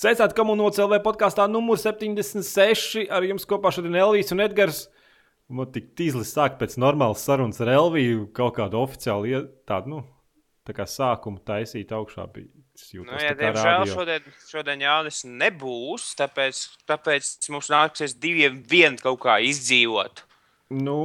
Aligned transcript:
Sveicināti 0.00 0.32
komunācijas 0.38 0.86
LV 0.86 1.02
podkāstā 1.04 1.44
numur 1.50 1.76
76. 1.76 3.02
Ar 3.12 3.24
jums 3.26 3.44
kopā 3.48 3.68
šodien 3.74 3.98
Elvijas 4.00 4.32
un 4.32 4.40
Edgars. 4.40 4.78
Man 5.52 5.68
tik 5.74 5.90
tīzlis 5.98 6.30
sāk 6.32 6.56
pēc 6.56 6.78
normālas 6.80 7.26
sarunas 7.26 7.60
ar 7.60 7.68
Elviju 7.74 8.30
kaut 8.32 8.54
kādu 8.56 8.80
oficiālu 8.80 9.42
tādu, 9.68 9.92
nu, 9.92 10.00
tā 10.64 10.72
kā 10.78 10.86
sākumu 10.88 11.42
taisīt 11.44 11.92
augšā. 11.92 12.24
Bija. 12.32 12.48
Nu, 12.96 13.20
jā, 13.20 13.34
diemžēl 13.42 13.86
šodien, 13.92 14.32
šodien 14.48 14.86
Jānis 14.86 15.20
nebūs, 15.28 16.14
tāpēc, 16.16 16.64
tāpēc 16.88 17.52
mums 17.52 17.68
nāksies 17.68 18.16
diviem 18.16 18.62
vien 18.72 18.96
kaut 18.96 19.20
kā 19.26 19.36
izdzīvot. 19.44 20.24
Nu, 20.80 21.00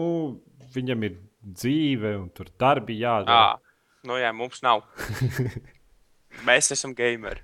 viņam 0.71 1.09
ir 1.09 1.20
dzīve 1.43 2.15
un 2.21 2.29
tur 2.31 2.48
darbi 2.55 3.01
jādara. 3.03 3.57
À, 3.57 3.87
nu 4.07 4.23
jā, 4.23 4.31
mums 4.31 4.63
nav. 4.63 4.87
Mēs 6.48 6.71
esam 6.71 6.95
gameri. 6.95 7.43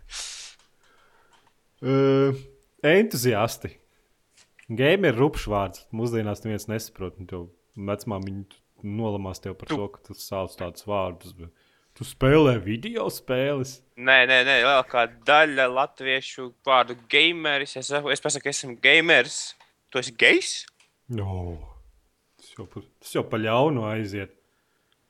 Uh, 1.82 2.38
entuziasti. 2.86 3.74
Game 4.70 5.10
ir 5.10 5.18
rupšs 5.18 5.48
vārds. 5.50 5.86
Mūsdienās 5.96 6.44
neviens 6.46 6.70
nesaprot. 6.70 7.18
Viņi 7.18 8.46
nolamās 8.86 9.42
tev 9.42 9.58
par 9.60 9.70
tu. 9.70 9.78
to, 9.78 9.88
ka 9.94 10.04
tu 10.08 10.18
sauc 10.18 10.54
tādus 10.58 10.86
vārdus. 10.88 11.34
Bet... 11.38 11.52
Tu 11.98 12.06
spēlē 12.08 12.56
video 12.64 13.10
spēles? 13.12 13.80
Nē, 14.00 14.22
nē, 14.30 14.38
nē 14.48 14.60
lielākā 14.62 15.08
daļa 15.28 15.66
latviešu 15.74 16.52
vārdu 16.66 16.96
gameris. 17.12 17.76
Es, 17.82 17.90
es 17.92 18.24
pasaku, 18.24 18.52
esmu 18.54 18.78
gamers. 18.84 19.42
Tu 19.92 20.00
esi 20.00 20.14
gejs? 20.16 20.54
No. 21.12 21.58
Tas 22.40 22.54
jau, 22.56 22.68
pa, 22.70 22.84
tas 23.02 23.16
jau 23.18 23.26
pa 23.28 23.42
ļaunu 23.42 23.84
aiziet. 23.90 24.38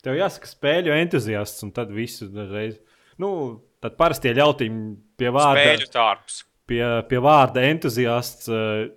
Tev 0.01 0.17
jāsaka 0.17 0.49
spēļu 0.49 0.95
entuziasts, 0.95 1.61
un 1.67 1.69
tad 1.75 1.91
visu 1.93 2.31
reizi. 2.33 2.79
Nu, 3.21 3.59
tad 3.83 3.99
parasti 3.99 4.31
ļautiņi 4.33 4.87
pie 5.21 5.29
vārda. 5.29 5.61
Spēļu 5.61 5.91
tārps 5.93 6.39
pie, 6.71 6.81
pie 7.09 7.21
vārda 7.23 7.63
entuziasts 7.67 8.49
uh, 8.51 8.87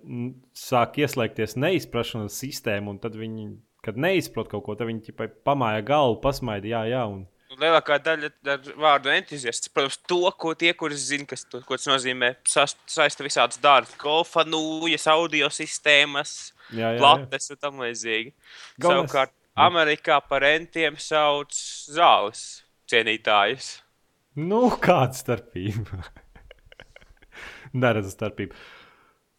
sāk 0.55 0.99
ieslēgties 1.03 1.57
neizprašanas 1.59 2.39
sistēma, 2.41 2.93
un 2.93 2.99
tad 3.03 3.17
viņi, 3.19 3.51
kad 3.85 3.99
neizprot 3.99 4.49
kaut 4.51 4.65
ko, 4.65 4.75
tad 4.79 4.89
viņi 4.89 5.09
tikai 5.11 5.29
pamāja 5.47 5.83
galvu, 5.85 6.19
pasmaida, 6.23 6.71
jā, 6.71 6.83
jā. 6.93 7.05
Un... 7.11 7.25
Lielākā 7.55 7.99
daļa 8.03 8.31
ar 8.51 8.65
vārdu 8.81 9.11
entuziasts, 9.13 9.71
protams, 9.71 9.99
to, 10.09 10.19
ko 10.41 10.51
tie, 10.59 10.73
kuri 10.75 10.97
zina, 10.99 11.27
kas 11.29 11.45
to, 11.47 11.61
ko 11.63 11.77
tas 11.79 11.87
nozīmē, 11.87 12.33
saista 12.47 13.23
visādas 13.23 13.61
dārgas, 13.63 13.95
golfa 14.01 14.43
nūjas, 14.47 15.07
audio 15.13 15.47
sistēmas, 15.53 16.35
plates 16.73 17.53
un 17.53 17.61
tam 17.61 17.79
līdzīgi. 17.85 18.35
Savukārt, 18.83 19.31
Amerikā 19.55 20.19
par 20.27 20.43
entiem 20.43 20.97
sauc 20.99 21.55
zāles 21.55 22.43
cienītājus. 22.91 23.77
Nu, 24.35 24.65
kāda 24.83 25.15
starpība? 25.15 26.03
Neredzu 27.75 28.13
starpību. 28.13 28.57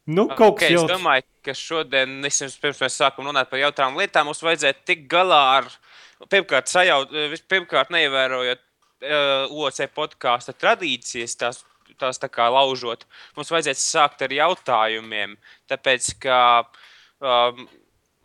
Nu, 0.06 0.28
kaut 0.30 0.54
okay, 0.54 0.68
kas 0.68 0.74
jau... 0.76 0.84
Es 0.84 0.92
domāju, 0.92 1.26
ka 1.42 1.54
šodien, 1.58 2.20
pirms 2.62 2.82
mēs 2.84 2.98
sākam 3.00 3.26
runāt 3.26 3.50
par 3.50 3.58
jautrām 3.58 3.96
lietām, 3.98 4.28
mums 4.28 4.42
vajadzētu 4.46 4.84
tikt 4.86 5.08
galā 5.10 5.40
ar, 5.56 5.70
pirmkārt, 6.30 6.70
sajaut, 6.70 7.10
pirmkārt 7.50 7.90
neievērojot 7.94 8.62
uh, 8.62 9.56
OC 9.66 9.82
podkāstu 9.96 10.54
tradīcijas, 10.54 11.34
tās, 11.40 11.64
tās 11.98 12.22
tā 12.22 12.30
kā 12.30 12.46
laužot. 12.54 13.02
Mums 13.34 13.50
vajadzētu 13.50 13.82
sākt 13.82 14.22
ar 14.22 14.36
jautājumiem, 14.38 15.34
tāpēc, 15.72 16.12
ka 16.22 16.38
um, 17.18 17.66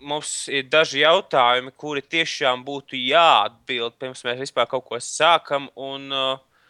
mums 0.05 0.35
ir 0.53 0.69
daži 0.69 1.01
jautājumi, 1.01 1.73
kuri 1.81 2.05
tiešām 2.05 2.61
būtu 2.67 2.99
jāatbild, 2.99 3.97
pirms 3.97 4.21
mēs 4.27 4.45
vispār 4.45 4.69
kaut 4.69 4.85
ko 4.85 5.01
sākam. 5.01 5.65
Un, 5.73 6.11
uh, 6.13 6.69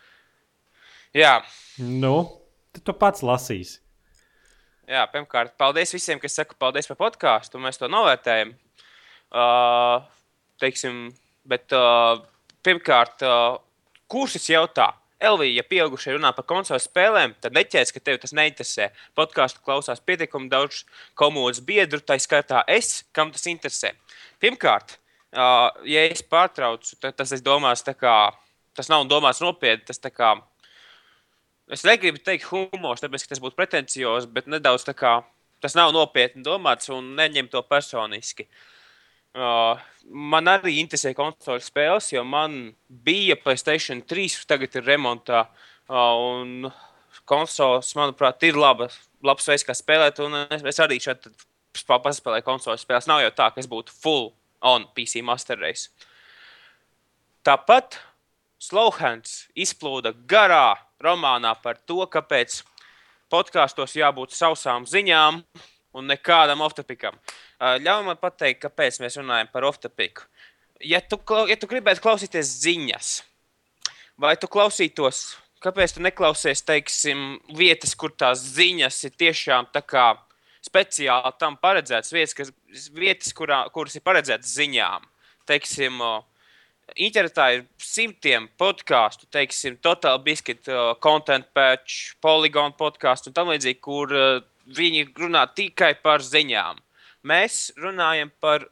jā. 1.11 1.41
Nu, 1.83 2.40
Tad 2.81 2.95
tu 2.95 2.97
pats 2.97 3.21
lasīsi. 3.21 3.75
Jā, 4.89 5.03
pirmkārt, 5.13 5.53
paldies 5.61 5.93
visiem, 5.93 6.17
kas 6.17 6.33
saka 6.33 6.55
paldies 6.57 6.89
par 6.89 6.97
podkāstu. 6.97 7.59
Mēs 7.61 7.77
to 7.77 7.85
novērtējam. 7.85 8.55
Uh, 9.29 10.01
teiksim, 10.57 11.11
bet 11.45 11.69
uh, 11.77 12.23
pirmkārt, 12.65 13.21
uh, 13.21 13.61
kurš 14.09 14.39
tas 14.39 14.49
jautā? 14.49 14.89
Elvija, 15.21 15.59
ja 15.59 15.67
pieaugušie 15.69 16.15
runā 16.15 16.33
par 16.33 16.47
konsoles 16.49 16.89
spēlēm, 16.89 17.37
tad 17.37 17.53
neķēs, 17.53 17.93
ka 17.93 18.01
tev 18.01 18.17
tas 18.23 18.33
neinteresē. 18.33 18.89
Podkāstu 19.13 19.61
klausās 19.61 20.01
pietiekami 20.01 20.49
daudz 20.49 20.81
komandas 21.13 21.61
biedru, 21.61 22.01
tā 22.01 22.17
skaitā 22.17 22.65
es, 22.65 23.03
kam 23.13 23.29
tas 23.29 23.45
interesē. 23.45 23.93
Pirmkārt, 24.41 24.97
uh, 25.37 25.69
ja 25.85 26.09
es 26.09 26.25
pārtraucu, 26.25 26.97
tad 26.97 27.21
tas, 27.21 27.37
domās, 27.45 27.85
kā, 27.85 28.15
tas 28.73 28.89
nav 28.89 29.05
domāts 29.05 29.45
nopietni. 29.45 29.85
Tas 29.93 30.01
kā, 30.09 30.33
Es 31.71 31.85
negribu 31.87 32.19
teikt 32.19 32.49
humors, 32.51 32.99
tāpēc, 32.99 33.23
ka 33.23 33.31
tas 33.31 33.41
būtu 33.43 33.55
pretenciozs, 33.55 34.27
bet 34.27 34.49
nedaudz 34.51 34.83
tā 34.83 34.95
kā 34.97 35.21
tas 35.63 35.77
nav 35.77 35.93
nopietni 35.95 36.43
domāts 36.43 36.89
un 36.91 37.13
neņem 37.15 37.47
to 37.53 37.61
personiski. 37.63 38.47
Uh, 39.31 39.79
man 40.11 40.49
arī 40.51 40.73
interesē 40.81 41.13
konsoles 41.15 41.69
spēles, 41.71 42.09
jo 42.11 42.25
man 42.27 42.73
bija 42.89 43.37
Playstation 43.39 44.01
3, 44.03 44.41
tagad 44.49 44.75
ir 44.75 44.89
remontā. 44.89 45.45
Uh, 45.87 46.33
un 46.33 46.71
konsoles, 47.29 47.93
manuprāt, 47.95 48.43
ir 48.43 48.59
laba, 48.59 48.89
labs 49.23 49.47
veids, 49.47 49.63
kā 49.63 49.75
spēlēt. 49.77 50.19
Es, 50.51 50.67
es 50.73 50.83
arī 50.83 50.99
šeit 50.99 51.29
paspēlēju 51.87 52.47
konsoles 52.47 52.83
spēles. 52.83 53.07
Nav 53.07 53.23
jau 53.23 53.31
tā, 53.37 53.51
ka 53.53 53.63
es 53.63 53.71
būtu 53.71 53.95
full 53.95 54.33
on 54.59 54.89
PC 54.95 55.23
Master 55.23 55.59
Race. 55.61 55.87
Tāpat 57.47 58.01
Slowhands 58.61 59.45
izplūda 59.57 60.11
garā 60.29 60.75
romānā 61.03 61.53
par 61.63 61.79
to, 61.85 62.03
kāpēc 62.09 62.61
podkāstos 63.31 63.95
jābūt 63.97 64.35
sausām 64.35 64.87
ziņām 64.89 65.41
un 65.97 66.07
nekādam 66.07 66.63
off-topikam. 66.65 67.17
Ļauj 67.59 68.07
man 68.07 68.19
pateikt, 68.19 68.63
kāpēc 68.65 69.01
mēs 69.03 69.19
runājam 69.19 69.51
par 69.51 69.67
off-topiku. 69.67 70.25
Ja 70.81 71.01
tu, 71.05 71.19
ja 71.49 71.57
tu 71.59 71.69
gribētu 71.69 72.01
klausīties 72.01 72.55
ziņas, 72.63 73.11
vai 74.21 74.33
tu 74.41 74.49
klausītos, 74.49 75.35
kāpēc 75.61 75.93
tu 75.93 76.01
neklausies, 76.01 76.63
teiksim, 76.65 77.37
vietas, 77.53 77.93
kur 77.93 78.15
tās 78.17 78.41
ziņas 78.55 78.97
ir 79.05 79.17
tiešām 79.25 79.69
tā 79.75 79.83
kā 79.85 80.07
speciāli 80.65 81.33
tam 81.41 81.57
paredzētas, 81.61 82.13
vietas, 82.13 82.33
kas, 82.37 82.51
vietas 82.93 83.33
kurā, 83.37 83.63
kuras 83.73 83.97
ir 83.97 84.05
paredzētas 84.05 84.55
ziņām. 84.57 85.05
Teiksim, 85.49 86.01
Internetā 86.99 87.45
ir 87.55 87.61
simtiem 87.79 88.47
podkāstu, 88.59 89.27
teiksim, 89.31 89.77
Total 89.83 90.17
Biscuit, 90.23 90.59
uh, 90.67 90.93
Content 91.03 91.47
Patch, 91.55 92.15
Polygon 92.23 92.73
podkāstu 92.75 93.31
un 93.31 93.35
tam 93.37 93.51
līdzīgi, 93.53 93.79
kur 93.79 94.11
uh, 94.11 94.41
viņi 94.67 95.05
runā 95.19 95.45
tikai 95.55 95.93
par 96.03 96.23
ziņām. 96.25 96.81
Mēs 97.27 97.71
runājam 97.79 98.31
par. 98.41 98.67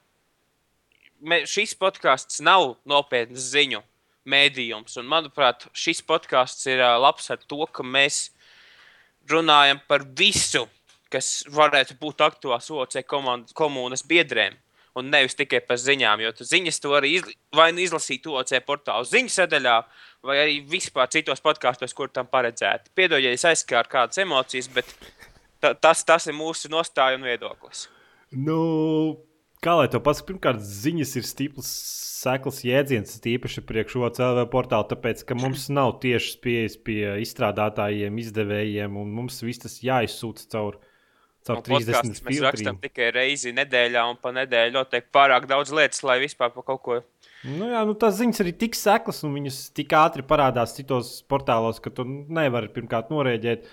Mē, 1.20 1.44
šis 1.48 1.74
podkāsts 1.76 2.40
nav 2.40 2.78
nopietns 2.88 3.50
ziņu 3.52 3.82
mēdījums, 4.30 4.96
un 5.02 5.08
manuprāt, 5.12 5.66
šis 5.76 6.00
podkāsts 6.08 6.68
ir 6.72 6.84
uh, 6.84 6.96
labs 7.00 7.28
ar 7.32 7.40
to, 7.44 7.66
ka 7.72 7.84
mēs 7.84 8.30
runājam 9.30 9.80
par 9.88 10.04
visu, 10.04 10.66
kas 11.12 11.44
varētu 11.52 11.96
būt 12.00 12.24
aktuāls 12.24 12.72
OC 12.72 13.02
komandas 13.08 14.06
biedriem 14.08 14.56
un 14.98 15.10
nevis 15.14 15.38
tikai 15.38 15.62
par 15.66 15.80
ziņām. 15.82 16.24
Jo 16.24 16.34
ziņas 16.40 16.82
to 16.84 16.96
arī 16.98 17.14
izl 17.20 17.34
vai 17.56 17.70
nu 17.76 17.84
izlasīt 17.84 18.28
OC 18.28 18.56
portālu 18.68 19.08
ziņu 19.08 19.34
sadaļā, 19.34 19.78
vai 20.26 20.38
arī 20.44 20.60
vispār 20.68 21.10
citos 21.14 21.44
podkāstos, 21.46 21.96
kur 21.98 22.12
tam 22.14 22.30
paredzēti. 22.32 22.94
Piedod, 22.96 23.22
ja 23.24 23.34
es 23.36 23.46
aizskāru 23.48 23.92
kādas 23.92 24.22
emocijas, 24.22 24.70
bet 24.74 24.92
tas, 25.82 26.04
tas 26.04 26.28
ir 26.28 26.38
mūsu 26.38 26.72
nostāja 26.72 27.20
un 27.20 27.26
viedoklis. 27.28 27.88
Nu, 28.32 28.60
kā 29.64 29.76
lai 29.80 29.88
to 29.92 30.02
pasakā, 30.04 30.34
pirmkārt, 30.34 30.62
ziņas 30.64 31.16
ir 31.20 31.28
stiprs, 31.28 31.72
sekls 32.20 32.62
jēdziens, 32.68 33.18
tīpaši 33.24 33.64
priekš 33.68 33.98
OCLV 34.10 34.46
portālu, 34.52 34.90
tāpēc, 34.92 35.24
ka 35.28 35.38
mums 35.40 35.70
nav 35.74 35.98
tiešas 36.04 36.38
pieejas 36.44 36.78
pie 36.84 37.02
izstrādātājiem, 37.24 38.20
izdevējiem, 38.22 39.00
un 39.00 39.14
mums 39.16 39.40
viss 39.46 39.64
tas 39.64 39.80
jāizsūta 39.86 40.46
caur 41.48 41.62
Caur 41.64 41.84
30 41.84 42.24
mēs 42.26 42.42
rakstām 42.44 42.80
tikai 42.82 43.12
reizi 43.16 43.54
nedēļā, 43.56 44.04
un 44.12 44.20
pa 44.22 44.34
nedēļu 44.36 44.76
notiek 44.76 45.08
pārāk 45.14 45.48
daudz 45.50 45.72
lietas, 45.76 46.04
lai 46.08 46.20
vispār 46.24 46.52
par 46.56 46.68
kaut 46.68 46.84
ko. 46.86 47.00
Nu 47.48 47.70
jā, 47.72 47.86
nu 47.88 47.96
tās 48.00 48.18
ziņas 48.20 48.44
arī 48.44 48.52
tik 48.66 48.76
seklas, 48.76 49.22
un 49.24 49.38
viņas 49.38 49.62
tik 49.78 49.96
ātri 49.96 50.26
parādās 50.28 50.76
citos 50.76 51.20
portālos, 51.32 51.80
ka 51.80 51.94
tu 51.94 52.04
nevari 52.08 52.72
pirmkārt 52.76 53.14
norēģēt. 53.14 53.72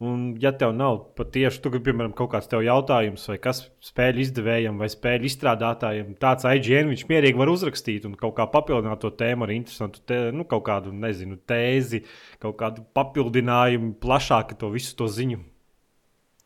Un, 0.00 0.20
ja 0.40 0.48
tev 0.56 0.70
nav 0.72 0.94
patiešām, 1.18 1.60
tu 1.60 1.80
piemēram, 1.84 2.14
kaut 2.16 2.30
kāds 2.32 2.48
tev 2.48 2.62
jautājums, 2.64 3.26
vai 3.28 3.36
kas 3.42 3.66
spēļu 3.84 4.22
izdevējam 4.22 4.78
vai 4.80 4.88
spēļu 4.88 5.28
izstrādātājiem, 5.28 6.14
tāds 6.22 6.46
IGN 6.48 6.88
viņš 6.94 7.04
mierīgi 7.10 7.36
var 7.36 7.52
uzrakstīt 7.52 8.06
un 8.08 8.14
kaut 8.16 8.32
kā 8.38 8.46
papildināt 8.48 9.02
to 9.04 9.10
tēmu 9.12 9.44
ar 9.44 9.52
interesantu, 9.52 10.00
te, 10.08 10.22
nu, 10.32 10.48
kaut 10.48 10.64
kādu, 10.70 10.94
nezinu, 10.96 11.36
tēzi, 11.44 12.06
kaut 12.40 12.56
kādu 12.62 12.86
papildinājumu, 12.96 13.98
plašāku 14.00 14.56
to 14.62 14.72
visu 14.72 14.96
to 14.96 15.10
ziņu 15.20 15.42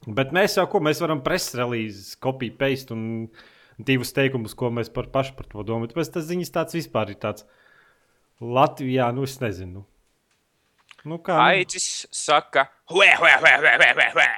Bet 0.06 0.34
mēs 0.36 0.58
jau 0.58 0.66
ko 0.68 0.80
mēs 0.84 1.00
varam 1.00 1.22
presrelīzes, 1.24 2.16
kopiju, 2.20 2.56
paste 2.60 2.92
un 2.92 3.04
divus 3.78 4.12
teikumus, 4.14 4.54
ko 4.58 4.70
mēs 4.74 4.90
par 4.92 5.08
pašu 5.14 5.36
par 5.38 5.48
to 5.50 5.64
domājam. 5.66 5.92
Tāpēc 5.94 6.12
tas 6.16 6.28
ziņas 6.28 6.52
tāds 6.54 6.76
vispār 6.76 7.14
ir 7.14 7.20
tāds 7.22 7.46
Latvijā, 8.42 9.08
nu 9.16 9.24
es 9.24 9.38
nezinu. 9.40 9.84
Nu, 11.04 11.18
kā, 11.20 11.36
nu, 11.36 11.44
Aicis 11.52 12.06
saka, 12.14 12.66
hue, 12.92 13.08
hue, 13.20 13.32
hue, 13.42 13.54
hue, 13.60 13.74
hue, 13.80 14.10
hue. 14.18 14.28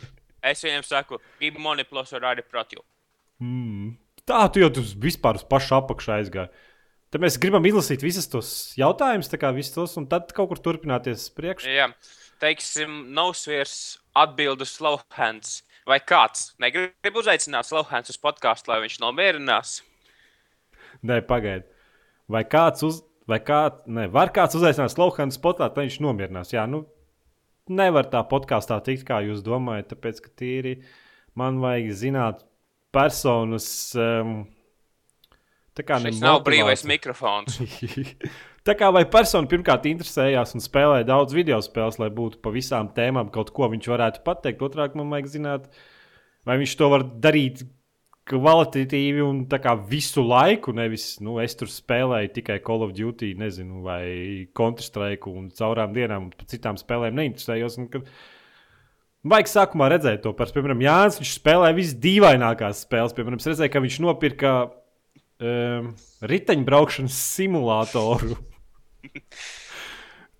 Es 0.46 0.60
viņiem 0.62 0.84
saku, 0.86 1.18
gribu 1.40 1.58
monoplos 1.58 2.12
ar 2.14 2.28
arī 2.30 2.44
protju. 2.46 2.78
mm, 3.42 3.88
tā 4.30 4.44
tu 4.54 4.62
jau 4.62 4.68
tur 4.70 4.84
vispār 5.02 5.40
uz 5.40 5.42
pašu 5.42 5.74
apakšu 5.80 6.12
aizgāji. 6.20 6.52
Tad 7.10 7.22
mēs 7.22 7.38
gribam 7.42 7.66
izlasīt 7.66 8.04
visus 8.04 8.28
tos 8.30 8.50
jautājumus, 8.78 9.30
tā 9.32 9.40
kā 9.42 9.50
visus 9.54 9.74
tos, 9.74 9.96
un 9.98 10.06
tad 10.10 10.30
kaut 10.36 10.52
kur 10.52 10.62
turpināties 10.62 11.24
uz 11.24 11.34
priekšu. 11.34 11.70
Jā, 11.70 11.88
teiksim, 12.42 13.08
Nosvirs 13.16 13.96
atbild 14.16 14.64
uz 14.64 14.74
Slowhands. 14.76 15.60
Vai 15.86 16.00
kāds 16.02 16.50
negrib 16.62 17.20
uzaicināt 17.20 17.68
Slowhands 17.68 18.10
uz 18.10 18.18
podkāstu, 18.18 18.72
lai 18.72 18.80
viņš 18.82 18.98
nomierinās? 19.04 19.76
Nē, 21.06 21.20
pagaidi. 21.28 21.68
Vai 22.32 22.42
kāds 22.48 22.82
uz. 22.86 23.04
Vai 23.26 23.40
kā, 23.42 23.60
ne, 23.90 24.04
var 24.06 24.30
kāds 24.34 24.54
uzaicināt 24.54 24.92
Slovānu 24.92 25.34
spotā, 25.34 25.66
lai 25.66 25.88
viņš 25.88 25.96
nomierinās? 26.04 26.52
Jā, 26.54 26.62
nu, 26.70 26.84
nevar 27.66 28.06
tā 28.10 28.22
podkāstā 28.26 28.78
tikt, 28.86 29.02
kā 29.08 29.18
jūs 29.26 29.42
domājat, 29.46 29.90
tāpēc, 29.90 30.20
ka 30.22 30.30
tīri 30.38 30.76
man 31.38 31.58
vajag 31.62 31.90
zināt 31.98 32.44
personas. 32.94 33.66
Um, 33.98 34.44
tā 35.74 35.82
kā 35.88 35.98
Šis 36.04 36.22
nav 36.22 36.44
brīvais 36.46 36.86
mikrofons. 36.86 37.58
Tā 38.66 38.74
kā 38.74 38.88
vai 38.90 39.04
persona 39.06 39.46
pirmkārt 39.46 39.84
interesējās 39.86 40.56
un 40.56 40.62
spēlēja 40.64 41.06
daudz 41.06 41.34
video 41.36 41.60
spēles, 41.62 42.00
lai 42.02 42.08
būtu 42.10 42.40
pa 42.42 42.50
visām 42.50 42.88
tēmām 42.96 43.28
kaut 43.34 43.52
ko 43.54 43.68
viņš 43.70 43.88
varētu 43.92 44.22
pateikt. 44.26 44.64
Otrāk, 44.66 44.96
man 44.98 45.12
vajag 45.12 45.28
zināt, 45.36 45.68
vai 46.48 46.56
viņš 46.58 46.72
to 46.80 46.88
var 46.90 47.04
darīt 47.22 47.62
kvalitatīvi 48.26 49.22
un 49.22 49.44
visu 49.86 50.24
laiku. 50.26 50.74
Nevis, 50.74 51.20
nu, 51.22 51.36
es 51.38 51.54
tur 51.54 51.70
spēlēju 51.70 52.32
tikai 52.40 52.58
Call 52.64 52.82
of 52.82 52.96
Duty, 52.96 53.36
nezinu, 53.38 53.84
vai 53.86 54.48
Counter-Strike 54.56 55.30
un 55.30 55.46
caurām 55.54 55.94
dienām, 55.94 56.32
par 56.34 56.50
citām 56.50 56.80
spēlēm 56.80 57.14
neinteresējos. 57.20 57.78
Kad... 57.92 58.10
Vajag 59.26 59.52
sākumā 59.52 59.92
redzēt 59.94 60.24
to, 60.26 60.34
pēc, 60.34 60.50
piemēram, 60.56 60.82
Jānis. 60.82 61.20
Viņš 61.22 61.36
spēlēja 61.38 61.78
visdīvainākās 61.78 62.82
spēles. 62.82 63.14
Piemēram, 63.14 63.38
es 63.38 63.46
redzēju, 63.52 63.74
ka 63.76 63.86
viņš 63.86 64.02
nopirka 64.02 64.58
um, 64.66 65.94
riteņbraukšanas 66.34 67.22
simulātoru. 67.38 68.42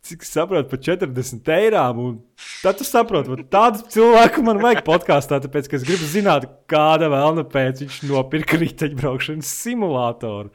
Cik 0.06 0.22
es 0.22 0.30
saprotu, 0.30 0.68
par 0.70 0.78
40 0.78 1.48
eirām. 1.50 1.98
un 1.98 2.18
Tad 2.62 2.78
tu 2.78 2.86
saproti, 2.86 3.34
ka 3.42 3.46
tādu 3.56 3.82
cilvēku 3.90 4.42
man 4.46 4.60
vajag 4.62 4.84
podkāstā, 4.86 5.40
tāpēc, 5.42 5.66
ka 5.70 5.78
es 5.80 5.86
gribu 5.86 6.06
zināt, 6.06 6.46
kāda 6.70 7.08
vēlna 7.10 7.42
pēc 7.50 7.82
viņš 7.82 7.98
nopirka 8.06 8.58
riteņbraukšanas 8.62 9.50
simulātoru. 9.64 10.52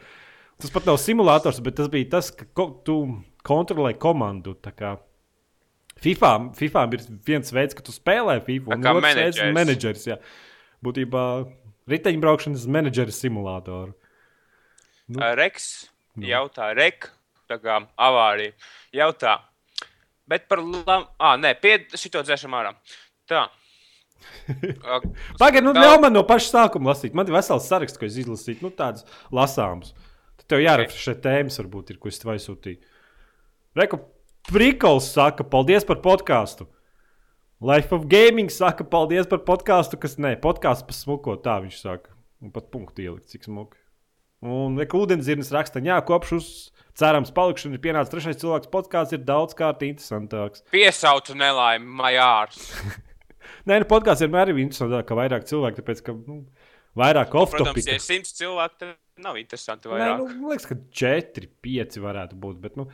Tas 0.62 0.72
pat 0.72 0.88
nav 0.88 1.00
simulators, 1.02 1.60
bet 1.66 1.76
tas 1.82 1.90
bija 1.92 2.10
tas, 2.16 2.32
ka 2.32 2.48
ko, 2.56 2.70
tu 2.86 2.96
kontrolē 3.48 3.92
komandu. 4.00 4.56
kā 4.72 4.96
FIFA, 6.02 6.32
FIFA 6.58 6.86
ir 6.96 7.04
viens 7.28 7.52
veids, 7.54 7.76
ka 7.78 7.84
tu 7.86 7.92
spēlē 7.92 8.40
FIFA, 8.46 8.72
Tā 8.72 8.78
un 8.78 8.84
kā 8.86 8.94
ir 8.96 9.02
menedžers. 9.06 9.54
menedžers. 9.54 10.06
Jā. 10.08 10.18
Būtībā 10.82 11.26
riteņbraukšanas 11.92 12.66
menedžera 12.72 13.14
simulātoru. 13.14 13.94
Nu. 15.08 15.20
Nu. 15.20 15.36
Reks 15.36 15.90
jautā, 16.18 16.72
Rek, 16.78 17.12
tā 17.52 17.60
kā 17.62 17.80
avārija. 18.10 18.56
Jautā, 18.96 19.38
bet 20.30 20.48
par 20.52 20.64
lam... 20.64 21.10
Ah, 21.20 21.36
nē, 21.40 21.54
pied 21.62 21.92
šito 22.00 22.24
dzēšam 22.26 22.56
ārā. 22.58 22.76
Tā. 23.30 23.48
Pagaidiet, 25.42 25.66
nu, 25.66 25.74
Vēl- 25.74 25.84
ļauj 25.84 26.00
man 26.04 26.16
no 26.16 26.24
paša 26.28 26.50
sākuma 26.54 26.92
lasīt. 26.94 27.16
Man 27.18 27.30
ir 27.30 27.36
vesels 27.36 27.68
saraksts, 27.70 28.00
ko 28.00 28.08
es 28.08 28.20
izlasīju, 28.22 28.62
nu, 28.66 28.72
tādus 28.76 29.06
lasāmus. 29.34 29.96
Tad 30.42 30.48
tev 30.54 30.64
jārefrešē 30.64 31.16
tēmas, 31.24 31.60
varbūt, 31.62 31.94
ir, 31.94 32.02
ko 32.02 32.12
es 32.12 32.22
tev 32.22 32.34
aizsūtīju. 32.36 32.82
Reku, 33.80 34.02
Prikols 34.50 35.12
saka, 35.14 35.46
paldies 35.48 35.86
par 35.88 36.00
podkāstu. 36.04 36.66
Life 37.62 37.94
of 37.94 38.08
Gaming 38.10 38.50
saka, 38.50 38.84
paldies 38.90 39.30
par 39.30 39.44
podkāstu, 39.46 40.00
kas 40.02 40.18
nē, 40.18 40.34
podkāsts 40.42 40.88
pa 40.88 40.96
smuko, 40.98 41.36
tā 41.38 41.60
viņš 41.62 41.78
saka. 41.78 42.16
Un 42.42 42.50
pat 42.54 42.72
punktu 42.74 43.06
ielikt, 43.06 43.30
cik 43.30 43.46
smuki. 43.46 43.78
Un 44.42 44.80
Reku 44.82 45.04
ūdenzirnis 45.04 45.54
raksta, 45.54 45.84
jā, 45.86 46.00
kopš 46.02 46.32
uz 46.40 46.48
cerams 47.02 47.34
palikšanu 47.36 47.78
ir 47.78 47.84
pienācis 47.84 48.14
trešais 48.14 48.40
cilvēks. 48.42 48.70
Podkāsts 48.74 49.18
ir 49.18 49.24
daudz 49.28 49.56
kārt 49.58 49.84
interesantāks. 49.88 50.64
Piesaucu 50.74 51.36
nelaimi, 51.38 51.88
majārs. 52.02 52.62
Nē, 53.70 53.82
nu, 53.84 53.88
podkāsts 53.90 54.24
vienmēr 54.26 54.54
ir 54.54 54.62
interesantāk, 54.64 55.08
ka 55.10 55.18
vairāk 55.18 55.46
cilvēku, 55.50 55.82
tāpēc, 55.82 56.04
ka 56.06 56.16
nu, 56.18 56.42
vairāk 56.98 57.30
Protams, 57.34 57.58
off-topic. 57.62 57.88
ja 57.90 57.98
ir 58.00 58.04
simts 58.06 58.34
cilvēku, 58.38 58.92
nav 59.22 59.38
interesanti 59.42 59.90
Nē, 59.90 59.96
vairāk. 59.96 60.22
nu, 60.22 60.42
man 60.42 60.54
liekas, 60.56 60.68
ka 60.70 60.78
4, 61.02 61.50
5 61.68 62.00
varētu 62.06 62.40
būt. 62.42 62.62
Bet, 62.64 62.80
nu, 62.80 62.88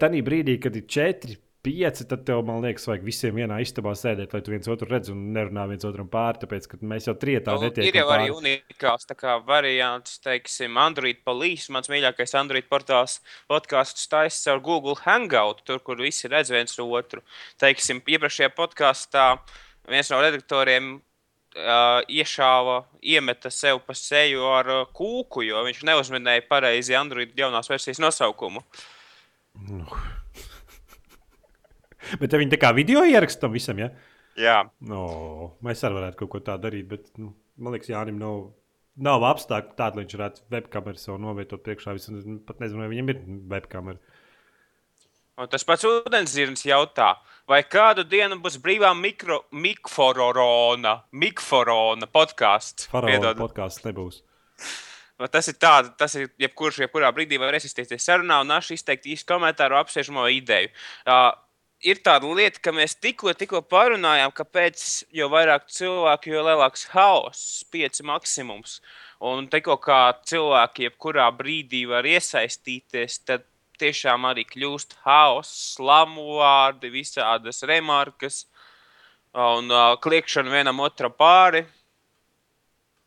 tādā 0.00 0.22
brīdī, 0.26 0.56
kad 0.62 0.78
ir 0.78 0.86
4, 0.90 1.38
5, 1.64 2.02
tad 2.10 2.24
tev, 2.28 2.42
man 2.44 2.60
liekas, 2.60 2.84
vajag 2.88 3.04
visiem 3.06 3.38
vienā 3.40 3.56
istabā 3.64 3.94
sēdēt, 3.96 4.34
lai 4.34 4.40
tu 4.44 4.52
viens 4.52 4.66
otru 4.68 4.88
redz 4.90 5.08
un 5.12 5.22
nerunā 5.32 5.64
viens 5.70 5.86
otram 5.88 6.10
pāri. 6.12 6.42
Tāpēc, 6.42 6.66
ka 6.68 6.80
mēs 6.84 7.08
jau 7.08 7.14
trietā 7.16 7.54
Nu, 7.54 7.62
ir 7.62 7.70
netiekam 7.70 8.00
jau 8.02 8.10
arī 8.12 8.26
pāri. 8.26 8.34
unikāls 8.36 9.08
tā 9.08 9.16
kā 9.16 9.36
variants, 9.46 10.18
teiksim, 10.24 10.76
Android 10.80 11.22
Police. 11.24 11.72
Mans 11.72 11.88
mīļākais 11.92 12.36
Android 12.36 12.68
portāls 12.68 13.16
podkāsts 13.50 14.10
taisīs 14.12 14.44
ar 14.52 14.60
Google 14.64 14.98
Hangout, 15.06 15.62
tur, 15.64 15.80
kur 15.84 16.02
visi 16.04 16.28
redz 16.28 16.52
viens 16.52 16.76
otru. 16.84 17.24
Teiksim, 17.62 18.02
iepriekšējā 18.04 18.52
podkāstā 18.58 19.28
viens 19.88 20.10
no 20.12 20.20
redaktoriem 20.20 20.90
uh, 20.98 22.02
iešāva, 22.08 22.82
iemeta 23.00 23.52
sev 23.52 23.80
pa 23.86 23.96
seju 23.96 24.44
ar 24.52 24.68
uh, 24.68 24.84
kūku, 24.92 25.46
jo 25.48 25.64
viņš 25.64 25.80
neuzminēja 25.88 26.44
pareizi 26.50 26.96
Android 26.98 27.32
jaunās 27.38 27.72
versijas 27.72 28.02
nosaukumu. 28.04 28.64
Bet 32.20 32.32
ja 32.34 32.40
viņi 32.42 32.54
tā 32.54 32.60
kā 32.62 32.72
video 32.76 33.04
ieraksta 33.06 33.46
tam 33.46 33.54
visam, 33.56 33.80
ja? 33.80 33.90
Jā, 34.34 34.64
No, 34.82 35.54
mēs 35.62 35.84
arī 35.86 36.00
varētu 36.00 36.18
kaut 36.24 36.32
ko 36.32 36.40
tādu 36.42 36.66
darīt. 36.66 36.88
Bet, 36.90 37.12
nu, 37.22 37.32
man 37.56 37.76
liekas, 37.76 37.92
Jānis 37.92 38.18
nav. 38.18 38.52
Nav 38.94 39.24
apstākļi 39.26 39.72
tādi, 39.74 39.98
lai 39.98 40.02
viņš 40.04 40.12
varētu 40.14 40.42
webkameru 40.54 41.00
sev 41.02 41.16
novietot 41.18 41.62
priekšā. 41.66 41.96
Es 41.98 42.04
pat 42.46 42.60
nezinu, 42.62 42.78
vai 42.78 42.90
viņam 42.92 43.08
ir 43.10 43.22
webkamera. 43.50 43.98
un 45.34 45.48
tas 45.50 45.64
pats 45.66 45.82
ūdenzirnis 45.88 46.62
jautā, 46.68 47.08
vai 47.50 47.64
kādu 47.66 48.04
dienu 48.06 48.38
būs 48.38 48.60
brīvā 48.62 48.92
mikro, 48.94 49.40
mikforona, 49.50 50.92
mikforona 51.10 52.06
podkāsts. 52.06 52.86
Faraona 52.92 53.34
podkāsts 53.38 53.82
nebūs. 53.86 54.22
Nu, 55.14 55.28
Tas 55.30 55.46
ir 55.46 55.54
tāds, 55.62 55.92
tas 55.94 56.10
ir 56.18 56.24
jebkurš, 56.42 56.80
jebkurā 56.82 57.06
brīdī 57.14 57.38
var 57.38 57.54
iesaistīties 57.54 58.02
sarunā 58.02 58.40
un 58.42 58.48
naši 58.50 58.74
izteikt 58.74 59.04
īstu 59.06 59.28
komentāru 59.30 59.76
apspriežamo 59.78 60.24
ideju. 60.34 60.72
Uh, 61.06 61.28
ir 61.82 62.00
tāda 62.04 62.28
lieta, 62.36 62.60
ka 62.62 62.72
mēs 62.74 62.96
tikko, 63.00 63.32
tikko 63.36 63.62
parunājām, 63.66 64.32
ka 64.34 64.44
pēc 64.44 65.04
jo 65.14 65.28
vairāk 65.32 65.66
cilvēku, 65.72 66.32
jo 66.34 66.44
lielāks 66.46 66.86
haoss, 66.92 67.64
pieci 67.72 68.06
maksimums. 68.06 68.80
Un 69.24 69.48
tikko 69.52 69.78
kā 69.82 70.00
cilvēki 70.28 70.88
jebkurā 70.88 71.30
brīdī 71.36 71.84
var 71.88 72.06
iesaistīties, 72.08 73.20
tad 73.24 73.46
tiešām 73.80 74.26
arī 74.28 74.44
kļūst 74.48 74.98
haoss, 75.04 75.74
slamu 75.74 76.38
vārdi, 76.38 76.92
visādas 76.94 77.64
remarkas 77.66 78.44
un 79.34 79.72
uh, 79.72 79.94
kliekšana 80.02 80.52
vienam 80.52 80.82
otram 80.84 81.14
pāri. 81.18 81.64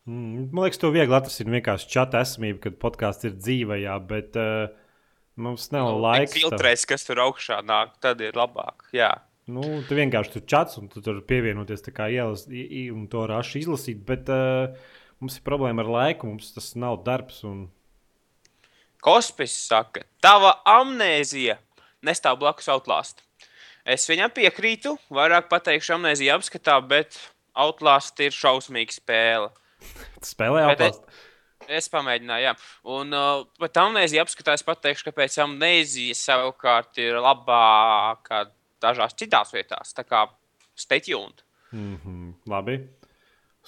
Mm, 0.08 0.48
man 0.52 0.66
liekas, 0.66 0.80
to 0.80 0.90
viegli 0.92 1.16
atrast. 1.16 1.44
Vienkārši 1.44 1.88
čata 1.92 2.22
esamība, 2.24 2.66
kad 2.66 2.78
podkāsts 2.80 3.28
ir 3.28 3.36
dzīvajā, 3.38 3.96
bet 4.08 4.36
uh, 4.40 4.68
mums 5.38 5.70
nav 5.74 5.92
Nu, 5.94 6.02
laiks. 6.02 6.34
tam. 6.34 6.42
Filtrēs, 6.42 6.84
kas 6.88 7.06
tur 7.06 7.22
augšā 7.24 7.60
nāk, 7.66 7.94
tad 8.02 8.20
ir 8.24 8.36
labāk. 8.38 8.88
Jā. 8.96 9.12
Nu, 9.48 9.62
tu 9.88 9.96
vienkārši 9.96 10.34
tur 10.34 10.44
čats 10.50 10.76
un 10.76 10.90
tu 10.92 11.00
tur 11.00 11.22
pievienoties 11.24 11.80
tā 11.86 11.94
kā 11.96 12.10
ielas, 12.12 12.44
un 12.92 13.06
to 13.08 13.24
rašu 13.30 13.62
izlasīt. 13.62 14.02
Bet 14.04 14.28
uh, 14.28 14.74
mums 15.22 15.38
ir 15.38 15.46
problēma 15.46 15.86
ar 15.86 15.92
laiku, 15.94 16.28
mums 16.28 16.52
tas 16.52 16.74
nav 16.76 17.00
darbs. 17.06 17.40
Un... 17.48 17.70
Kospis 19.00 19.54
saka, 19.70 20.04
tava 20.20 20.58
amnēzija 20.68 21.56
nestāv 22.04 22.42
blakus 22.42 22.68
Outlast. 22.74 23.24
Es 23.88 24.04
viņam 24.10 24.34
piekrītu, 24.36 24.98
vairāk 25.08 25.48
pateikšu 25.48 25.94
amnēzija 25.96 26.36
apskatā, 26.36 26.76
bet 26.84 27.16
Outlast 27.56 28.20
ir 28.20 28.34
šausmīga 28.36 28.98
spēle. 28.98 29.48
Spēlē 30.26 30.66
Bet 30.76 30.98
es- 31.68 31.88
pamēģināju, 31.92 32.44
jā. 32.48 32.54
Un, 32.84 33.12
uh, 33.14 33.44
bet 33.60 33.72
amnēzija 33.74 34.24
apskatā 34.24 34.54
es 34.58 34.62
pateikšu, 34.66 35.10
kāpēc 35.10 35.38
amnēzija 35.44 36.16
savukārt 36.18 36.98
ir 36.98 37.14
labāka 37.14 38.46
dažās 38.80 39.14
citās 39.14 39.52
vietās. 39.52 39.94
Tā 39.94 40.04
kā 40.04 40.28
stay 40.74 41.00
tuned. 41.00 41.42
Mm 41.72 41.98
-hmm, 42.04 42.34
labi. 42.46 42.88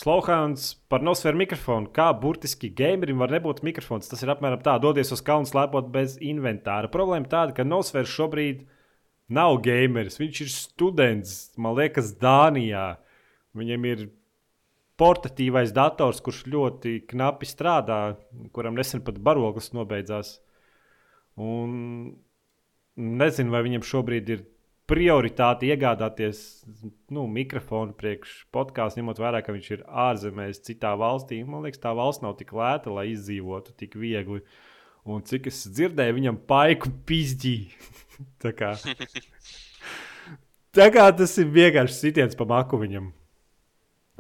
Slowhands 0.00 0.75
par 0.88 1.02
nosferu 1.02 1.37
mikrofonu. 1.37 1.90
Kā 1.92 2.07
burtiski 2.21 2.71
gamerim 2.71 3.19
var 3.19 3.28
nebūt 3.28 3.62
mikrofons? 3.62 4.09
Tas 4.09 4.23
ir 4.23 4.28
apmēram 4.33 4.62
tā, 4.62 4.80
dodies 4.80 5.12
uz 5.12 5.21
kalnu 5.21 5.45
slēpot 5.45 5.90
bez 5.92 6.16
inventāra. 6.19 6.88
Problēma 6.88 7.28
tāda, 7.28 7.52
ka 7.54 7.64
nosferu 7.64 8.07
šobrīd 8.09 8.66
nav 9.28 9.59
gameris. 9.62 10.16
Viņš 10.19 10.40
ir 10.40 10.49
students, 10.49 11.35
man 11.59 11.76
liekas, 11.76 12.14
Dānijā. 12.16 12.97
Viņam 13.54 13.85
ir 13.85 14.09
portatīvais 15.00 15.73
dators, 15.76 16.21
kurš 16.25 16.45
ļoti 16.52 16.99
knapi 17.11 17.49
strādā, 17.49 18.00
kuram 18.52 18.76
nesen 18.76 19.02
pat 19.07 19.19
baroklis 19.25 19.73
nobeidzās. 19.76 20.37
Un 21.40 21.71
nezinu, 23.00 23.52
vai 23.54 23.62
viņam 23.64 23.87
šobrīd 23.87 24.33
ir 24.35 24.42
prioritāti 24.90 25.71
iegādāties 25.71 26.40
nu, 27.14 27.26
mikrofonu 27.30 27.95
priekš 27.97 28.33
podkāstu, 28.54 29.00
ņemot 29.00 29.21
vērā, 29.23 29.42
ka 29.47 29.54
viņš 29.54 29.69
ir 29.76 29.85
ārzemēs, 29.87 30.62
citā 30.66 30.97
valstī. 30.99 31.40
Man 31.47 31.64
liekas, 31.66 31.83
tā 31.83 31.95
valsts 31.97 32.25
nav 32.25 32.35
tik 32.40 32.50
lēta, 32.57 32.90
lai 32.95 33.11
izdzīvotu 33.12 33.76
tik 33.78 33.95
viegli. 34.00 34.42
Un 35.09 35.23
cik 35.26 35.49
es 35.49 35.62
dzirdēju, 35.71 36.16
viņam 36.19 36.42
paiku 36.50 36.90
pizdīja. 37.09 37.71
tā, 38.42 38.52
kā, 38.57 38.75
tā 40.76 40.90
kā 40.92 41.07
tas 41.16 41.38
ir 41.40 41.54
vienkārši 41.54 41.97
sitiens 41.97 42.37
pa 42.37 42.49
maku 42.50 42.83
viņam. 42.83 43.12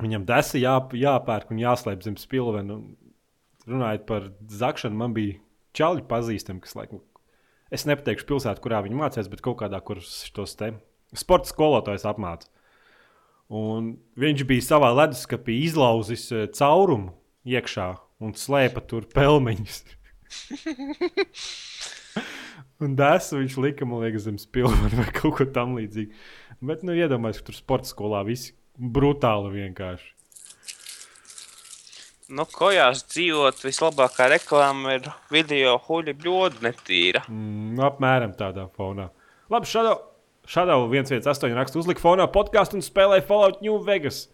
Viņam 0.00 0.24
desa 0.28 0.60
jā, 0.60 0.74
jāpērk 0.96 1.52
un 1.52 1.60
jāslēp 1.60 2.02
zem 2.06 2.16
spilvena. 2.20 2.80
Runājot 3.68 4.08
par 4.08 4.30
zakšanu, 4.48 4.96
man 4.96 5.14
bija 5.16 5.36
čauli 5.76 6.02
pazīstami, 6.08 6.62
kas 6.64 6.74
laikam 6.78 7.02
es 7.70 7.86
nepateikšu 7.88 8.26
pilsētu, 8.28 8.62
kurā 8.64 8.82
viņi 8.84 8.98
mācījās, 8.98 9.30
bet 9.30 9.42
kaut 9.44 9.60
kādā, 9.62 9.80
kur 9.84 10.02
šos 10.02 10.56
te 10.58 10.72
sporta 11.16 11.50
skolotājus 11.50 12.06
apmāca. 12.10 12.50
Un 13.50 13.96
viņš 14.20 14.44
bija 14.46 14.66
savā 14.66 14.92
leduskapī 14.94 15.56
izlauzis 15.64 16.28
eh, 16.34 16.46
caurumu 16.54 17.16
iekšā 17.46 17.88
un 18.22 18.34
slēpa 18.38 18.82
tur 18.86 19.08
pelmeņus. 19.10 19.80
un 22.84 22.94
dēsu 22.98 23.40
viņš 23.40 23.58
lika, 23.64 23.88
man 23.88 24.04
liekas, 24.04 24.28
zem 24.28 24.38
spilvena 24.38 24.92
vai 25.00 25.08
kaut 25.16 25.40
ko 25.40 25.48
tamlīdzīgu. 25.50 26.14
Bet, 26.60 26.84
nu, 26.86 26.94
iedomājieties, 26.94 27.42
ka 27.42 27.50
tur 27.50 27.58
sporta 27.58 27.90
skolā 27.90 28.22
viss 28.28 28.52
brutāli 28.80 29.52
vienkārši. 29.58 30.10
Nu, 32.30 32.44
kojās 32.46 33.02
dzīvot, 33.10 33.58
vislabākā 33.66 34.28
reklāma 34.30 34.94
ir 35.00 35.08
video 35.34 35.74
huļa 35.88 36.14
bļoda 36.14 36.62
netīra. 36.62 37.24
Mm, 37.26 37.72
nu, 37.74 37.84
apmēram 37.88 38.36
tādā 38.38 38.68
fonā. 38.76 39.08
Labi, 39.50 39.66
šādā, 39.66 39.96
šādā 40.46 40.76
118 40.78 41.58
rakstu 41.58 41.82
uzlika 41.82 42.04
fonā 42.04 42.28
podkāstu 42.30 42.78
un 42.78 42.86
spēlēja 42.86 43.26
Fallout 43.26 43.64
New 43.66 43.80
Vegas. 43.82 44.28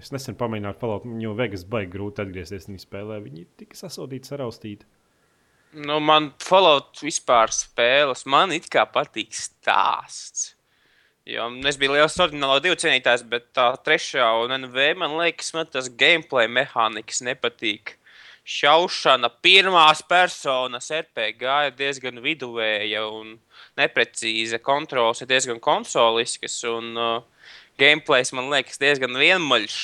Es 0.00 0.12
nesen 0.12 0.36
pamēģināju 0.36 0.80
Fallout 0.82 1.08
New 1.08 1.32
Vegas, 1.38 1.64
baigi 1.64 1.94
grūti 1.96 2.26
atgriezties 2.26 2.68
viņa 2.68 2.84
spēlē. 2.84 3.18
Viņi 3.24 3.46
tika 3.62 3.80
sasodīti, 3.86 4.28
saraustīti. 4.28 4.88
Nu, 5.80 5.96
man 6.04 6.32
Fallout 6.44 7.00
vispār 7.00 7.52
spēles, 7.56 8.26
man 8.28 8.52
it 8.52 8.68
kā 8.72 8.84
patīk 8.90 9.32
stāsts. 9.36 10.50
Jo 11.30 11.46
es 11.70 11.76
biju 11.78 11.94
liels 11.94 12.16
orģinālo 12.18 12.58
divu 12.64 12.76
cienītājs, 12.80 13.22
bet 13.30 13.52
tā 13.54 13.68
trešā 13.86 14.26
un 14.42 14.54
NV 14.56 14.86
man 14.98 15.14
liekas, 15.20 15.52
man 15.54 15.68
tas 15.70 15.86
gameplay 16.00 16.48
mehānikas 16.50 17.22
nepatīk. 17.22 17.94
Šaušana 18.50 19.28
pirmās 19.44 20.00
personas 20.10 20.90
RPG 20.96 21.44
ir 21.68 21.76
diezgan 21.78 22.18
viduvēja 22.24 23.04
un 23.06 23.36
neprecīza. 23.78 24.58
Kontrols 24.64 25.22
ir 25.22 25.30
diezgan 25.30 25.60
konsolisks 25.62 26.56
un 26.66 26.98
uh, 26.98 27.52
gameplays 27.78 28.34
man 28.34 28.50
liekas 28.50 28.80
diezgan 28.82 29.14
vienmaļš. 29.20 29.78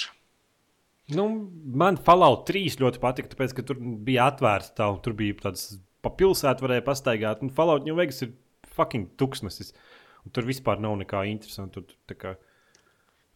Nu, 1.15 1.29
man 1.71 2.01
Fallout 2.03 2.49
3 2.49 2.81
ļoti 2.81 2.99
patika, 2.99 3.31
tāpēc, 3.31 3.55
ka 3.55 3.63
tur 3.69 3.79
bija 3.79 4.33
atvērta 4.33 4.81
tā, 4.81 4.89
un 4.91 4.99
tur 5.05 5.15
bija 5.15 5.37
tāds 5.45 5.77
pa 6.03 6.11
pilsētu 6.11 6.67
varēja 6.67 6.87
pastaigāt. 6.89 7.45
Un 7.47 7.55
Fallout 7.55 7.87
New 7.87 7.95
Vegas 8.01 8.25
ir 8.27 8.35
fucking 8.75 9.13
tuksnesis. 9.21 9.71
Uh, 9.71 9.96
Tur 10.35 10.49
vispār 10.49 10.83
nav 10.83 10.97
nekā 11.03 11.25
interesanta. 11.31 11.83
Tur, 11.83 12.19
kā... 12.19 12.37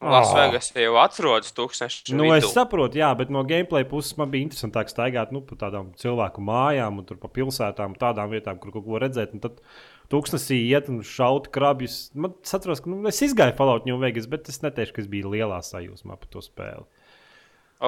Lasvegas 0.00 0.70
oh. 0.73 0.80
jau 0.80 0.94
atrodas 0.97 1.52
tūkstoši. 1.52 2.14
Nu, 2.16 2.30
es 2.32 2.47
saprotu, 2.54 2.97
jā, 3.02 3.11
bet 3.18 3.28
no 3.32 3.42
gameplay 3.44 3.85
puses 3.88 4.16
man 4.16 4.30
bija 4.32 4.47
interesantāk 4.47 4.88
staigāt 4.88 5.35
nu, 5.35 5.42
pa 5.44 5.59
tādām 5.61 5.90
cilvēku 6.00 6.40
mājām, 6.44 7.02
un 7.02 7.20
pa 7.20 7.28
pilsētām, 7.28 7.99
tādām 8.00 8.32
vietām, 8.32 8.56
kur 8.62 8.73
kaut 8.73 8.87
ko 8.87 9.02
redzēt. 9.02 9.35
Tad 9.44 9.61
tūkstnesī 10.12 10.62
iet 10.70 10.88
un 10.92 11.02
šaut 11.04 11.50
krabjus. 11.52 11.99
Man 12.16 12.32
atceros, 12.38 12.80
ka 12.80 12.92
nu, 12.92 13.02
es 13.12 13.20
izgāju 13.28 13.59
Fallout 13.61 13.85
New 13.88 14.00
Vegas, 14.00 14.30
bet 14.30 14.49
es 14.49 14.62
neteikšu, 14.64 14.97
ka 14.97 15.04
es 15.04 15.11
biju 15.12 15.35
lielā 15.35 15.61
sajūsmā 15.68 16.16
par 16.16 16.32
to 16.32 16.42
spēli. 16.49 16.88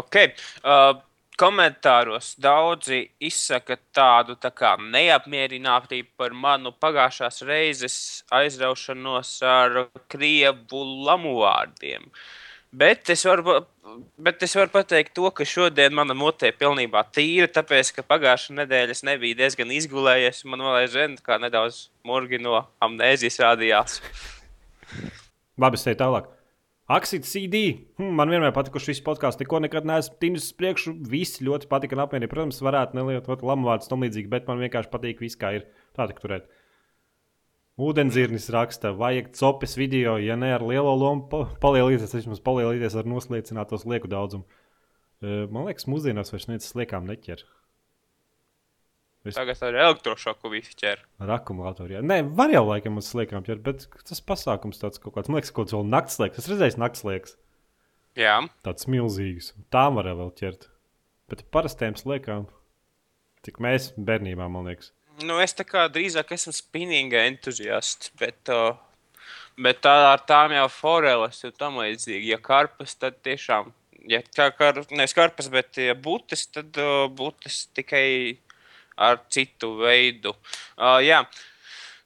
Ok. 0.02 0.20
Uh, 0.60 1.00
komentāros 1.42 2.36
daudzi 2.38 3.00
izsaka 3.22 3.76
tādu 3.94 4.36
tā 4.38 4.52
kā 4.54 4.76
neapmierinātību 4.78 6.12
par 6.20 6.36
manu 6.44 6.70
pagājušās 6.84 7.42
reizes 7.48 7.96
aizraušanos 8.30 9.34
ar 9.46 9.86
krievu 10.12 10.84
lamu 11.08 11.34
vārdiem. 11.40 12.06
Bet 12.72 13.10
es, 13.12 13.24
varu, 13.28 13.58
bet 14.16 14.44
es 14.46 14.54
varu 14.56 14.70
pateikt 14.72 15.12
to, 15.18 15.26
ka 15.36 15.44
šodien 15.44 15.92
mana 15.92 16.14
mutē 16.16 16.48
ir 16.52 16.56
pilnībā 16.60 17.02
tīra, 17.12 17.50
tāpēc, 17.52 17.90
ka 17.98 18.04
pagājušā 18.14 18.56
nedēļa 18.62 18.96
es 18.96 19.04
nebiju 19.04 19.36
diezgan 19.42 19.74
izgulējies, 19.76 20.44
man 20.48 20.64
vēl 20.64 20.78
aizvien 20.78 21.18
kā 21.26 21.36
nedaudz 21.42 21.88
murgi 22.08 22.40
no 22.40 22.62
amnēzijas 22.86 23.42
rādījās. 23.44 23.98
Labi, 25.60 25.82
teiktu 25.82 26.00
tālāk. 26.00 26.32
Aksit 26.92 27.24
CD. 27.24 27.60
Hm, 27.96 28.10
man 28.18 28.28
vienmēr 28.28 28.52
patikuši 28.52 28.90
šis 28.90 29.02
podkāsts. 29.06 29.40
Neko 29.40 29.62
nekad 29.64 29.86
neesmu 29.88 30.18
tīnis 30.20 30.50
uz 30.50 30.56
priekšu. 30.58 30.92
Visi 31.08 31.46
ļoti 31.46 31.68
patika 31.70 31.96
un 31.96 32.02
apmierināti. 32.04 32.32
Protams, 32.34 32.58
varētu 32.64 32.98
nelietot 32.98 33.44
lamuvārdus 33.48 33.88
tam 33.88 34.04
līdzīgi, 34.04 34.28
bet 34.32 34.50
man 34.50 34.60
vienkārši 34.60 34.90
patīk 34.92 35.22
viss, 35.24 35.38
kā 35.40 35.54
ir. 35.56 35.64
Tā 35.96 36.08
tik 36.10 36.20
turēt. 36.20 36.50
Ūdenzirnis 37.80 38.50
raksta, 38.52 38.92
vajag 38.92 39.30
copes 39.38 39.78
video, 39.80 40.18
ja 40.20 40.36
ne 40.36 40.50
ar 40.52 40.64
lielo 40.68 40.92
lomu 40.92 41.24
pa 41.30 41.46
palielināties, 41.62 42.12
vismaz 42.18 42.42
palielināties 42.44 42.98
ar 43.00 43.08
noslēcinātos 43.08 43.86
lieku 43.88 44.10
daudzumu. 44.12 44.44
Man 45.22 45.70
liekas, 45.70 45.88
mūsdienās 45.88 46.34
vairs 46.34 46.50
neviens 46.50 46.68
sliekām 46.68 47.08
neķer. 47.08 47.46
Es... 49.22 49.36
Tagad 49.36 49.60
ar 49.62 49.76
elektrošoku 49.84 50.50
visi 50.50 50.74
ķer. 50.80 51.04
Ar 51.22 51.36
akumulātoru. 51.36 51.94
Jā. 51.94 52.00
Nē, 52.02 52.24
var 52.34 52.50
jau 52.50 52.64
laikam 52.66 52.98
uz 52.98 53.06
sliekām 53.12 53.44
ķert, 53.46 53.62
bet 53.62 53.84
tas 54.08 54.22
pasākums 54.26 54.82
tāds 54.82 54.98
kaut 55.02 55.14
kāds, 55.14 55.30
man 55.30 55.38
liekas, 55.38 55.52
kaut 55.54 55.68
kāds 55.68 55.76
vēl 55.76 55.86
nakts 55.92 56.18
liekas. 56.18 56.42
Es 56.42 56.50
redzēju 56.50 56.80
nakts 56.82 57.04
liekas. 57.06 57.36
Jā. 58.18 58.40
Tāds 58.66 58.88
milzīgs. 58.90 59.52
Tām 59.72 60.00
var 60.00 60.10
vēl 60.10 60.32
ķert. 60.40 60.66
Bet 61.30 61.46
parastiem 61.54 61.94
sliekām, 61.96 62.48
cik 63.46 63.62
mēs 63.62 63.92
bērnībā, 63.94 64.50
man 64.50 64.66
liekas. 64.68 64.90
Nu, 65.22 65.38
es 65.44 65.54
tā 65.54 65.64
kā 65.68 65.86
drīzāk 65.92 66.34
esmu 66.34 66.52
spinninga 66.56 67.22
entuziasts, 67.28 68.10
bet, 68.18 68.50
uh, 68.50 68.74
bet 69.60 69.84
tā, 69.86 69.94
ar 70.10 70.24
tām 70.28 70.54
jau 70.56 70.66
foreles 70.72 71.44
un 71.46 71.54
tam 71.56 71.78
līdzīgi. 71.78 72.32
Ja 72.32 72.40
karpas, 72.42 72.96
tad 72.98 73.22
tiešām, 73.22 73.70
ja 74.10 74.22
kā 74.34 74.50
kar, 74.56 74.82
nevis 74.90 75.14
karpas, 75.14 75.50
bet 75.52 75.78
ja 75.78 75.94
būtis, 75.94 76.48
tad 76.50 76.80
uh, 76.82 77.06
būtis 77.12 77.68
tikai 77.76 78.06
ar 79.02 79.22
citu 79.32 79.74
veidu. 79.80 80.34
Uh, 80.76 81.00
jā. 81.02 81.22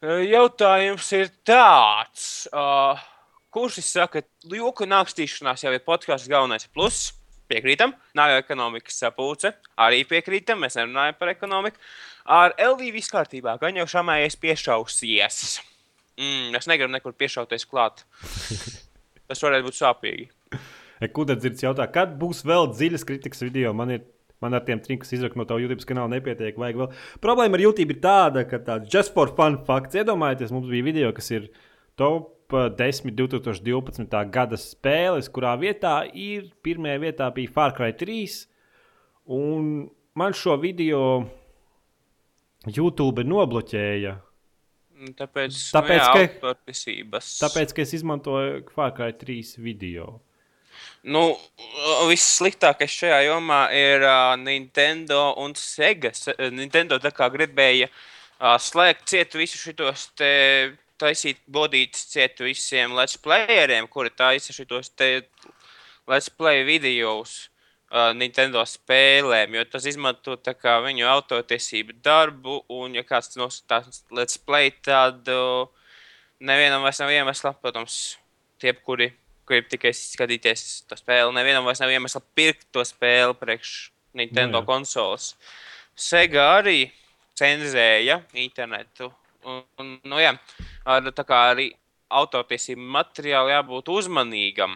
Jautājums 0.07 1.07
ir 1.17 1.31
tāds, 1.47 2.25
uh, 2.53 3.01
kurš 3.55 3.81
saka, 3.85 4.21
ka 4.23 4.57
joku 4.57 4.89
nākstīšanās 4.89 5.65
jau 5.65 5.73
ir 5.73 5.85
podkāsts 5.87 6.29
galvenais 6.31 6.69
pluss? 6.73 7.15
Piekrītam, 7.47 7.93
nav 8.19 8.33
jau 8.33 8.41
ekonomikas 8.43 8.99
sapulce. 8.99 9.53
Arī 9.79 10.03
piekrītam, 10.09 10.59
mēs 10.65 10.77
nerunājam 10.81 11.17
par 11.19 11.31
ekonomiku. 11.31 11.79
Ar 12.27 12.57
LV 12.59 12.91
viss 12.97 13.13
kārtībā, 13.13 13.55
gan 13.63 13.79
jau 13.79 13.87
šāmējies 13.93 14.37
piešausies. 14.43 15.39
Mm, 16.19 16.57
es 16.59 16.67
negribu 16.67 16.91
nekur 16.91 17.15
piešauties 17.15 17.69
klāt. 17.71 18.03
Tas 19.31 19.43
varētu 19.43 19.69
būt 19.69 19.79
sāpīgi. 19.79 20.29
Kudrdzirds 21.15 21.63
jautā, 21.63 21.87
kad 21.93 22.15
būs 22.19 22.43
vēl 22.47 22.71
dziļas 22.73 23.05
kritikas 23.07 23.45
video? 23.45 23.73
Man 23.77 23.95
ir 23.95 24.05
Man 24.45 24.57
ar 24.57 24.65
tiem 24.67 24.81
trim, 24.85 24.99
kas 25.01 25.15
izraka 25.17 25.39
no 25.41 25.47
tā 25.49 25.57
YouTube 25.63 25.85
kanāla, 25.89 26.13
nepietiek. 26.13 26.59
Vēl. 26.61 26.91
Problēma 27.25 27.57
ar 27.57 27.63
YouTube 27.65 27.95
ir 27.95 28.01
tāda, 28.05 28.45
ka 28.49 28.61
tāds 28.61 28.91
just 28.93 29.15
for 29.15 29.33
fun 29.39 29.63
fakts. 29.65 29.97
Iedomājieties, 29.97 30.53
mums 30.53 30.69
bija 30.69 30.85
video, 30.85 31.13
kas 31.17 31.31
ir 31.33 31.49
top 31.97 32.35
10 32.53 33.15
2012. 33.17 34.31
gada 34.31 34.59
spēles, 34.61 35.31
kurā 35.33 35.57
vietā 35.59 36.03
ir 36.13 36.51
pirmajā 36.63 37.01
vietā 37.03 37.31
bija 37.35 37.53
Far 37.55 37.75
Cry 37.75 37.97
3. 37.97 38.37
Un 39.27 39.89
man 40.15 40.37
šo 40.37 40.59
video 40.61 41.01
YouTube 42.67 43.25
nobloķēja. 43.27 44.15
Tāpēc, 45.17 45.57
tāpēc, 45.77 45.99
nu, 46.01 46.21
jā, 46.23 46.29
ka, 46.41 46.53
tāpēc, 47.43 47.75
ka 47.77 47.83
es 47.85 47.93
izmantoju 47.99 48.63
Far 48.73 48.95
Cry 48.97 49.13
3 49.17 49.59
video. 49.61 50.21
Nu, 51.07 51.23
viss 52.09 52.37
sliktākais 52.41 52.91
šajā 52.91 53.21
jomā 53.29 53.61
ir 53.77 54.03
uh, 54.03 54.35
Nintendo 54.41 55.31
un 55.43 55.55
Sega. 55.59 56.11
Nintendo 56.51 56.99
tā 57.03 57.13
kā 57.15 57.29
gribēja 57.31 57.87
uh, 57.91 58.57
slēgt 58.59 59.07
cietu 59.13 59.39
visus 59.39 59.63
šitos 59.63 60.09
te 60.19 60.33
taisīt 60.99 61.43
bodītas 61.53 62.07
cietu 62.11 62.47
visiem 62.49 62.95
let's 62.97 63.19
playeriem, 63.21 63.87
kuri 63.89 64.11
taisa 64.11 64.55
šitos 64.57 64.91
te 64.97 65.11
let's 66.09 66.31
play 66.33 66.65
videos. 66.67 67.47
Uh, 67.87 68.11
Nintendo 68.19 68.65
spēlēm, 68.67 69.55
jo 69.55 69.63
tas 69.71 69.85
izmanto 69.87 70.35
viņu 70.35 71.07
autotiesību 71.07 72.01
darbu, 72.03 72.65
un, 72.67 72.97
ja 72.99 73.05
kāds 73.07 73.39
nosūtās 73.39 74.03
let's 74.11 74.41
play, 74.43 74.73
tad 74.83 75.29
uh, 75.31 75.69
nevienam 76.41 76.83
vairs 76.83 76.99
nav 76.99 77.15
iemesla, 77.15 77.55
protams, 77.63 78.19
tie, 78.59 78.75
kuri 78.75 79.13
grib 79.49 79.69
tikai 79.71 79.93
skatīties 79.97 80.87
to 80.91 80.99
spēli. 80.99 81.35
Nevienam 81.37 81.67
vairs 81.67 81.83
nav 81.83 81.93
iemesla 81.95 82.23
pirkt 82.37 82.69
to 82.75 82.85
spēli 82.87 83.37
priekš 83.39 83.75
Nintendo 84.17 84.63
nu, 84.63 84.67
konsoles. 84.69 85.35
Sega 85.97 86.51
arī 86.59 86.87
cenzēja 87.37 88.21
internetu. 88.43 89.11
Un, 89.47 89.63
un, 89.81 89.93
nu, 90.09 90.19
jā, 90.19 90.33
ar, 90.89 91.13
tā 91.15 91.25
kā 91.27 91.43
arī 91.53 91.71
autortiesību 92.17 92.83
materiālu 92.97 93.53
jābūt 93.53 93.91
uzmanīgam. 93.95 94.75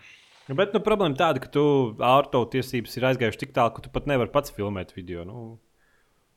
Bet 0.51 0.75
nu, 0.75 0.83
problēma 0.83 1.15
tāda, 1.19 1.43
ka 1.43 1.51
tu 1.53 1.63
autortiesības 2.03 2.97
ir 2.99 3.07
aizgājuši 3.11 3.43
tik 3.45 3.53
tālu, 3.55 3.75
ka 3.77 3.85
tu 3.85 3.91
pat 3.95 4.09
nevari 4.11 4.33
pats 4.35 4.55
filmēt 4.55 4.95
video. 4.97 5.23
Nu, 5.27 5.43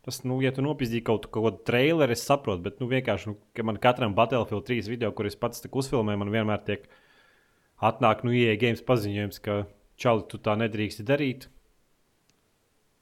tas, 0.06 0.22
nu, 0.28 0.38
ja 0.44 0.52
tu 0.54 0.66
nopietni 0.66 1.02
kaut, 1.06 1.26
kādu 1.34 1.64
traileru, 1.66 2.14
es 2.14 2.26
saprotu, 2.28 2.62
bet 2.68 2.78
nu, 2.82 2.90
vienkārši, 2.92 3.32
nu, 3.32 3.40
ka 3.58 3.66
man 3.66 3.80
katram 3.82 4.14
Battlefield 4.18 4.68
3 4.70 4.92
video, 4.92 5.10
kur 5.18 5.30
es 5.30 5.38
pats 5.40 5.66
uzfilmēju, 5.66 6.22
man 6.22 6.34
vienmēr 6.34 6.62
tiek 6.68 6.86
atnāk 7.90 8.24
no 8.24 8.34
IE 8.36 8.56
games 8.62 8.84
paziņojums, 8.86 9.42
ka 9.44 9.64
čali 10.00 10.28
tu 10.32 10.40
tā 10.42 10.56
nedrīkst 10.60 11.04
darīt. 11.08 11.50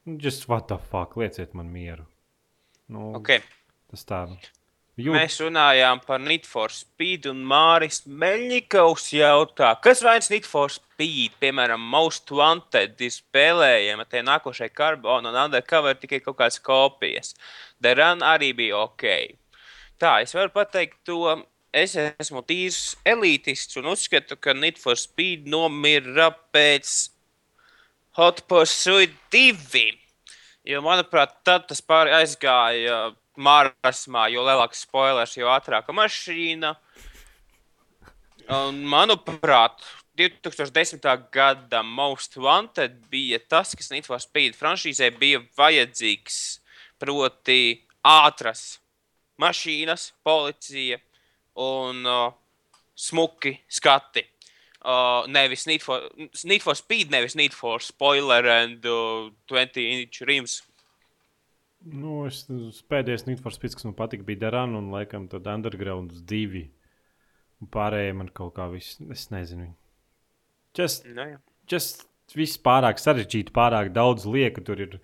Nu, 0.06 0.18
Just 0.18 0.48
what 0.50 0.68
the 0.72 0.78
fuck, 0.78 1.16
lieciet 1.18 1.54
man 1.54 1.70
mieru. 1.74 2.08
Nu, 2.90 3.14
Okay. 3.20 3.44
Tas 3.92 4.06
tā. 4.08 4.26
Jū, 5.00 5.14
Mēs 5.16 5.38
runājām 5.40 6.02
par 6.04 6.20
Need 6.20 6.46
for 6.48 6.72
Speed, 6.74 7.26
un 7.32 7.46
Māris 7.48 8.02
Meļņikovs 8.06 9.06
jautā, 9.16 9.72
kas 9.84 10.02
vairs 10.04 10.28
Need 10.34 10.48
for 10.48 10.72
Speed, 10.74 11.38
piemēram, 11.40 11.80
Most 11.94 12.32
Wanted, 12.36 13.00
ir 13.00 13.14
spēlējama, 13.16 14.06
tie 14.12 14.24
nākošie 14.28 14.68
Carbon 14.76 15.30
un 15.30 15.38
Undercover 15.46 15.96
tikai 16.00 16.20
kaut 16.26 16.38
kādas 16.42 16.60
kopijas. 16.64 17.34
The 17.80 17.96
Run 17.98 18.26
arī 18.28 18.52
bija 18.58 18.84
ok. 18.84 19.08
Tā, 20.02 20.18
es 20.26 20.36
varu 20.36 20.52
pateikt 20.54 21.00
to, 21.08 21.38
es 21.72 21.96
esmu 21.96 22.44
tīrs 22.48 22.96
elītists 23.08 23.80
un 23.80 23.92
uzskatu, 23.94 24.38
ka 24.38 24.54
Need 24.54 24.80
for 24.82 25.00
Speed 25.00 25.48
nomira 25.50 26.30
pēc 26.54 27.10
Hot 28.20 28.44
Pursuit 28.52 29.16
2. 29.32 29.86
Jo, 30.68 30.82
manuprāt, 30.86 31.40
tad 31.48 31.66
tas 31.70 31.82
pār 31.82 32.12
aizgāja 32.20 33.14
marasmā, 33.40 34.28
jo 34.30 34.44
lielāks 34.46 34.84
spoilers, 34.86 35.38
jo 35.40 35.50
ātrāka 35.50 35.96
mašīna. 35.96 36.76
Un, 38.52 38.82
manuprāt, 38.92 39.80
2010. 40.20 41.08
gada 41.32 41.82
Most 41.88 42.36
Wanted 42.38 43.00
bija 43.10 43.40
tas, 43.40 43.72
kas 43.78 43.90
Need 43.94 44.10
for 44.10 44.20
Speed 44.22 44.60
franšīzē 44.60 45.14
bija 45.18 45.40
vajadzīgs. 45.58 46.42
Proti, 47.02 47.80
ātras 48.06 48.76
mašīnas, 49.42 50.12
policija 50.22 51.00
un 51.60 52.06
uh, 52.06 52.34
smuki 52.96 53.56
skati. 53.70 54.26
Uh, 54.82 55.28
nevis 55.30 55.68
Need 55.70 55.84
for, 55.86 56.10
Need 56.44 56.64
for 56.64 56.76
Speed, 56.76 57.12
nevis 57.14 57.36
Need 57.38 57.54
for 57.54 57.80
Spoiler 57.80 58.48
and 58.50 58.86
uh, 58.86 59.30
20 59.48 59.84
inch 59.92 60.22
rims. 60.26 60.62
nu, 61.86 62.26
es, 62.30 62.44
pēdējais 62.90 63.28
Need 63.28 63.42
for 63.42 63.54
Speed, 63.54 63.76
kas 63.78 63.86
man 63.86 63.98
patika, 63.98 64.26
bija 64.26 64.48
Darāna 64.48 64.80
un 64.82 64.92
laikam 64.94 65.28
tad 65.30 65.50
Underground 65.50 66.14
2. 66.30 66.64
Un 67.62 67.70
pārējie 67.70 68.14
man 68.18 68.32
kaut 68.34 68.56
kā 68.58 68.66
viss, 68.72 68.98
es 69.14 69.28
nezinu. 69.34 69.70
Just, 70.78 71.06
Nu, 71.06 71.28
jā. 71.36 71.38
just 71.70 72.08
viss 72.38 72.58
pārāk 72.58 73.02
sarežģīti, 73.02 73.54
pārāk 73.54 73.92
daudz 73.94 74.26
lieka. 74.26 74.64
Tur 74.66 74.82
ir 74.82 74.98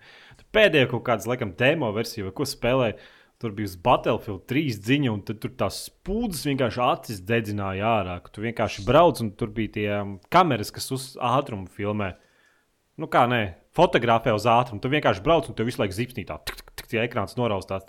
pēdējā 0.54 0.88
kaut 0.90 1.04
kāda, 1.06 1.28
laikam, 1.30 1.52
demo 1.58 1.92
versija, 1.94 2.32
ko 2.34 2.46
spēlē. 2.48 2.94
Tur 3.38 3.52
bija 3.54 3.68
uz 3.70 3.76
Battlefield 3.78 4.48
3 4.50 4.72
ziņa, 4.82 5.10
un 5.14 5.20
tur 5.22 5.52
tās 5.60 5.84
spūdzes 5.86 6.42
vienkārši 6.48 6.80
acis 6.82 7.20
dedzināja 7.22 7.86
ārā. 8.00 8.16
Tu 8.34 8.42
vienkārši 8.42 8.82
brauc, 8.86 9.20
un 9.22 9.28
tur 9.38 9.52
bija 9.54 9.74
tie 9.76 9.90
um, 9.94 10.16
kameras, 10.34 10.72
kas 10.74 10.90
uz 10.96 11.04
ātrumu 11.22 11.70
filmē. 11.70 12.16
Nu, 12.98 13.06
kā 13.06 13.28
nē, 13.30 13.42
fotografē 13.78 14.34
uz 14.34 14.48
ātrumu. 14.50 14.82
Tu 14.82 14.90
vienkārši 14.90 15.22
brauc, 15.22 15.46
un 15.46 15.54
tev 15.54 15.68
visu 15.70 15.78
laiku 15.78 15.94
zipsnī 15.94 16.24
tā, 16.26 16.40
tik, 16.50 16.64
tik, 16.74 16.88
tie 16.90 17.04
ekrāns 17.04 17.38
noraustās. 17.38 17.86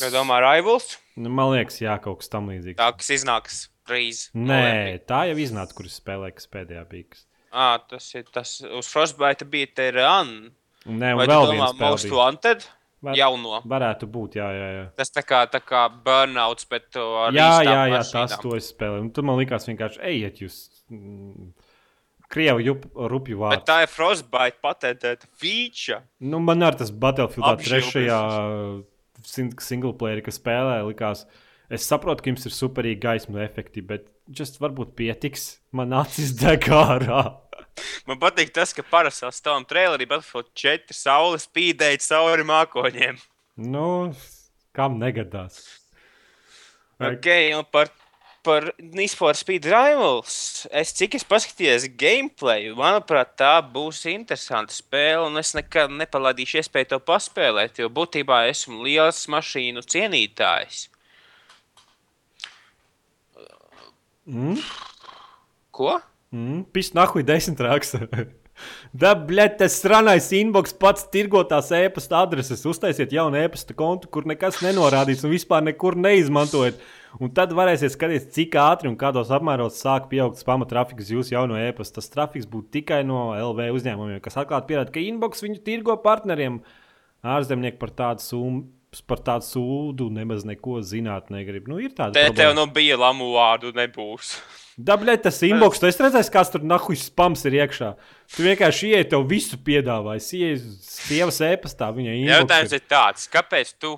Vai 0.00 0.08
domā, 0.14 0.38
Rivals? 0.40 0.94
Nu, 1.20 1.28
Man 1.28 1.52
liekas, 1.52 1.82
jā, 1.84 1.98
kaut 2.00 2.22
kas 2.22 2.32
tam 2.32 2.48
līdzīgs. 2.48 2.78
Tā, 2.80 2.88
kas 2.96 3.10
iznāks 3.18 3.58
drīz. 3.84 4.22
Nē, 4.32 4.96
tā 5.04 5.26
jau 5.28 5.36
iznāca, 5.44 5.76
kuras 5.76 5.98
spēlē, 6.00 6.30
kas 6.32 6.48
pēdējā 6.48 6.86
bija. 6.88 7.20
À, 7.52 7.76
tas 7.84 8.06
ir 8.16 8.24
tas, 8.32 8.56
uz 8.64 8.88
Frostbite 8.88 9.44
bija 9.44 9.68
Terran. 9.76 10.32
Nē, 10.88 11.12
un 11.12 11.20
Vai 11.20 11.28
vēl 11.28 11.50
domā, 11.52 11.68
viens 11.68 11.84
Most 11.84 12.08
spēle. 12.08 12.16
Wanted? 12.16 12.66
Var- 13.04 13.18
Jauno. 13.18 13.60
Varētu 13.68 14.08
būt, 14.10 14.38
jā, 14.40 14.46
jā. 14.56 14.68
jā. 14.78 14.84
Tas 14.98 15.12
tā 15.12 15.22
kā, 15.26 15.42
tā 15.52 15.60
kā 15.60 15.84
burnouts, 16.06 16.64
bet 16.70 16.96
uh, 16.96 17.26
ar 17.26 17.36
Jā, 17.36 17.50
jā, 17.66 17.76
jā 17.92 18.00
tas 18.12 18.38
to 18.40 18.54
es 18.56 18.70
spēlēju. 18.72 19.04
Un 19.06 19.12
Tur 19.14 19.26
man 19.28 19.38
likās 19.40 19.68
vienkārši, 19.68 20.00
ejiet, 20.10 20.40
jūs. 20.46 20.58
Mm, 20.92 21.52
Krievu 22.34 22.74
rupju 22.96 23.36
Bet 23.38 23.44
vārdu. 23.60 23.64
tā 23.68 23.76
ir 23.84 23.90
Frostbite 23.92 24.58
patentēta 24.64 25.28
feature. 25.38 26.00
Nu, 26.24 26.40
man 26.42 26.62
ar 26.66 26.74
tas 26.80 26.90
Battlefield 26.90 27.46
Apšildes. 27.46 27.92
trešajā 27.92 28.20
sing- 29.24 29.60
single 29.60 29.92
player, 29.92 30.20
kas 30.24 30.38
spēlē, 30.40 30.80
likās. 30.88 31.26
Es 31.70 31.86
saprotu, 31.88 32.22
ka 32.24 32.30
jums 32.32 32.44
ir 32.48 32.52
superīgi 32.52 33.00
gaismu 33.00 33.38
efekti, 33.44 33.80
bet 33.86 34.08
just 34.30 34.58
varbūt 34.60 34.94
pietiks. 34.96 35.58
Man 35.72 35.92
acis 35.92 36.32
deg 36.40 36.60
ārā. 36.72 37.22
Man 38.06 38.20
patīk 38.22 38.52
tas, 38.54 38.72
ka 38.76 38.84
parastā 38.86 39.30
stāvam 39.34 39.64
trailerī 39.66 40.06
Battlefield 40.08 40.50
4 40.54 40.94
saule 40.94 41.40
spīdēja 41.42 42.00
cauri 42.06 42.46
mākoņiem. 42.46 43.18
Nu, 43.56 44.14
kam 44.76 44.98
negadās? 45.00 45.60
Vai- 46.98 47.14
Ok, 47.16 47.26
un 47.58 47.64
par, 47.70 47.90
par 48.46 48.68
for 49.16 49.34
Speed 49.34 49.64
Rivals. 49.66 50.66
Es 50.70 50.92
cik 50.92 51.16
es 51.18 51.24
paskatījos 51.26 51.88
gameplay, 51.98 52.70
manuprāt, 52.78 53.34
tā 53.40 53.58
būs 53.62 54.04
interesanta 54.10 54.74
spēle, 54.74 55.26
un 55.26 55.38
es 55.38 55.54
nekad 55.54 55.90
nepalaidīšu 55.90 56.60
iespēju 56.62 56.92
to 56.94 57.00
paspēlēt, 57.00 57.78
jo 57.82 57.88
būtībā 57.90 58.44
esmu 58.50 58.82
liels 58.86 59.24
mašīnu 59.26 59.82
cienītājs. 59.82 60.88
Mm? 64.26 64.56
Ko? 65.74 65.98
Mm, 66.34 66.64
Pist 66.74 66.96
nahuj 66.98 67.22
desmit 67.28 67.60
raksta. 67.62 68.06
Da, 68.94 69.16
blēd, 69.18 69.56
tas 69.58 69.74
stranais 69.80 70.28
inbox 70.38 70.70
pats 70.78 71.08
tirgo 71.10 71.40
tās 71.50 71.72
e-pasta 71.74 72.20
adreses. 72.22 72.60
Uztaisiet 72.70 73.10
jaunu 73.10 73.34
e-pasta 73.40 73.74
kontu, 73.74 74.06
kur 74.14 74.28
nekas 74.30 74.60
nenorādīts 74.62 75.24
un 75.26 75.32
vispār 75.32 75.64
nekur 75.66 75.96
neizmantojat. 75.98 76.78
Un 77.18 77.32
tad 77.34 77.50
varēsiet 77.58 77.96
skatīties, 77.96 78.28
cik 78.36 78.54
ātri 78.62 78.86
un 78.92 78.94
kādos 79.00 79.32
apmēros 79.34 79.80
sāk 79.82 80.06
pieaugt 80.12 80.38
spama 80.38 80.68
trafiks 80.70 81.10
jūsu 81.10 81.34
jauno 81.34 81.58
e-pasta. 81.58 81.98
Tas 81.98 82.12
trafiks 82.14 82.46
būtu 82.46 82.70
tikai 82.78 83.00
no 83.06 83.24
LV 83.34 83.72
uzņēmumiem, 83.74 84.22
kas 84.22 84.38
atklāti 84.38 84.70
pierāda, 84.70 84.94
ka 84.94 85.02
inbox 85.02 85.42
viņu 85.42 85.58
tirgo 85.66 85.98
partneriem. 86.06 86.60
Ārzemnieki 87.26 87.82
par 87.82 87.90
tādu 87.90 88.22
summu. 88.22 88.68
Par 89.10 89.18
tādu 89.26 89.50
sūdu 89.50 90.06
nemaz 90.14 90.44
neko 90.46 90.78
zināt 90.86 91.26
negrib. 91.34 91.66
Nu, 91.66 91.80
ir 91.82 91.90
tāda 91.90 92.14
Te 92.14 92.28
tev 92.28 92.36
problēma. 92.36 92.54
nu 92.60 92.70
bija 92.78 93.02
lamu 93.02 93.32
vārdu, 93.34 93.74
nebūs. 93.74 94.36
Dablēt, 94.74 95.22
tas 95.22 95.36
inbox, 95.46 95.78
tu 95.78 95.86
esi 95.86 96.02
redzējis, 96.02 96.30
kāds 96.34 96.50
tur 96.50 96.64
nahuļs 96.66 97.04
spams 97.12 97.44
ir 97.46 97.54
iekšā. 97.60 97.92
Tu 98.34 98.42
vienkārši 98.42 98.88
ieej, 98.90 99.04
tev 99.12 99.22
visu 99.30 99.58
piedāvāji. 99.62 100.24
Ieej 100.40 100.56
uz 100.58 100.88
sievas 100.96 101.38
viņai 101.94 102.16
Jautājums 102.26 102.72
inbox. 102.72 102.78
ir 102.80 102.82
tāds, 102.90 103.28
kāpēc 103.30 103.70
tu 103.78 103.92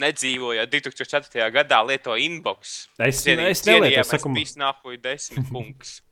nedzīvoji 0.00 0.62
2004. 0.72 1.50
gadā 1.52 1.82
lieto 1.84 2.14
inbox? 2.16 2.86
Es- 2.98 3.26
es 3.26 3.60
nelietoju, 3.66 4.04
saku- 4.08 4.32
tas 4.38 4.56
nākuj 4.56 5.00
desmit 5.04 5.50
punktus. 5.52 6.00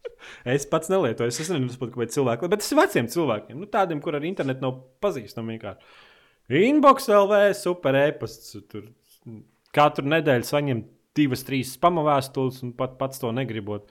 Es 0.44 0.64
pats 0.66 0.88
nelietoju, 0.90 1.30
es 1.30 1.38
nezinu, 1.38 1.68
kāpēc 1.78 2.10
cilvēki, 2.10 2.48
bet 2.50 2.58
tas 2.58 2.72
ir 2.74 2.78
veciem 2.80 3.06
cilvēkiem, 3.06 3.54
nu, 3.54 3.66
tādiem, 3.70 4.00
kur 4.02 4.16
ar 4.18 4.24
internetu 4.26 4.64
nav 4.64 4.80
pazīstami 5.00 5.54
vienkārši. 5.54 5.78
Inbox 6.68 7.06
LV, 7.06 7.38
super 7.54 7.94
e-pasts. 7.94 8.56
Tur 8.68 8.88
katru 9.72 10.08
nedēļu 10.10 10.48
saņem 10.48 10.80
divas, 11.18 11.44
trīs 11.46 11.74
spama 11.76 12.04
vēstules, 12.06 12.62
un 12.66 12.74
pat 12.78 12.96
pats 13.00 13.20
to 13.22 13.32
negribot. 13.34 13.90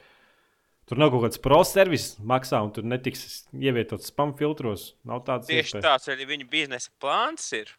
Tur 0.88 1.02
nav 1.02 1.12
kaut 1.12 1.26
kāds 1.26 1.42
pro 1.44 1.60
servis 1.68 2.14
maksā, 2.24 2.62
un 2.64 2.72
tur 2.76 2.86
netiks 2.88 3.44
ievietots 3.52 4.08
spam 4.08 4.32
filtros. 4.40 4.94
Nav 5.08 5.26
tāds 5.28 5.50
Tieši 5.52 5.84
tāds 5.84 6.08
arī 6.14 6.30
viņa 6.30 6.48
biznesa 6.52 6.94
plāns 7.02 7.52
ir. 7.58 7.74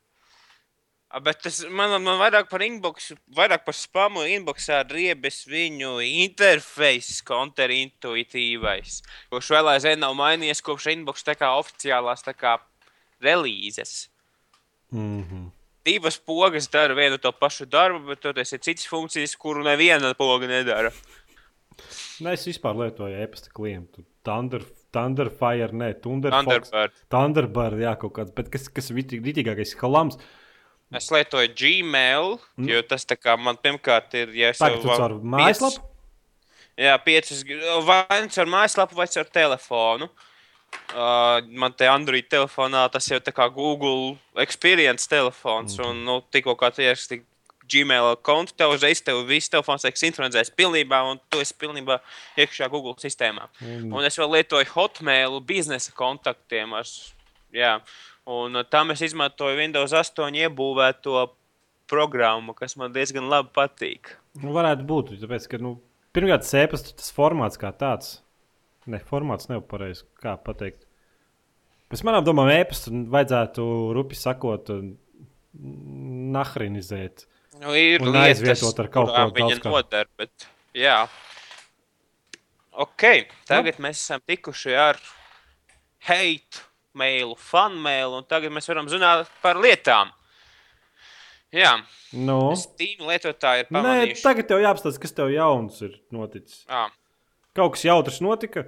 Bet 1.25 1.39
tas 1.41 1.63
man, 1.73 1.95
man 2.05 2.19
vairāk 2.21 2.51
par 2.51 2.61
inbox, 2.61 3.15
vairāk 3.33 3.63
par 3.65 3.73
spamu 3.73 4.27
inboxā 4.29 4.83
riebes 4.91 5.47
viņu 5.49 5.95
interfejs, 6.05 7.23
konterintuitīvais. 7.25 8.99
Kurš 9.33 9.49
vēl 9.57 9.73
aizvien 9.73 10.05
nav 10.05 10.13
mainījies 10.19 10.61
kopš 10.67 10.91
inbox 10.93 11.25
tā 11.25 11.33
kā 11.41 11.55
oficiālās 11.57 12.27
tā 12.27 12.37
kā 12.37 12.59
relīzes. 13.25 14.11
Mm 14.93 15.23
-hmm. 15.25 15.48
Divas 15.87 16.19
pogas 16.19 16.67
dara 16.69 16.95
vienu 16.95 17.19
to 17.19 17.31
pašu 17.33 17.67
darbu, 17.71 18.03
bet 18.11 18.21
tur 18.21 18.37
ir 18.39 18.45
citas 18.45 18.87
funkcijas, 18.91 19.37
kuru 19.41 19.63
neviena 19.65 20.11
poga 20.19 20.47
nedara. 20.51 20.91
Nē, 22.21 22.33
es 22.35 22.45
vispār 22.49 22.75
lietoju 22.77 23.21
e-pasta 23.23 23.53
klientu. 23.55 24.03
Thunder, 24.27 24.65
Thunderfire, 24.93 25.71
ne, 25.73 25.93
Thunder, 26.03 26.35
Thunderbird. 26.35 26.97
Thunderbird, 27.13 27.79
jā, 27.85 27.95
kaut 28.01 28.13
kāds, 28.19 28.35
bet 28.35 28.51
kas, 28.53 28.67
kas 28.69 28.91
ir 28.91 28.99
rītīgākais 28.99 29.77
halams. 29.81 30.19
Es 30.99 31.11
lietoju 31.13 31.53
Gmail, 31.55 32.39
Mm. 32.59 32.69
jo 32.73 32.83
tas 32.83 33.05
tā 33.05 33.17
kā 33.17 33.39
man 33.39 33.57
pirmkārt 33.57 34.15
ir. 34.15 34.33
Ja 34.35 34.49
es 34.51 34.59
Tagad 34.59 34.83
jau 34.83 34.97
caur 34.97 35.11
piecas- 35.21 35.23
mājaslapu. 35.23 35.85
Jā, 36.79 36.99
piecas, 37.05 37.45
vai 37.85 38.21
nu 38.23 38.29
caur 38.29 38.47
mājaslapu, 38.47 38.95
vai 38.95 39.07
caur 39.07 39.25
telefonu. 39.25 40.05
Uh, 40.05 40.28
man 40.95 41.75
te 41.77 41.89
Android 41.89 42.29
telefonā 42.31 42.87
tas 42.93 43.09
jau 43.11 43.19
tā 43.21 43.33
kā 43.35 43.49
Google 43.53 44.17
experience 44.41 45.09
telefons. 45.11 45.77
Mm. 45.79 45.89
Un, 45.89 46.05
nu, 46.07 46.21
tikko 46.33 46.57
kā 46.59 46.71
tu 46.75 46.85
ieraksti 46.85 47.23
Gmail 47.69 48.17
kontu, 48.25 48.55
tev 48.57 48.73
uzreiz 48.73 49.03
tev 49.05 49.21
viss 49.29 49.51
telefons 49.53 49.85
tiek 49.85 49.99
sinhronizēts 50.01 50.55
pilnībā, 50.57 51.03
un 51.11 51.21
tu 51.29 51.43
esi 51.43 51.57
pilnībā 51.61 51.99
iekšā 52.41 52.69
Google 52.73 52.97
sistēmā. 53.01 53.49
Mm. 53.61 53.91
Un 53.93 54.07
es 54.09 54.17
vēl 54.19 54.39
lietoju 54.39 54.71
Hotmail 54.73 55.37
biznesa 55.45 55.93
kontaktiem. 55.97 56.73
Ar, 56.79 56.89
jā, 57.55 57.75
un 58.29 58.57
uh, 58.57 58.65
tam 58.65 58.95
es 58.95 59.05
izmantoju 59.05 59.61
Windows 59.61 59.93
8 59.93 60.41
iebūvēto 60.47 61.27
programmu, 61.89 62.55
kas 62.57 62.77
man 62.81 62.95
diezgan 62.97 63.29
labi 63.29 63.53
patīk. 63.57 64.15
Nu, 64.41 64.53
varētu 64.57 64.89
būt, 64.89 65.13
tāpēc, 65.21 65.51
ka, 65.53 65.61
nu, 65.61 65.77
pirmkārt, 66.17 66.49
sēpas 66.49 66.89
tas 66.89 67.13
formāts 67.13 67.61
kā 67.61 67.73
tāds. 67.77 68.19
Ne, 68.89 69.01
formāts 69.05 69.51
nav 69.51 69.63
pareizs, 69.69 70.05
kā 70.23 70.37
pateikt. 70.41 70.87
Pēc 71.93 72.03
manām 72.05 72.25
domām, 72.25 72.49
ēpastu 72.53 72.93
vajadzētu 73.13 73.65
rupi 73.97 74.17
sakot, 74.17 74.71
nahrinizēt. 76.39 77.27
Nu, 77.59 77.73
ir 77.77 78.03
un 78.05 78.13
lietas, 78.15 78.43
aizvietot 78.45 78.83
ar 78.85 78.91
kaut 78.93 79.11
ko 79.11 79.17
tādu. 79.33 79.71
noder, 79.73 80.09
bet 80.21 80.49
jā. 80.77 80.99
Ok, 82.79 83.05
tagad 83.49 83.81
mēs 83.83 83.99
esam 84.05 84.21
tikuši 84.29 84.77
ar 84.79 85.01
hate 86.07 86.63
mailu, 86.99 87.35
fan 87.41 87.75
mailu, 87.83 88.21
un 88.21 88.29
tagad 88.31 88.55
mēs 88.55 88.69
varam 88.71 88.87
runāt 88.91 89.27
par 89.43 89.59
lietām. 89.59 90.13
Jā, 91.55 91.79
Nu, 92.13 92.55
Steam 92.57 93.05
lietotāji 93.09 93.65
ir 93.65 93.67
Nē, 93.69 93.81
pamanījuši. 93.81 94.23
tagad 94.25 94.47
tev 94.49 94.63
jāapstāsta, 94.63 95.01
kas 95.03 95.13
tev 95.17 95.29
jauns 95.33 95.81
ir 95.85 95.99
noticis. 96.13 96.63
Jā, 96.69 96.87
Kaut 97.57 97.73
kas 97.75 97.85
jautrs 97.89 98.21
notika. 98.25 98.67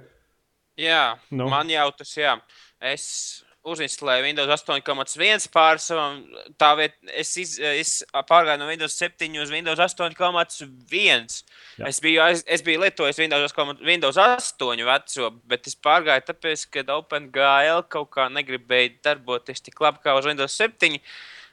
jā 0.77 1.17
Nu. 1.31 1.49
man 1.49 1.69
jau 1.69 1.91
tas, 1.97 2.15
jā. 2.17 2.39
Es 2.81 3.43
uzinstalēju 3.63 4.23
Windows 4.25 4.49
8,1 4.49 5.47
pār 5.53 5.77
savam. 5.77 6.23
Tā 6.57 6.71
vietā 6.79 7.11
es, 7.13 7.35
iz, 7.37 7.59
es 7.61 8.03
pārgāju 8.25 8.57
no 8.57 8.65
Windows 8.67 8.95
7 8.97 9.35
uz 9.43 9.51
Windows 9.53 9.77
8,1. 9.77 11.43
Jā. 11.77 11.87
Es 11.87 11.99
biju, 12.01 12.21
aiz- 12.25 12.43
es 12.47 12.61
biju 12.65 12.81
lietojis 12.81 13.19
Windows, 13.21 13.53
8 13.53 13.77
Windows 13.85 14.17
8 14.17 14.83
veco, 14.85 15.29
bet 15.45 15.67
es 15.67 15.75
pārgāju 15.75 16.25
tāpēc, 16.31 16.65
ka 16.73 16.85
OpenGL 16.97 17.83
kaut 17.87 18.09
kā 18.09 18.27
negribēja 18.33 18.95
darboties 19.03 19.61
tik 19.61 19.79
labi 19.79 19.99
kā 20.03 20.17
uz 20.17 20.25
Windows 20.25 20.57
7, 20.57 20.97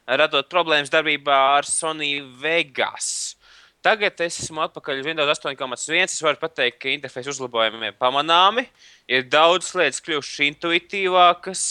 radot 0.09 0.49
problēmas 0.49 0.88
darbībā 0.91 1.59
ar 1.59 1.64
Sony 1.69 2.23
Vegas. 2.41 3.37
Tagad 3.85 4.19
es 4.25 4.41
esmu 4.43 4.64
atpakaļ 4.64 5.05
Windows 5.07 5.38
8,1. 5.38 6.01
Es 6.03 6.23
varu 6.25 6.41
pateikt, 6.41 6.81
ka 6.83 6.91
interfeisa 6.91 7.31
uzlabojumi 7.31 7.93
ir 7.93 7.99
pamanāmi. 8.01 8.67
Ir 9.07 9.29
daudz 9.31 9.71
lietas 9.79 10.03
kļuvušas 10.03 10.41
intuitīvākas, 10.49 11.62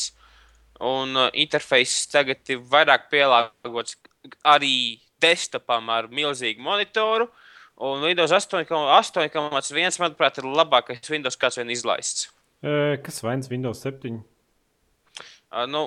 un 0.87 1.17
uh, 1.17 1.27
interfeiss 1.35 2.07
tagad 2.11 2.47
ir 2.53 2.63
vairāk 2.71 3.09
pielāgots 3.11 3.97
arī 4.47 5.01
desktopam 5.21 5.91
ar 5.91 6.07
milzīgu 6.07 6.63
monitoru. 6.63 7.27
Un 7.77 8.01
Windows 8.01 8.31
8,1, 8.33 9.99
manuprāt, 10.01 10.39
ir 10.39 10.47
labākais 10.49 11.11
Windows, 11.11 11.37
kāds 11.37 11.59
vien 11.59 11.69
izlaists. 11.69 12.31
E, 12.65 12.97
kas 13.05 13.21
vainas 13.21 13.51
Windows 13.51 13.83
7? 13.85 14.17
Uh, 15.51 15.67
nu, 15.69 15.83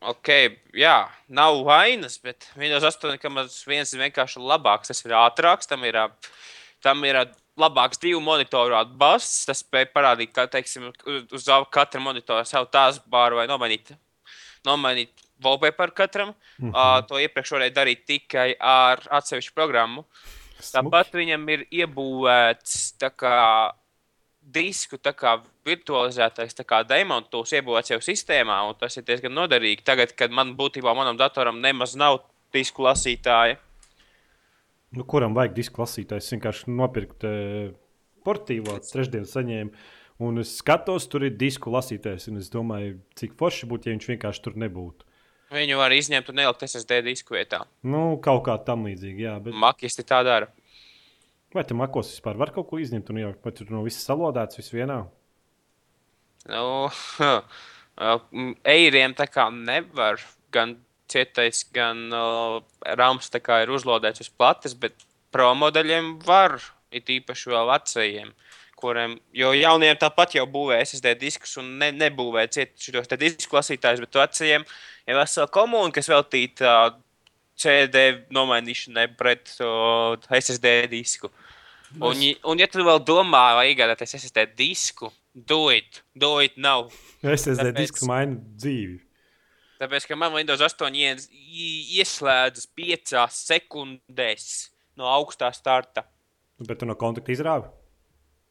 ok, 0.00 0.30
jā, 0.78 0.96
nav 1.28 1.62
vainas, 1.66 2.18
bet 2.22 2.48
Windows 2.58 2.86
8,1 2.86 3.94
ir 3.94 4.02
vienkārši 4.06 4.42
labāks. 4.42 4.92
Tas 4.92 5.04
ir 5.04 5.14
ātrāks, 5.18 5.70
tam 5.70 5.84
ir, 5.88 5.98
tam 6.84 7.04
ir 7.08 7.20
labāks 7.58 8.00
divu 8.02 8.20
monitoru 8.24 8.78
atbalsts. 8.78 9.46
Tas 9.48 9.62
spēj 9.64 9.90
parādīt, 9.94 10.32
kā 10.34 10.46
teiksim, 10.50 10.90
uz 11.34 11.48
katra 11.74 12.02
monitora 12.02 12.46
savu 12.48 12.70
tās 12.72 13.00
bāru 13.10 13.40
vai 13.40 13.48
nomainīt, 13.50 13.94
nomainīt 14.66 15.26
wallpaper 15.44 15.94
katram. 15.94 16.34
Mm 16.58 16.70
-hmm. 16.70 16.98
uh, 16.98 17.06
to 17.06 17.18
iepriekš 17.18 17.52
varēja 17.52 17.74
darīt 17.74 18.04
tikai 18.06 18.54
ar 18.58 19.02
atsevišķu 19.10 19.54
programmu. 19.54 20.04
Tāpat 20.58 21.12
viņam 21.14 21.48
ir 21.48 21.66
iebūvēts 21.70 22.98
tā 22.98 23.10
kā 23.14 23.72
disku 24.54 24.98
virtualizētais 25.68 26.56
kā 26.64 26.82
demontūs 26.88 27.52
iebūvēts 27.58 27.92
jau 27.92 28.00
sistēmā, 28.04 28.58
un 28.68 28.76
tas 28.80 28.96
ir 28.96 29.04
diezgan 29.08 29.34
noderīgi. 29.36 29.84
Tagad, 29.84 30.14
kad 30.16 30.32
man 30.32 30.54
būtībā 30.56 30.94
manam 30.96 31.18
datoram 31.20 31.60
nemaz 31.60 31.96
nav 31.96 32.22
disku 32.52 32.86
lasītāja. 32.86 33.58
Nu, 34.96 35.04
kuram 35.04 35.34
vajag 35.36 35.54
disku 35.58 35.82
lasītājs? 35.82 36.24
Es 36.24 36.32
vienkārši 36.32 36.72
nopirku 36.72 37.32
portīvo 38.24 38.78
trešdienas 38.80 39.34
saņēmu. 39.36 39.86
Un 40.24 40.40
es 40.42 40.56
skatos, 40.58 41.06
tur 41.06 41.28
ir 41.28 41.36
disku 41.38 41.70
lasītājs. 41.70 42.26
un 42.32 42.40
Es 42.40 42.48
domāju, 42.50 42.96
cik 43.14 43.36
forši 43.38 43.68
būtu, 43.70 43.86
ja 43.86 43.94
viņš 43.94 44.08
vienkārši 44.14 44.42
tur 44.42 44.56
nebūtu. 44.58 45.06
Viņu 45.54 45.78
var 45.80 45.94
izņemt 45.96 46.28
un 46.28 46.42
ielikt 46.42 46.64
SSD 46.66 46.98
disku 47.06 47.36
vietā. 47.36 47.62
Nu, 47.82 48.18
kaut 48.20 48.42
kā 48.48 48.58
tam 48.64 48.84
līdzīga. 48.88 49.22
Jā, 49.22 49.36
bet 49.44 49.54
Makisti 49.56 50.04
tā 50.04 50.20
dara. 50.26 50.50
Vai 51.54 51.64
tam 51.64 51.80
makos 51.82 52.12
vispār 52.12 52.38
var 52.40 52.52
kaut 52.54 52.68
ko 52.70 52.80
izņemt 52.80 53.12
un 53.12 53.22
ielikt? 53.22 53.44
Vai 53.44 53.54
tur 53.56 53.70
no 53.72 53.84
visas 53.86 54.04
salodēts, 54.08 54.58
viss 54.60 54.74
vienā? 54.74 55.02
Nu, 56.48 56.88
eiriem 58.76 59.16
tā 59.18 59.28
kā 59.30 59.48
nevar. 59.54 60.20
Gan 60.54 60.78
cietais, 61.08 61.64
gan 61.74 62.06
uh, 62.12 62.58
rāms 62.96 63.30
tā 63.32 63.40
kā 63.44 63.62
ir 63.64 63.72
uzlādēts 63.72 64.24
uz 64.24 64.30
plates, 64.32 64.76
bet 64.76 64.96
pro 65.32 65.50
modeļiem 65.56 66.16
var. 66.24 66.58
It 66.88 67.10
īpaši 67.12 67.50
vēl 67.52 67.66
vecajiem, 67.68 68.28
kuriem, 68.80 69.18
jo 69.36 69.50
jauniem 69.52 69.98
tāpat 70.00 70.38
jau 70.38 70.46
būvē 70.48 70.78
SSD 70.80 71.12
diskus 71.20 71.58
un 71.60 71.74
ne, 71.82 71.90
nebūvē 71.92 72.46
šos 72.48 73.10
disku 73.20 73.58
lasītājus, 73.58 74.00
bet 74.06 74.16
vecajiem 74.16 74.64
ir 74.64 75.18
vesela 75.18 75.50
komūna, 75.52 75.92
kas 75.92 76.08
veltīta 76.08 76.72
uh, 76.86 76.96
CD 77.58 78.04
nomainīšanai 78.34 79.08
pret 79.18 79.50
uh, 79.60 80.14
SSD 80.38 80.86
disku. 80.92 81.30
Un, 82.00 82.20
un, 82.44 82.58
ja 82.60 82.66
tu 82.68 82.84
vēl 82.84 83.00
domā, 83.08 83.54
vai 83.56 83.70
iegādāties 83.72 84.14
SSD 84.18 84.44
disku, 84.58 85.08
do 85.34 85.70
it, 85.72 86.02
do 86.14 86.34
it 86.44 86.56
now. 86.60 86.88
SSD 87.24 87.62
Tāpēc- 87.70 87.78
disks 87.80 88.04
maina 88.08 88.36
dzīvi. 88.60 88.98
Tāpēc, 89.78 90.06
ka 90.10 90.16
man 90.18 90.34
Windows 90.34 90.60
8 90.60 90.92
ies- 90.98 91.28
i- 91.32 91.98
ieslēdzas 92.00 92.66
5 92.76 93.14
sekundēs 93.30 94.68
no 94.98 95.06
augstā 95.06 95.50
starta. 95.54 96.02
Bet 96.66 96.80
tu 96.80 96.86
no 96.86 96.96
kontakta 96.98 97.30
izrāvi? 97.32 97.68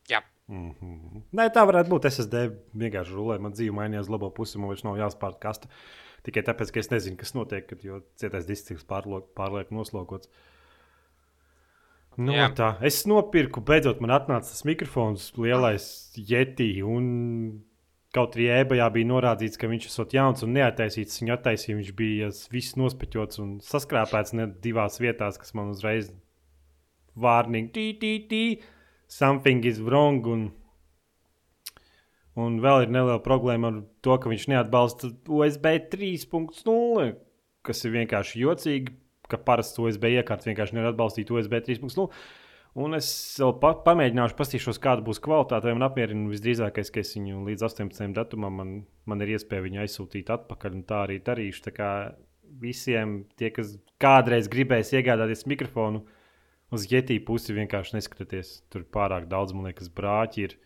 Jā. 0.09 0.21
Mm 0.47 0.71
-hmm. 0.71 1.21
Nē, 1.35 1.49
tā 1.53 1.65
varētu 1.67 1.89
būt. 1.91 2.05
SSD 2.09 2.47
vienkārši 2.75 3.11
rulē. 3.11 3.39
Man 3.39 3.51
dzīve 3.51 3.75
mainījās 3.75 4.09
labo 4.09 4.29
pusi. 4.31 4.57
Man 4.57 4.69
vairs 4.69 4.83
nav 4.83 4.95
jāspārta 4.95 5.39
kasta. 5.39 5.67
Tikai 6.27 6.43
tāpēc, 6.43 6.73
ka 6.73 6.83
es 6.83 6.91
nezinu, 6.91 7.15
kas 7.19 7.31
notiek, 7.37 7.63
kad 7.69 7.83
jau 7.85 8.01
cietais 8.19 8.47
disks 8.49 8.83
pārlieku 8.87 9.31
pārliek 9.37 9.71
noslogots. 9.71 10.27
Nu, 12.17 12.33
Jā. 12.33 12.49
tā. 12.57 12.71
Es 12.85 13.03
nopirku, 13.05 13.61
beidzot, 13.61 14.01
man 14.01 14.15
atnāca 14.15 14.49
tas 14.49 14.65
mikrofons, 14.65 15.29
lielais 15.37 15.85
jetī. 16.17 16.71
Un 16.81 17.07
kaut 18.15 18.35
arī 18.35 18.47
ēbajā 18.55 18.87
bija 18.95 19.09
norādīts, 19.11 19.59
ka 19.61 19.69
viņš 19.69 19.87
ir 19.87 20.15
jauns 20.17 20.45
un 20.45 20.55
neataisīts. 20.57 21.21
Viņu 21.21 21.35
attaisīja, 21.35 21.77
viņš 21.77 21.91
bija 21.99 22.31
viss 22.53 22.77
nospeķots 22.79 23.43
un 23.43 23.51
saskrāpēts 23.63 24.33
ne 24.37 24.47
divās 24.63 24.97
vietās, 25.03 25.37
kas 25.37 25.53
man 25.57 25.69
uzreiz 25.75 26.09
vārnīgi 27.17 27.71
tī, 27.75 27.85
tī, 28.01 28.13
tī, 28.31 28.43
something 29.07 29.65
is 29.65 29.79
wrong. 29.85 30.25
Un, 30.25 30.49
un 32.37 32.59
vēl 32.63 32.85
ir 32.85 32.93
neliela 32.93 33.19
problēma 33.23 33.71
ar 33.71 33.83
to, 34.05 34.17
ka 34.21 34.31
viņš 34.31 34.47
neatbalsta 34.53 35.11
USB 35.33 35.71
3.0, 35.93 37.11
kas 37.67 37.85
ir 37.85 37.95
vienkārši 37.95 38.43
jocīgi, 38.43 38.97
ka 39.27 39.39
parasts 39.43 39.79
USB 39.81 40.11
iekārts 40.15 40.47
vienkārši 40.47 40.77
nevar 40.77 40.93
atbalstīt 40.93 41.33
USB 41.33 41.59
3.0. 41.65 42.11
Un 42.77 42.93
es 42.93 43.07
vēl 43.41 43.55
pa, 43.57 43.71
pamēģināšu, 43.87 44.35
paskatīšos, 44.37 44.77
kāda 44.81 45.01
būs 45.05 45.17
kvalitāte. 45.23 45.71
Man 45.73 45.87
apmierina 45.87 46.29
visdrīzākais, 46.29 46.91
ka 46.93 47.01
es 47.01 47.15
viņu 47.15 47.41
līdz 47.47 47.65
18. 47.71 48.11
datumam 48.13 48.53
man, 48.59 48.73
man 49.09 49.23
ir 49.25 49.33
iespēja 49.33 49.65
viņu 49.65 49.81
aizsūtīt 49.81 50.29
atpakaļ. 50.35 50.75
un 50.77 50.83
Tā 50.85 50.99
arī 51.07 51.17
darīšu. 51.25 51.63
Tā 51.65 51.73
kā 51.73 51.89
visiem, 52.61 53.23
tie, 53.39 53.49
kas 53.55 53.73
kādreiz 54.01 54.49
gribēs 54.53 54.93
iegādāties 54.93 55.47
mikrofonu, 55.49 56.03
uz 56.69 56.85
Jetī 56.91 57.17
pusi 57.23 57.55
vienkārši 57.57 57.97
neskatieties. 57.97 58.53
Tur 58.69 58.85
pārāk 58.93 59.25
daudz, 59.31 59.57
man 59.57 59.71
liekas, 59.71 59.89
brāķi 59.89 60.45
ir. 60.45 60.57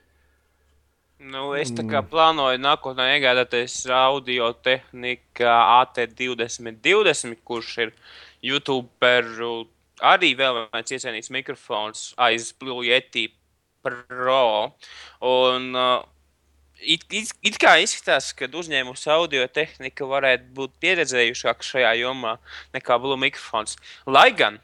Nu, 1.22 1.52
es 1.54 1.70
tā 1.78 1.84
kā 1.86 2.00
plānoju 2.02 2.58
nākotnē 2.58 3.12
iegādāties 3.14 3.84
audio 3.94 4.48
tehniku 4.66 5.46
AT2020, 5.46 7.36
kurš 7.46 7.76
ir 7.86 7.92
YouTuberu 8.42 9.52
arī 10.02 10.32
vēl 10.40 10.64
viens 10.74 10.96
iecienīts 10.96 11.30
mikrofons 11.34 12.08
aiz 12.18 12.50
Blue 12.58 12.88
Yeti 12.88 13.28
Pro. 13.86 14.74
Un, 15.22 15.70
uh, 15.76 16.02
It, 16.82 17.04
it, 17.14 17.30
it 17.46 17.60
kā 17.62 17.76
izskatās, 17.78 18.32
ka 18.34 18.48
uzņēmums 18.58 19.04
audio 19.14 19.44
tehnika 19.46 20.02
varētu 20.10 20.48
būt 20.58 20.72
pieredzējušāka 20.82 21.68
šajā 21.68 21.92
jomā 22.00 22.40
nekā 22.74 22.98
Blue 23.04 23.20
mikrofons. 23.22 23.76
Lai 24.10 24.32
gan, 24.34 24.58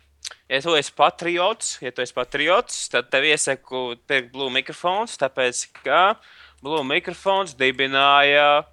ja 0.49 0.57
tu 0.65 0.73
esi 0.73 0.95
patriots, 0.97 1.75
ja 1.85 1.91
tu 1.93 2.01
esi 2.01 2.17
patriots 2.17 2.87
tad 2.89 3.11
tev 3.13 3.27
iesaku 3.29 3.83
pirkt 4.09 4.33
Blue 4.33 4.49
mikrofons, 4.49 5.13
tāpēc 5.21 5.67
ka 5.83 6.01
Blue 6.63 6.83
mikrofons 6.87 7.53
dibināja 7.57 8.63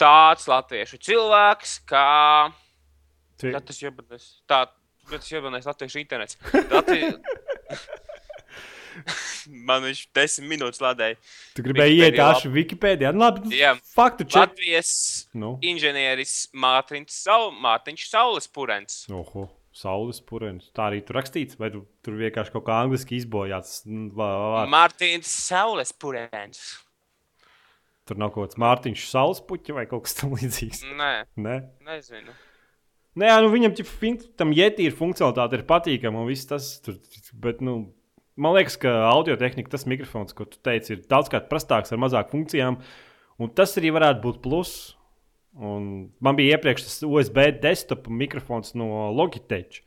tāds 0.00 0.46
latviešu 0.50 0.98
cilvēks, 1.00 1.78
kā 1.88 2.52
jau 3.40 3.92
būs. 3.96 4.26
Tā 4.48 4.64
bet 5.10 5.24
es 5.24 5.32
iebilnēju 5.32 5.66
latviešu 5.70 6.02
internets. 6.02 6.36
Latvie... 6.70 7.08
Man 9.66 9.84
viņš 9.86 10.00
desmit 10.14 10.50
minūtes 10.50 10.80
lādēja. 10.82 11.16
Tu 11.56 11.62
gribēji 11.64 12.00
iet 12.02 12.16
tāšu 12.18 12.50
Wikipēdijā. 12.52 13.12
Nu, 13.14 13.22
labi, 13.24 13.54
Jā. 13.56 13.70
faktu 13.94 14.26
ček. 14.28 14.50
Latvijas 14.50 14.90
Nu. 15.38 15.54
inženieris 15.64 16.50
Mārtiņš 16.52 17.14
Saul, 17.14 17.48
Mārtiņš 17.64 18.04
Saules 18.10 18.48
Purens. 18.52 18.98
Oho, 19.14 19.46
saules 19.72 20.20
purenis. 20.26 20.68
Tā 20.76 20.90
arī 20.90 21.00
tur 21.06 21.16
rakstīts, 21.20 21.56
vai 21.58 21.70
tu, 21.72 21.84
tur 22.04 22.18
vienkārši 22.20 22.52
kaut 22.52 22.66
kā 22.68 22.80
angliski 22.84 23.16
izbojāts. 23.22 23.80
vā- 23.86 24.12
vā- 24.12 24.52
vārds? 24.58 24.74
Mārtiņš 24.76 25.32
Saules 25.48 25.92
Purens. 25.96 26.60
Tur 28.10 28.18
nav 28.18 28.32
kaut 28.34 28.48
kāds 28.48 28.58
Mārtiņš 28.58 29.06
saules 29.06 29.38
puķis 29.46 29.76
vai 29.76 29.84
kaut 29.86 30.08
kas 30.08 30.16
tamlīdzīgs. 30.18 30.80
Nē, 30.98 31.10
Nē, 31.38 31.56
nezinu. 31.86 32.32
Nē 33.22 33.28
nu 33.44 33.50
viņam 33.52 33.76
tam 34.38 34.50
jetīra 34.54 34.94
funkcionalitāte 34.98 35.60
ir 35.60 35.66
patīkama 35.68 36.24
un 36.24 36.26
viss 36.26 36.48
tas 36.50 36.72
tur. 36.82 36.96
Bet, 37.38 37.60
nu, 37.62 37.92
man 38.34 38.56
liekas, 38.56 38.74
ka 38.82 38.90
audio 39.12 39.36
tehnika, 39.38 39.70
tas 39.70 39.86
mikrofons, 39.86 40.34
ko 40.34 40.48
tu 40.50 40.58
teici, 40.66 40.96
ir 40.96 41.04
daudzkārt 41.10 41.46
prastāks 41.50 41.94
ar 41.94 42.00
mazāk 42.02 42.32
funkcijām. 42.34 42.80
Un 43.40 43.52
tas 43.54 43.76
arī 43.78 43.92
varētu 43.94 44.24
būt 44.24 44.40
pluss. 44.42 44.96
Un 45.54 46.10
man 46.22 46.38
bija 46.38 46.56
iepriekš 46.58 46.86
tas 46.86 46.98
USB 47.06 47.44
desktop 47.62 48.10
mikrofons 48.10 48.74
no 48.78 49.10
Logitech. 49.14 49.84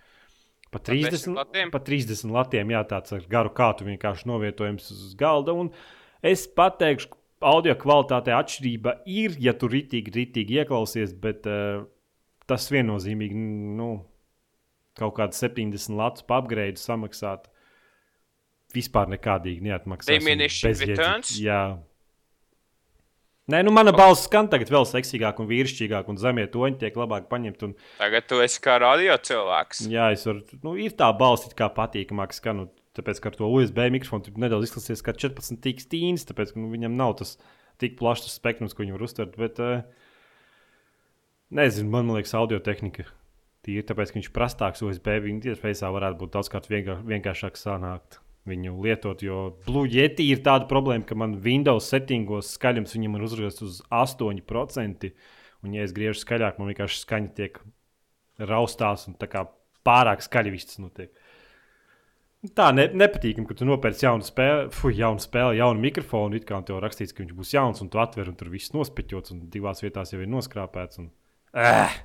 Pa 0.73 0.79
30, 0.79 1.35
latiem? 1.35 1.69
pa 1.75 1.79
30 1.83 2.31
latiem, 2.33 2.71
jā, 2.73 2.79
tāds 2.89 3.13
ar 3.13 3.27
garu 3.29 3.51
kātu 3.53 3.85
vienkārši 3.85 4.25
novietojams 4.31 4.87
uz 4.95 5.11
galda. 5.19 5.53
Un 5.53 5.69
es 6.25 6.47
pateikšu, 6.49 7.11
audio 7.45 7.75
kvalitātē 7.79 8.33
atšķirība 8.37 8.97
ir, 9.09 9.37
ja 9.43 9.53
tu 9.57 9.69
ritīgi, 9.71 10.13
ritīgi 10.15 10.59
ieklausies, 10.61 11.13
bet 11.23 11.47
uh, 11.49 11.85
tas 12.49 12.67
viennozīmīgi, 12.73 13.39
nu, 13.79 13.89
kaut 14.99 15.15
kāds 15.19 15.41
70 15.43 15.97
lats 15.97 16.25
pa 16.27 16.41
upgrade 16.41 16.81
samaksāt. 16.81 17.49
Vispār 18.73 19.11
nekādīgi 19.11 19.61
returns? 20.89 21.35
Jā. 21.37 21.63
Nē, 23.51 23.59
nu 23.67 23.73
mana 23.75 23.91
balss 23.91 24.23
skan 24.25 24.47
tagad 24.47 24.69
vēl 24.71 24.85
seksīgāk 24.87 25.41
un 25.43 25.49
vīrišķīgāk, 25.49 26.07
un 26.09 26.17
zemie 26.17 26.45
toņi 26.49 26.79
tiek 26.79 26.95
labāk 26.95 27.27
paņemti. 27.29 27.67
Un, 27.67 27.73
Tagad 27.99 28.29
tu 28.29 28.39
esi 28.41 28.61
kā 28.63 28.77
radio 28.81 29.17
cilvēks. 29.19 29.83
jā, 29.91 30.07
es 30.15 30.23
varu, 30.29 30.45
nu, 30.63 30.77
ir 30.79 30.95
tā 30.97 31.09
balss, 31.19 31.51
kā 31.59 31.67
patīkamāk 31.75 32.33
skan. 32.33 32.63
Un, 32.63 32.71
tāpēc, 32.97 33.19
ka 33.19 33.31
ar 33.31 33.37
to 33.39 33.49
USB 33.49 33.87
mikrofonu 33.93 34.27
tur 34.27 34.39
nedaudz 34.43 34.69
izklausās, 34.69 35.03
kā 35.05 35.15
14 35.17 35.61
tīks 35.63 35.89
tīns, 35.91 36.27
tāpēc, 36.29 36.53
ka 36.53 36.61
nu, 36.61 36.69
viņam 36.73 36.97
nav 36.99 37.17
tas 37.21 37.35
tik 37.81 37.97
plašs 37.99 38.27
tas 38.27 38.37
spektrums, 38.39 38.75
ko 38.75 38.85
viņi 38.85 38.95
var 38.95 39.05
uztvert. 39.07 39.37
Bet, 39.39 39.61
uh, 39.63 39.83
nezinu, 41.53 41.89
man, 41.89 42.07
man 42.07 42.19
liekas, 42.19 42.35
audio 42.37 42.61
tehnika. 42.63 43.07
Tīri 43.63 43.85
tāpēc, 43.87 44.11
ka 44.11 44.19
viņš 44.19 44.27
ir 44.27 44.35
prastāks 44.35 44.83
USB, 44.83 45.15
viņa 45.23 45.37
interfejsā 45.37 45.89
varētu 45.93 46.19
būt 46.19 46.33
daudzkārt 46.35 46.67
vienkār, 46.71 46.99
vienkāršāk 47.07 47.57
sanākt 47.59 48.19
viņu 48.49 48.75
lietot. 48.83 49.23
Jo 49.23 49.53
Blue 49.67 49.87
Yeti 49.87 50.27
ir 50.33 50.43
tāda 50.43 50.67
problēma, 50.69 51.05
ka 51.07 51.15
man 51.19 51.37
Windows 51.43 51.87
settingos 51.91 52.51
skaļums 52.57 52.95
viņam 52.97 53.17
ir 53.17 53.25
uzrādīts 53.29 53.63
uz 53.63 53.79
8%. 53.87 55.13
Un, 55.63 55.77
ja 55.77 55.85
es 55.87 55.95
griežu 55.95 56.19
skaļāk, 56.19 56.59
man 56.59 56.73
vienkārši 56.73 57.05
skaņa 57.05 57.31
tiek 57.37 57.61
raustās 58.43 59.07
un 59.07 59.15
tā 59.19 59.29
kā 59.31 59.45
pārāk 59.87 60.23
skaļi 60.25 60.51
viss 60.57 60.79
notiek. 60.81 61.13
Tā 62.43 62.73
ne, 62.75 62.89
nepatīkami, 62.91 63.47
ka 63.47 63.55
tu 63.55 63.63
nopērci 63.63 64.03
jaunu 64.03 64.25
spēli, 64.27 64.65
fuj, 64.75 64.97
jaunu 64.99 65.23
spēli, 65.23 65.61
jaunu 65.61 65.79
mikrofonu. 65.79 66.35
It 66.35 66.43
kā 66.47 66.57
tev 66.67 66.81
rakstīts, 66.83 67.15
ka 67.15 67.23
viņš 67.23 67.35
būs 67.37 67.53
jauns, 67.55 67.79
un 67.79 67.91
tu 67.91 68.01
atver, 68.03 68.27
un 68.27 68.35
tur 68.35 68.49
viss 68.51 68.73
nospeķots, 68.75 69.31
un 69.31 69.45
divās 69.53 69.79
vietās 69.79 70.11
jau 70.11 70.19
ir 70.19 70.27
noskrāpēts. 70.27 70.99
Un... 70.99 71.07
Eh, 71.55 71.95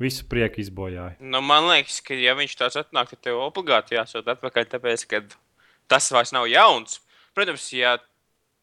visu 0.00 0.24
prieku 0.30 0.62
izbojāja. 0.64 1.18
Nu, 1.20 1.42
man 1.44 1.68
liekas, 1.68 2.00
ka, 2.06 2.16
ja 2.16 2.32
viņš 2.38 2.56
tāds 2.62 2.80
atnāk, 2.80 3.12
tad 3.12 3.20
tev 3.26 3.42
obligāti 3.44 3.98
jāsūt 3.98 4.32
atpakaļ, 4.32 4.70
tāpēc, 4.72 5.04
ka 5.12 5.20
tas 5.92 6.08
vairs 6.14 6.32
nav 6.32 6.48
jauns. 6.48 7.02
Protams, 7.36 7.66
ja, 7.76 7.98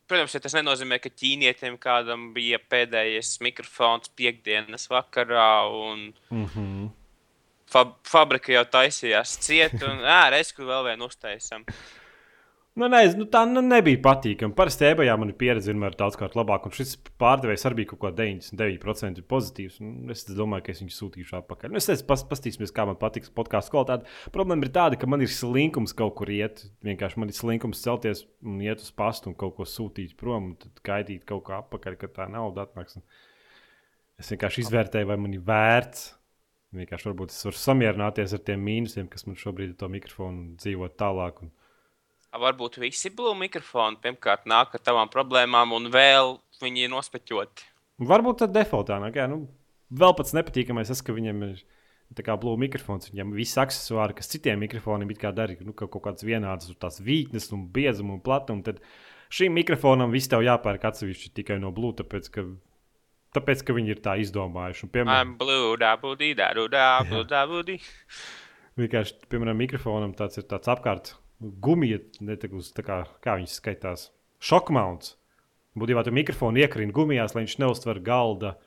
protams, 0.10 0.34
ja 0.34 0.42
tas 0.42 0.58
nenozīmē, 0.58 0.98
ka 1.04 1.14
ķīnietim 1.14 1.78
kādam 1.84 2.32
bija 2.34 2.58
pēdējais 2.58 3.36
mikrofons 3.46 4.10
piekdienas 4.18 4.90
vakarā, 4.90 5.70
un 5.70 6.10
Mm 6.32 6.46
-hmm. 6.46 6.90
Fab 7.72 7.98
fabrika 8.08 8.54
jau 8.54 8.68
taisījās 8.78 9.40
ciet, 9.44 9.80
un 9.88 10.06
ārā 10.22 10.44
es 10.44 10.54
kur 10.56 10.70
vēl 10.70 10.92
vienu 10.92 11.10
uztaisam. 11.10 11.66
Nu, 12.72 12.88
nē, 12.88 13.02
nu, 13.20 13.26
tā 13.28 13.42
nu, 13.50 13.60
nebija 13.60 14.00
patīkami. 14.00 14.56
Parasti 14.56 14.86
ebajā 14.88 15.18
man 15.20 15.34
ir 15.34 15.36
pieredze 15.36 15.74
vienmēr 15.74 15.98
daudzkārt 16.00 16.38
labāk, 16.40 16.70
un 16.70 16.76
šis 16.76 16.94
pārdevējs 17.20 17.66
arī 17.68 17.82
bija 17.82 17.90
kaut 17.90 18.00
ko 18.00 18.12
99% 18.16 19.26
pozitīvs. 19.28 19.82
Es 20.14 20.24
domāju, 20.30 20.64
ka 20.64 20.72
es 20.72 20.80
viņu 20.80 20.96
sūtīšu 20.96 21.36
atpakaļ. 21.42 21.74
Nu, 21.74 21.82
es 21.82 21.90
nezinu, 21.92 22.08
pas, 22.08 22.24
pastīsimies, 22.30 22.72
kā 22.78 22.86
man 22.88 22.96
patiks 23.02 23.34
podkāstu 23.36 23.76
kvalitāte. 23.76 24.08
Problēma 24.32 24.64
ir 24.64 24.72
tāda, 24.78 25.00
ka 25.02 25.10
man 25.12 25.26
ir 25.26 25.34
slinkums 25.36 25.92
kaut 26.00 26.16
kur 26.22 26.32
iet. 26.32 26.64
Vienkārši 26.88 27.20
man 27.20 27.34
ir 27.34 27.36
slinkums 27.36 27.84
celties 27.84 28.24
un 28.40 28.64
iet 28.64 28.80
uz 28.80 28.96
pastu 28.96 29.34
un 29.34 29.36
kaut 29.44 29.58
ko 29.60 29.68
sūtīt 29.68 30.16
prom, 30.16 30.54
un 30.54 30.58
tad 30.64 30.80
gaidīt 30.88 31.28
kaut 31.28 31.44
kā 31.52 31.60
atpakaļ, 31.66 32.00
kad 32.06 32.16
tā 32.22 32.32
nauda 32.32 32.70
atnāks. 32.70 33.02
Es 34.16 34.32
vienkārši 34.32 34.64
izvērtēju, 34.64 35.12
vai 35.12 35.20
man 35.20 35.36
ir 35.36 35.44
vērts. 35.44 36.08
Vienkārši 36.72 37.10
varbūt 37.10 37.34
es 37.34 37.42
varu 37.44 37.60
samierināties 37.60 38.34
ar 38.38 38.44
tiem 38.48 38.62
mīnusiem, 38.64 39.10
kas 39.12 39.26
man 39.28 39.36
šobrīd 39.40 39.74
ir 39.74 39.80
to 39.80 39.90
mikrofonu 39.92 40.54
dzīvot 40.62 40.96
tālāk. 41.00 41.42
Un... 41.44 41.52
Varbūt 42.42 42.80
visi 42.80 43.12
blūzi 43.12 43.42
mikrofoni 43.42 44.00
pirmkārt 44.04 44.48
nāk 44.48 44.78
ar 44.78 44.84
tavām 44.84 45.12
problēmām, 45.12 45.74
un 45.76 45.90
vēl 45.92 46.38
viņi 46.62 46.86
ir 46.86 46.94
nospeķoti. 46.94 47.68
Varbūt 48.08 48.46
tad 48.46 48.56
defaultā 48.56 49.02
nāk. 49.04 49.20
Jā, 49.20 49.28
nu, 49.28 49.44
vēl 49.92 50.16
pats 50.16 50.32
nepatīkamais 50.38 50.94
tas, 50.94 51.04
ka 51.04 51.16
viņam 51.18 51.44
ir 51.50 51.60
tā 52.16 52.24
kā 52.24 52.38
blūzi 52.40 52.64
mikrofons. 52.64 53.12
Viņam 53.12 53.36
viss 53.36 53.60
accessori, 53.60 54.16
kas 54.16 54.32
citiem 54.32 54.64
mikrofoniem 54.64 55.12
it 55.12 55.20
kā 55.20 55.34
dara, 55.36 55.60
nu, 55.60 55.76
ka 55.76 55.90
kaut 55.92 56.06
kādas 56.08 56.24
vienādas 56.28 56.72
tur 56.72 56.80
tās 56.80 57.04
vītnes 57.04 57.52
un 57.56 57.68
biezuma 57.76 58.16
un 58.16 58.24
platuma. 58.24 58.64
Tad 58.64 58.80
šim 59.28 59.60
mikrofonam 59.60 60.16
viss 60.16 60.32
tev 60.32 60.48
jāpērk 60.48 60.88
atsevišķi 60.88 61.34
tikai 61.42 61.60
no 61.60 61.76
blūzi, 61.76 62.00
tāpēc, 62.02 62.32
ka, 62.32 62.48
tāpēc, 63.38 63.64
ka 63.68 63.76
viņi 63.78 63.96
ir 63.96 64.02
tā 64.04 64.18
izdomājuši. 64.22 64.86
Un, 64.88 64.94
piemēram, 64.96 65.36
blue, 65.40 65.76
dabudi, 65.82 66.34
darudā, 66.38 66.88
blue, 67.10 67.26
dabudi. 67.28 67.78
vienkārši, 68.82 69.18
piemēram, 69.32 69.60
mikrofonam 69.62 70.16
tāds 70.18 70.42
ir 70.42 70.48
tāds 70.52 70.72
apkārt 70.72 71.16
gumija, 71.42 72.00
ne 72.22 72.38
tā 72.40 72.50
uz, 72.56 72.70
tā 72.76 72.86
kā, 72.86 73.02
kā 73.24 73.38
viņš 73.40 73.58
skaitās, 73.58 74.10
šokmauns. 74.44 75.16
Būtībā 75.80 76.04
tur 76.04 76.16
mikrofonu 76.16 76.62
iekrīt 76.62 76.92
gumijās, 76.96 77.34
lai 77.36 77.46
viņš 77.46 77.58
neuztver 77.64 78.02
galda 78.04 78.58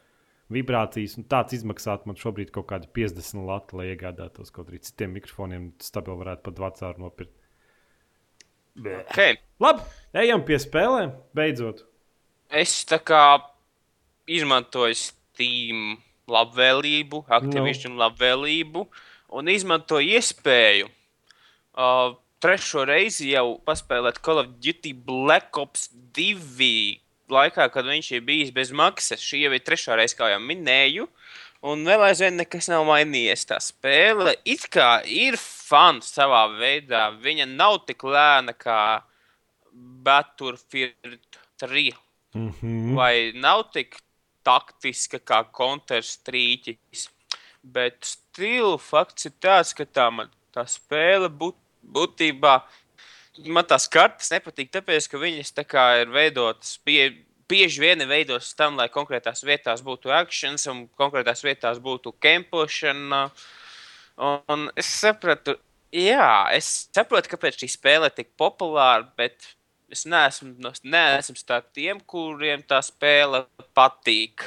vibrācijas. 0.53 1.18
un 1.20 1.27
Tāds 1.29 1.57
izmaksātu 1.57 2.09
man 2.09 2.18
šobrīd 2.20 2.53
kaut 2.55 2.70
kādi 2.72 2.88
50 2.96 3.44
lati, 3.44 3.77
lai 3.77 3.90
iegādātos 3.92 4.53
kaut 4.55 4.70
arī 4.72 4.81
citiem 4.85 5.12
mikrofoniem. 5.18 5.72
Stabili 5.85 6.22
varētu 6.22 6.46
pat 6.48 6.62
vecāru 6.64 7.05
nopirkt. 7.05 7.35
Okay. 8.74 9.37
Labi, 9.62 9.85
ejam 10.18 10.42
pie 10.48 10.59
spēlēm. 10.59 11.12
Beidzot. 11.37 11.85
Es 12.50 12.81
tā 12.88 12.98
kā 13.05 13.20
izmantoju 14.31 14.97
Steam 14.99 15.97
labvēlību, 16.31 17.25
Activision 17.29 17.95
no. 17.95 18.05
labvēlību 18.05 18.85
un 19.35 19.51
izmantoju 19.53 20.15
iespēju 20.17 20.89
uh, 20.89 22.15
trešo 22.45 22.85
reizi 22.89 23.33
jau 23.33 23.59
paspēlēt 23.67 24.21
Call 24.25 24.43
of 24.45 24.53
Duty 24.63 24.95
Black 24.95 25.57
Ops 25.61 25.89
2 26.17 27.01
laikā, 27.33 27.69
kad 27.73 27.89
viņš 27.89 28.11
ir 28.15 28.25
bijis 28.25 28.53
bez 28.55 28.73
maksas. 28.77 29.23
Šī 29.25 29.45
jau 29.47 29.55
ir 29.57 29.65
trešā 29.65 29.97
reize, 29.99 30.17
kā 30.17 30.31
jau 30.33 30.41
minēju. 30.45 31.09
Un 31.65 31.81
vēl 31.89 32.03
aizvien 32.11 32.37
nekas 32.37 32.69
nav 32.69 32.85
mainījies. 32.85 33.47
Tā 33.49 33.57
spēle 33.65 34.37
it 34.45 34.67
kā 34.73 34.99
ir 35.09 35.39
fans 35.41 36.13
savā 36.13 36.45
veidā. 36.59 37.07
Viņa 37.25 37.49
nav 37.49 37.81
tik 37.89 38.05
lēna 38.05 38.53
kā 38.53 38.81
Battlefield 39.73 41.41
3 41.65 41.93
Mm 42.35 42.51
-hmm. 42.51 42.95
vai 42.95 43.33
nav 43.35 43.71
tik 43.73 43.97
taktiska 44.47 45.21
kā 45.21 45.43
Counter-Strike. 45.57 46.77
Bet 47.65 48.05
stila 48.05 48.77
fakts 48.79 49.31
ir 49.31 49.37
tāds, 49.41 49.73
ka 49.77 49.87
tā, 49.89 50.11
man, 50.13 50.33
tā 50.53 50.67
spēle 50.69 51.31
būt, 51.33 51.57
būtībā 51.97 52.59
man 53.51 53.67
tās 53.67 53.87
kartes 53.91 54.31
nepatīk, 54.33 54.71
tāpēc 54.75 55.09
ka 55.11 55.21
viņas 55.21 55.55
tā 55.57 55.65
kā 55.67 55.87
ir 56.03 56.13
veidotas 56.15 56.79
pie. 56.85 57.25
Bieži 57.45 57.83
vien 57.83 58.01
ir 58.01 58.09
veidotas 58.09 58.55
tam, 58.57 58.79
lai 58.81 58.87
konkrētās 58.89 59.45
vietās 59.45 59.83
būtu 59.85 60.09
akcents 60.17 60.65
un 60.73 60.87
konkrētās 60.97 61.43
vietās 61.45 61.77
būtu 61.83 62.15
kempošana. 62.25 63.27
Un 64.49 64.65
es 64.81 64.89
sapratu, 65.03 65.59
jā, 65.93 66.31
es 66.57 66.89
saprotu, 66.89 67.35
kāpēc 67.35 67.61
šī 67.61 67.69
spēle 67.75 68.09
ir 68.09 68.17
tik 68.17 68.31
populāra, 68.41 69.05
bet 69.19 69.51
es 69.95 70.05
neesmu, 70.09 70.55
no- 70.63 70.75
neesmu 70.83 71.39
starp 71.39 71.71
tiem, 71.77 72.01
kuriem 72.11 72.65
tā 72.67 72.81
spēle 72.85 73.45
patīk. 73.77 74.47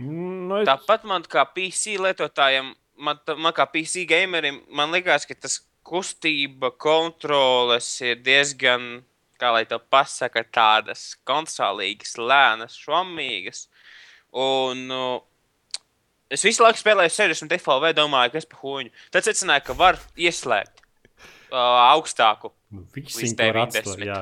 Nu, 0.00 0.60
es... 0.60 0.68
Tāpat 0.68 1.06
man 1.08 1.26
kā 1.30 1.44
PC 1.54 1.98
lietotājam, 2.02 2.72
man, 2.96 3.20
man 3.38 3.54
kā 3.56 3.68
PC 3.70 4.06
gamerim, 4.10 4.62
man 4.74 4.94
liekas, 4.94 5.28
ka 5.28 5.36
tas 5.38 5.60
kustība, 5.84 6.72
kontroles 6.80 7.90
ir 8.02 8.18
diezgan, 8.24 9.04
kā 9.40 9.52
lai 9.54 9.64
to 9.68 9.78
pasaka, 9.92 10.42
tādas 10.48 11.12
konsolīgas, 11.28 12.16
lēnas, 12.18 12.78
šomīgas. 12.80 13.68
Un 14.34 14.88
nu, 14.88 15.04
Es 16.34 16.42
visu 16.42 16.64
laiku 16.64 16.80
spēlēju 16.80 17.12
60 17.14 17.52
FLV, 17.60 17.92
domāju, 17.94 18.32
kas 18.34 18.46
pa 18.48 18.56
huņu. 18.58 18.90
Tad 19.14 19.26
secināju, 19.26 19.62
ka 19.68 19.74
var 19.78 19.98
ieslēgt 20.18 20.80
uh, 20.80 21.58
augstāku. 21.92 22.50
Nu, 22.74 22.86
viņi 22.94 23.12
to 23.12 23.20
90. 23.20 23.60
atstāt. 23.62 24.02
Jā. 24.08 24.20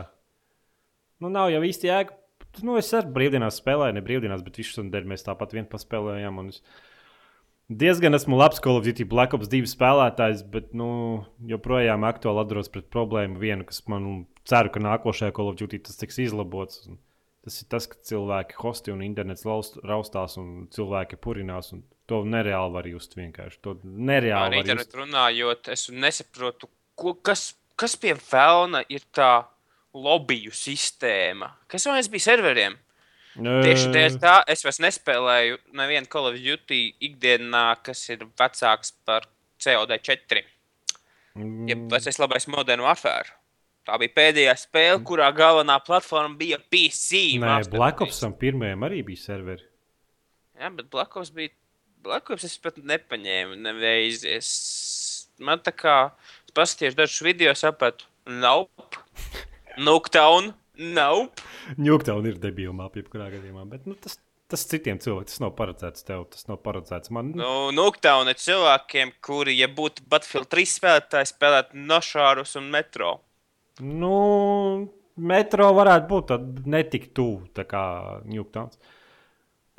Nu, 1.23 1.31
nav 1.31 1.53
jau 1.55 1.61
īsti 1.63 1.89
jēga. 1.89 2.17
Nu, 2.67 2.75
es 2.81 2.91
arī 2.99 3.13
brīvdienās 3.15 3.61
spēlēju, 3.63 3.95
ne 3.97 4.03
brīvdienās, 4.05 4.43
bet 4.45 4.59
visu 4.61 4.83
nedēļu 4.85 5.09
mēs 5.15 5.25
tāpat 5.25 5.55
vien 5.57 5.69
paspēlējām. 5.71 6.41
un 6.43 6.51
Es 6.53 6.59
diezgan 7.71 8.13
esmu 8.19 8.37
labs 8.37 8.59
Call 8.61 8.77
of 8.81 8.85
Duty 8.85 9.07
Black 9.09 9.33
Ops 9.37 9.49
2 9.49 9.71
spēlētājs, 9.71 10.43
bet 10.53 10.75
nu, 10.77 10.89
joprojām 11.49 12.05
aktuāli 12.05 12.43
atduros 12.43 12.69
pret 12.69 12.91
problēmu 12.93 13.39
vienu, 13.41 13.65
kas 13.65 13.81
man 13.89 14.27
ceru, 14.45 14.73
ka 14.75 14.83
nākošajā 14.83 15.33
Call 15.39 15.49
of 15.53 15.57
Duty 15.61 15.79
tas 15.87 15.97
tiks 16.03 16.19
izlabots. 16.27 16.83
Un 16.91 16.99
Tas 17.43 17.57
ir 17.59 17.67
tas, 17.73 17.89
ka 17.91 17.97
cilvēki 18.07 18.55
hosti 18.55 18.93
un 18.93 19.01
internets 19.03 19.43
laust- 19.43 19.81
raustās 19.83 20.37
un 20.39 20.69
cilvēki 20.71 21.17
purinās. 21.19 21.73
Un 21.75 21.81
to 22.07 22.21
nereāli 22.23 22.71
var 22.77 22.87
just 22.87 23.17
vienkārši. 23.19 23.59
To 23.67 23.71
Ar 23.73 23.81
nereāli 23.83 24.61
var 24.63 24.77
just. 24.79 24.95
runājot, 24.95 25.69
es 25.75 25.89
nesaprotu, 25.91 26.69
ko, 26.95 27.15
kas, 27.15 27.57
kas 27.75 27.97
pie 27.97 28.15
vēlna 28.15 28.85
ir 28.89 29.01
tā 29.11 29.45
lobiju 29.95 30.55
sistēma. 30.57 31.53
Kas 31.71 31.87
jau 31.87 31.97
bija 32.13 32.29
serveriem? 32.31 32.79
Tieši 33.33 33.93
dēļ 33.95 34.17
tā 34.21 34.33
es 34.53 34.65
vairs 34.65 34.81
nespēlēju 34.85 35.61
nevienu 35.79 36.09
Call 36.13 36.29
of 36.29 36.37
Duty 36.37 36.83
ikdienā, 37.01 37.69
kas 37.85 38.05
ir 38.13 38.27
vecāks 38.39 38.93
par 39.07 39.29
COD4. 39.63 40.43
Ja 41.69 41.79
tas 41.89 42.09
ir 42.11 42.21
labais 42.21 42.49
modernu 42.53 42.85
afēru. 42.91 43.33
Tā 43.83 43.97
bija 43.99 44.13
pēdējā 44.15 44.53
spēle, 44.61 45.01
kurā 45.07 45.27
galvenā 45.35 45.79
platforma 45.83 46.37
bija 46.39 46.61
PC. 46.71 47.41
Nē, 47.43 47.57
Black. 47.73 48.05
Opsam 48.05 48.35
pirmajam 48.39 48.85
arī 48.87 49.01
bija 49.07 49.25
serveri. 49.25 49.65
Jā, 50.61 50.71
bet 50.71 50.87
Black 50.93 51.17
Ops 51.19 51.33
bija. 51.35 51.51
Black 52.03 52.31
Ops 52.35 52.47
es 52.47 52.55
pat 52.63 52.79
nepaņēmu 52.79 53.59
nevienu. 53.63 54.39
Man 55.43 55.63
tā 55.65 55.73
kā 55.75 55.97
paskatījos 56.55 56.99
dažus 56.99 57.25
video, 57.27 57.55
sapratu, 57.59 58.07
nope. 58.29 59.01
Nuketown, 59.81 60.53
nope. 60.93 61.43
Ņūktaun 61.81 62.27
ir 62.29 62.39
debīla 62.43 62.75
māpa, 62.77 63.01
jebkurā 63.01 63.31
gadījumā. 63.33 63.65
Bet 63.71 63.87
nu, 63.89 63.95
tas, 64.01 64.19
tas 64.53 64.65
citiem 64.69 64.99
cilvēkiem 65.03 65.31
tas 65.31 65.41
nav 65.43 65.53
paredzēts 65.59 66.05
tev. 66.09 66.25
Tas 66.33 66.49
nav 66.51 66.61
paredzēts 66.65 67.13
man. 67.15 67.33
Nu, 67.37 67.43
Nu, 67.43 67.53
Nuketown 67.77 68.29
ir 68.33 68.41
cilvēkiem, 68.41 69.15
kuri, 69.25 69.57
ja 69.61 69.69
būtu 69.73 70.05
Battlefield 70.09 70.51
3 70.53 70.73
spēlētāji, 70.77 71.31
spēlētu 71.35 71.85
Nošārus 71.89 72.57
un 72.61 72.71
Metro. 72.75 73.15
nu, 73.81 74.91
metro 75.17 75.69
varētu 75.77 76.09
būt 76.09 76.27
tāda 76.29 76.63
netik 76.67 77.11
tuvu 77.17 77.47
tā 77.57 77.65
kā 77.69 77.83
Ņūktauns. 78.29 78.77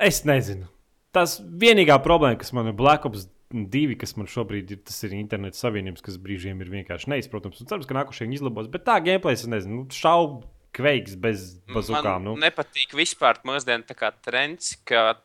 Es 0.02 0.24
nezinu. 0.26 0.66
Tas 1.14 1.38
vienīgā 1.40 2.00
problēma, 2.02 2.40
kas 2.42 2.50
man 2.58 2.72
ir 2.72 2.74
Black 2.78 3.06
Ops 3.06 3.28
2, 3.54 3.96
kas 4.02 4.16
man 4.18 4.28
šobrīd 4.28 4.72
ir, 4.74 4.80
tas 4.88 4.98
ir 5.06 5.14
internets 5.14 5.62
savienības, 5.62 6.02
kas 6.02 6.18
brīžiem 6.18 6.60
ir 6.66 6.72
vienkārši 6.74 7.12
neizprotams. 7.14 7.62
Un 7.62 7.70
cerams, 7.70 7.86
ka 7.90 7.94
nākošie 8.00 8.26
viņi 8.26 8.40
izlabos. 8.42 8.68
Bet 8.74 8.84
tā 8.88 8.98
gameplay, 9.06 9.38
es 9.38 9.46
nezinu, 9.46 9.84
nu, 9.84 9.90
šaubu 9.94 10.42
kveiks 10.74 11.14
bez 11.22 11.44
bazukām. 11.70 12.24
Man 12.24 12.32
Nu. 12.32 12.34
nepatīk 12.42 12.96
vispār 12.98 13.38
mūsdienu 13.46 13.86
tā 13.86 13.94
kā 13.94 14.10
trends, 14.26 14.72
ka, 14.90 15.20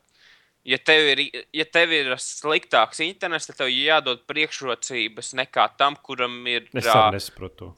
ja 0.63 0.77
tev 0.77 1.07
ir, 1.15 1.23
ja 1.57 1.65
tev 1.65 1.89
ir 1.97 2.11
sliktāks 2.21 3.01
internets, 3.01 3.47
tad 3.49 3.57
tev 3.63 3.71
jādod 3.73 4.21
priekšrocības 4.29 5.33
nekā 5.41 5.65
tam, 5.79 5.95
kuram 6.05 6.37
ir 6.51 6.67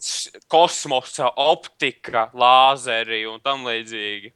s- 0.03 0.27
kosmosa, 0.51 1.29
optika, 1.39 2.27
lāzeri 2.35 3.23
un 3.31 3.39
tam 3.39 3.63
līdzīgi. 3.69 4.33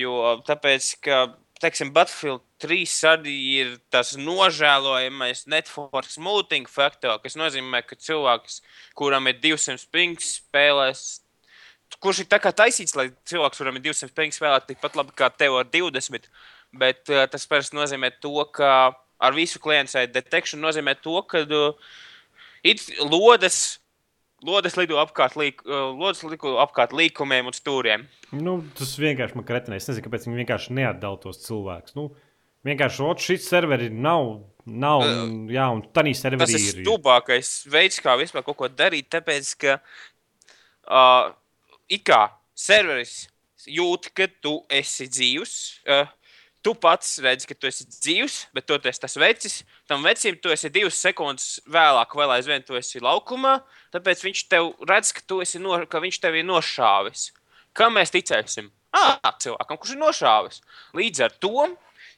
Jo 0.00 0.40
tāpēc, 0.46 0.88
ka, 1.02 1.34
teiksim, 1.60 1.92
Battlefield 1.94 2.42
3 2.62 2.94
arī 3.10 3.34
ir 3.60 3.72
tas 3.92 4.12
nožēlojamais 4.18 5.46
network 5.50 6.08
smoothing 6.10 6.68
faktors, 6.70 7.20
kas 7.24 7.36
nozīmē, 7.40 7.82
ka 7.86 7.98
cilvēks, 7.98 8.60
kuram 8.98 9.28
ir 9.30 9.40
200 9.42 9.88
pings, 9.92 10.36
spēlēs. 10.40 11.20
Kurš 12.00 12.22
ir 12.22 12.30
tā 12.30 12.38
kā 12.40 12.52
taisīts, 12.54 12.94
lai 12.96 13.10
cilvēks, 13.28 13.60
kuram 13.60 13.76
ir 13.76 13.84
200 13.88 14.14
pings, 14.16 14.38
spēlētu 14.38 14.70
tikpat 14.70 14.96
labi 15.00 15.16
kā 15.18 15.30
tev 15.34 15.58
ar 15.60 15.68
20. 15.68 16.30
Bet 16.80 17.10
uh, 17.10 17.24
tas 17.30 17.48
parasti 17.50 17.76
nozīmē 17.76 18.12
to, 18.22 18.36
ka 18.54 18.94
ar 19.20 19.36
visu 19.36 19.60
klientu 19.60 20.06
detekšanu 20.14 20.68
nozīmē 20.68 20.94
to, 21.02 21.18
ka 21.28 21.42
uh, 21.44 21.90
it 22.62 22.84
lodes 23.02 23.79
Lodes 24.46 24.76
lido 24.78 24.96
apkārt, 25.02 25.36
līk, 25.36 25.60
uh, 25.66 25.90
lodes 25.92 26.22
lido 26.24 26.54
apkārt 26.62 26.94
līkumiem 26.96 27.50
un 27.50 27.56
stūriem. 27.56 28.06
Nu, 28.32 28.60
tas 28.78 28.94
vienkārši 29.00 29.36
man 29.36 29.44
kretinē. 29.48 29.76
Es 29.76 29.88
nezinu, 29.90 30.06
kāpēc 30.06 30.24
viņi 30.28 30.40
vienkārši 30.42 30.76
neatdala 30.78 31.20
tos 31.20 31.42
cilvēkus. 31.44 31.96
Nu, 31.98 32.06
vienkārši 32.64 33.04
ot, 33.04 33.20
šis 33.24 33.48
serveris 33.50 33.92
nav. 33.92 34.38
nav 34.64 35.02
un, 35.04 35.34
jā, 35.50 35.66
un 35.74 35.82
tādā 35.92 36.12
Tas 36.14 36.22
serverī 36.22 36.56
ir 36.56 36.78
ir. 36.78 36.84
stulbākais 36.84 37.50
veids, 37.72 38.00
kā 38.00 38.16
vispār 38.20 38.44
kaut 38.46 38.56
ko 38.60 38.68
darīt. 38.68 39.10
Tāpēc, 39.12 39.52
ka 39.60 39.76
uh, 40.88 41.32
it 41.90 42.04
kā 42.06 42.22
serveris 42.54 43.26
jūt, 43.66 44.12
ka 44.16 44.28
tu 44.40 44.60
esi 44.72 45.08
dzīvs. 45.10 45.56
Uh, 45.84 46.06
Tu 46.60 46.74
pats 46.76 47.14
redzi, 47.24 47.46
ka 47.48 47.54
tu 47.56 47.68
esi 47.70 47.86
dzīvs, 47.88 48.34
bet 48.52 48.66
tu 48.68 48.76
esi 48.76 49.00
tas 49.00 49.16
vecis. 49.16 49.60
Tam 49.88 50.02
vecim 50.04 50.36
tu 50.36 50.52
esi 50.52 50.68
divas 50.68 50.98
sekundes 51.00 51.60
vēlāk, 51.64 52.12
vēl 52.16 52.34
aizvien 52.36 52.64
tu 52.66 52.76
esi 52.76 53.00
laukumā. 53.00 53.62
Tāpēc 53.94 54.24
viņš 54.26 54.42
tev 54.52 54.74
redz, 54.88 55.14
ka, 55.16 55.24
no, 55.62 55.78
ka 55.88 56.02
viņš 56.04 56.20
tev 56.20 56.36
ir 56.36 56.44
nošāvis. 56.44 57.30
Kam 57.72 57.96
mēs 57.96 58.12
ticēsim? 58.12 58.68
Ah, 58.92 59.32
cilvēkam, 59.40 59.78
kurš 59.78 59.94
ir 59.94 60.02
nošāvis. 60.02 60.60
Līdz 60.98 61.24
ar 61.24 61.36
to 61.40 61.68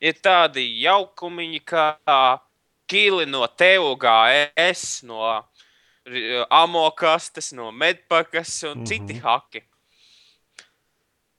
ir 0.03 0.19
tādi 0.25 0.65
jaukumiņi, 0.83 1.61
kā 1.69 1.87
kili 2.91 3.29
no 3.31 3.47
TUGS, 3.47 5.03
no 5.07 5.37
amokastes, 6.51 7.53
no 7.55 7.71
medpakas 7.71 8.63
un 8.63 8.79
mm 8.79 8.83
-hmm. 8.83 8.89
citi 8.89 9.21
haki. 9.23 9.63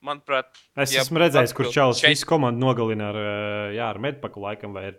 Manuprāt, 0.04 0.50
Es 0.76 0.92
ja 0.92 1.00
esmu 1.00 1.18
redzējis, 1.22 1.54
kur 1.56 1.70
Čālijs 1.72 2.02
šeit- 2.04 2.12
visu 2.12 2.26
komandu 2.28 2.60
nogalina 2.60 3.08
ar, 3.08 3.16
eh, 3.16 3.76
jā, 3.78 3.86
ar 3.88 3.98
medpaku 3.98 4.42
laikam. 4.44 4.72
vai 4.76 4.92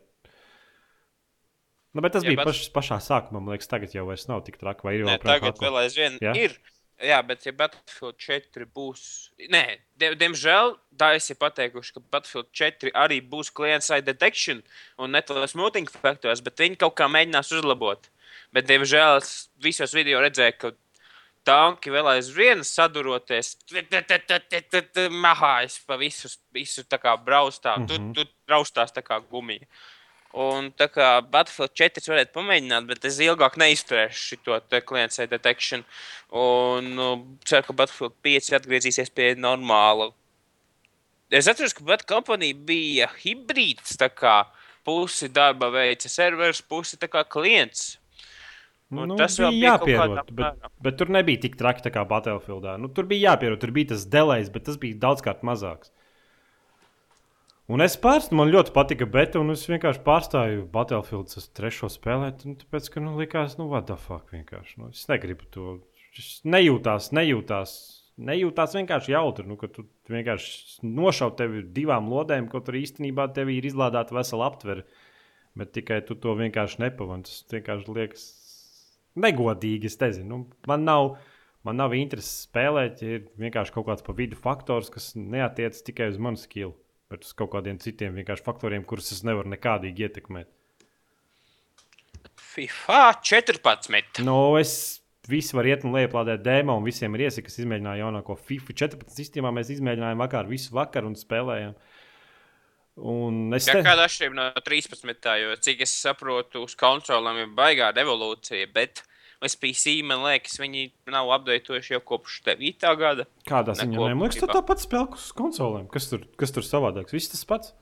Nu, 1.96 2.02
bet 2.02 2.12
tas 2.12 2.24
Ja 2.26 2.30
bija 2.30 2.42
bet- 2.44 2.48
paš, 2.50 2.70
pašā 2.76 2.98
sākumā. 3.00 3.40
Man 3.40 3.54
liekas, 3.56 3.70
tagad 3.72 3.94
jau 3.96 4.06
vairs 4.06 4.28
nav 4.28 4.42
tik 4.44 4.58
traki. 4.60 4.84
Vai 4.84 4.96
ir 4.96 5.06
prāt 5.06 5.22
tagad 5.24 5.54
hako? 5.54 5.64
vēl 5.66 5.78
aizvien 5.86 6.18
Jā? 6.20 6.34
ir. 6.36 6.58
Jā, 7.02 7.22
bet 7.28 7.46
ja 7.46 7.52
Battlefield 7.52 8.18
4 8.18 8.66
būs. 8.66 9.30
Nē, 9.52 9.78
die, 9.98 10.14
diemžēl 10.16 10.78
Dāvis 10.96 11.30
ir 11.30 11.36
pateikuši, 11.36 11.94
ka 11.94 12.00
Battlefield 12.12 12.52
4 12.54 12.92
arī 12.96 13.22
būs 13.22 13.50
client-side 13.54 14.06
detection 14.06 14.62
un 14.98 15.12
network 15.12 15.50
smoothing 15.50 15.88
faktors, 15.90 16.42
bet 16.42 16.56
viņi 16.58 16.78
kaut 16.78 16.96
kā 16.96 17.08
mēģinās 17.08 17.52
uzlabot. 17.52 18.10
Bet, 18.54 18.68
diemžēl, 18.68 19.18
es 19.18 19.50
visos 19.60 19.94
video 19.94 20.20
redzēju, 20.20 20.58
ka 20.58 20.72
tanki 21.46 21.94
vēl 21.94 22.10
aizvien 22.16 22.64
saduroties, 22.66 23.56
mahājas 25.14 25.80
pa 25.88 25.98
visu, 26.02 26.32
visu 26.56 26.84
tā 26.90 27.00
kā 27.02 27.16
braustā. 27.18 27.78
Mm 27.78 27.86
-hmm. 27.86 28.14
Tu, 28.14 28.24
tu 28.24 28.32
braustās 28.48 28.92
tā 28.92 29.04
kā 29.06 29.22
gumija. 29.30 29.68
Un 30.36 30.74
tā 30.76 30.90
kā 30.92 31.22
Battlefield 31.32 31.72
4 31.80 32.10
varētu 32.12 32.34
pamēģināt, 32.36 32.88
bet 32.88 33.06
es 33.06 33.20
ilgāk 33.24 33.56
neizturēšu 33.56 34.38
šo 34.44 34.60
klientu 34.86 35.28
detekšanu. 35.28 35.84
Un 36.32 36.96
nu, 36.96 37.38
ceru, 37.46 37.64
ka 37.64 37.74
Battlefield 37.74 38.14
5 38.22 38.56
atgriezīsies 38.58 39.10
pie 39.16 39.36
normāla. 39.36 40.12
Es 41.32 41.48
atceros, 41.48 41.74
ka 41.74 41.84
Bat 41.84 42.06
Company 42.06 42.54
bija 42.54 43.08
hibrīds. 43.24 43.96
tā 43.98 44.10
kā 44.10 44.46
Pusi 44.86 45.32
darba 45.34 45.72
veica 45.74 46.10
serveris, 46.10 46.62
pusi 46.62 46.98
kā 46.98 47.24
klients. 47.26 47.98
Un 48.94 49.10
Nu, 49.10 49.16
tas 49.18 49.40
bija 49.42 49.74
jāpierod, 49.74 50.28
bet, 50.38 50.66
bet 50.86 50.98
tur 51.00 51.10
nebija 51.10 51.42
tik 51.48 51.56
traki 51.58 51.90
kā 51.90 52.04
Battlefieldā. 52.06 52.76
Nu, 52.78 52.90
tur 52.94 53.08
bija 53.10 53.32
jāpierod, 53.32 53.58
tur 53.64 53.74
bija 53.74 53.96
tas 53.96 54.06
delejs, 54.06 54.52
bet 54.54 54.68
tas 54.68 54.78
bija 54.82 55.00
daudzkārt 55.08 55.42
mazāks. 55.48 55.90
Un 57.66 57.82
es 57.82 57.96
pārstāvu, 57.98 58.38
man 58.38 58.52
ļoti 58.54 58.76
patika 58.76 59.08
beta, 59.10 59.42
un 59.42 59.50
es 59.56 59.64
vienkārši 59.66 60.04
pārstāju 60.06 60.68
Battlefield 60.74 61.34
uz 61.34 61.48
trešo 61.58 61.90
spēlēt, 61.90 62.46
un 62.46 62.60
tāpēc, 62.60 62.92
ka, 62.94 63.02
nu, 63.02 63.16
likās, 63.18 63.58
nu, 63.58 63.66
what 63.72 63.88
the 63.90 63.98
fuck, 63.98 64.30
vienkārši. 64.36 64.78
Nu, 64.84 64.92
es 64.94 65.08
negribu 65.10 65.50
to. 65.50 65.80
Es 66.16 66.30
nejūtās, 66.46 67.10
nejūtās, 67.18 67.74
nejūtās 68.30 68.78
vienkārši 68.78 69.16
jautri, 69.16 69.48
nu, 69.50 69.58
ka 69.60 69.68
tu 69.74 69.88
vienkārši 70.14 70.86
nošaut 70.86 71.40
tevi 71.42 71.66
divām 71.76 72.06
lodēm, 72.14 72.46
kaut 72.54 72.70
arī 72.70 72.86
īstenībā 72.86 73.32
tev 73.34 73.50
ir 73.52 73.66
izlādēta 73.66 74.14
vesela 74.16 74.46
aptvere, 74.54 74.86
bet 75.58 75.74
tikai 75.74 76.04
tu 76.06 76.16
to 76.22 76.38
vienkārši 76.38 76.86
nepavani. 76.86 77.26
Tas 77.26 77.42
vienkārši 77.50 77.98
liekas 77.98 78.30
negodīgi. 79.20 79.92
Es 79.92 80.00
nezinu, 80.02 80.28
nu, 80.32 80.68
man 80.70 80.86
nav. 80.88 81.16
Man 81.66 81.80
nav 81.82 81.96
interesi 81.98 82.44
spēlēt, 82.46 83.00
ja 83.02 83.16
ir 83.18 83.24
vienkārši 83.42 83.74
kaut 83.74 83.88
kāds 83.88 84.04
pa 84.06 84.14
vidu 84.14 84.38
faktors, 84.38 84.92
kas 84.94 85.16
neatiecas 85.18 85.82
tikai 85.82 86.12
uz 86.12 86.20
manu 86.22 86.38
skilu, 86.38 86.76
bet 87.10 87.26
uz 87.26 87.32
kaut 87.34 87.56
kādiem 87.56 87.80
citiem 87.82 88.14
vienkārši 88.20 88.46
faktoriem, 88.46 88.84
kurus 88.86 89.10
es 89.16 89.24
nevaru 89.26 89.50
nekādīgi 89.50 90.06
ietekmēt. 90.06 90.52
FIFA 92.38 93.00
14. 93.26 94.22
Nu, 94.28 94.38
es 94.62 95.02
visi 95.28 95.58
var 95.58 95.68
iet 95.68 95.84
un 95.88 95.96
lejuplādēt 95.96 96.44
demo, 96.46 96.78
un 96.78 96.86
visiem 96.86 97.18
ir 97.18 97.26
iesaka, 97.28 97.50
kas 97.50 97.60
izmēģināja 97.64 98.04
jaunāko 98.04 98.38
FIFA 98.40 98.76
14 98.86 99.18
sistēmā. 99.18 99.52
Mēs 99.56 99.74
izmēģinājām 99.76 100.22
vakar, 100.22 100.50
visu 100.50 100.76
vakaru 100.78 101.12
un 101.12 101.18
spēlējām. 101.20 101.76
Un 102.96 103.52
es 103.58 103.68
te... 103.68 103.76
kāda 103.84 104.06
atšķirība 104.08 104.38
no 104.38 104.46
13. 104.64 105.32
jo 105.42 105.56
cik 105.68 105.84
es 105.84 105.92
saprotu, 106.00 106.64
uz 106.64 106.78
konsolēm 106.80 107.42
ir 107.44 107.50
baigā 107.58 107.90
revolūcija, 107.96 108.70
bet 108.76 109.02
uz 109.44 109.58
PC 109.60 109.98
man 110.08 110.24
liekas, 110.24 110.56
viņi 110.62 110.88
nav 111.12 111.34
apdeitojuši 111.36 111.98
jau 111.98 112.02
kopš 112.14 112.40
9. 112.48 112.86
gada. 113.02 113.26
Kādā 113.48 113.76
ziņā? 113.76 114.00
Man 114.00 114.24
liekas, 114.24 114.40
tas 114.46 114.54
tāpat 114.56 114.86
spēlē 114.86 115.18
uz 115.18 115.28
konsolēm. 115.36 115.90
Kas 115.92 116.08
tur, 116.12 116.24
kas 116.40 116.56
tur 116.56 116.64
savādāks? 116.68 117.16
Viss 117.16 117.34
tas 117.34 117.44
pats. 117.50 117.76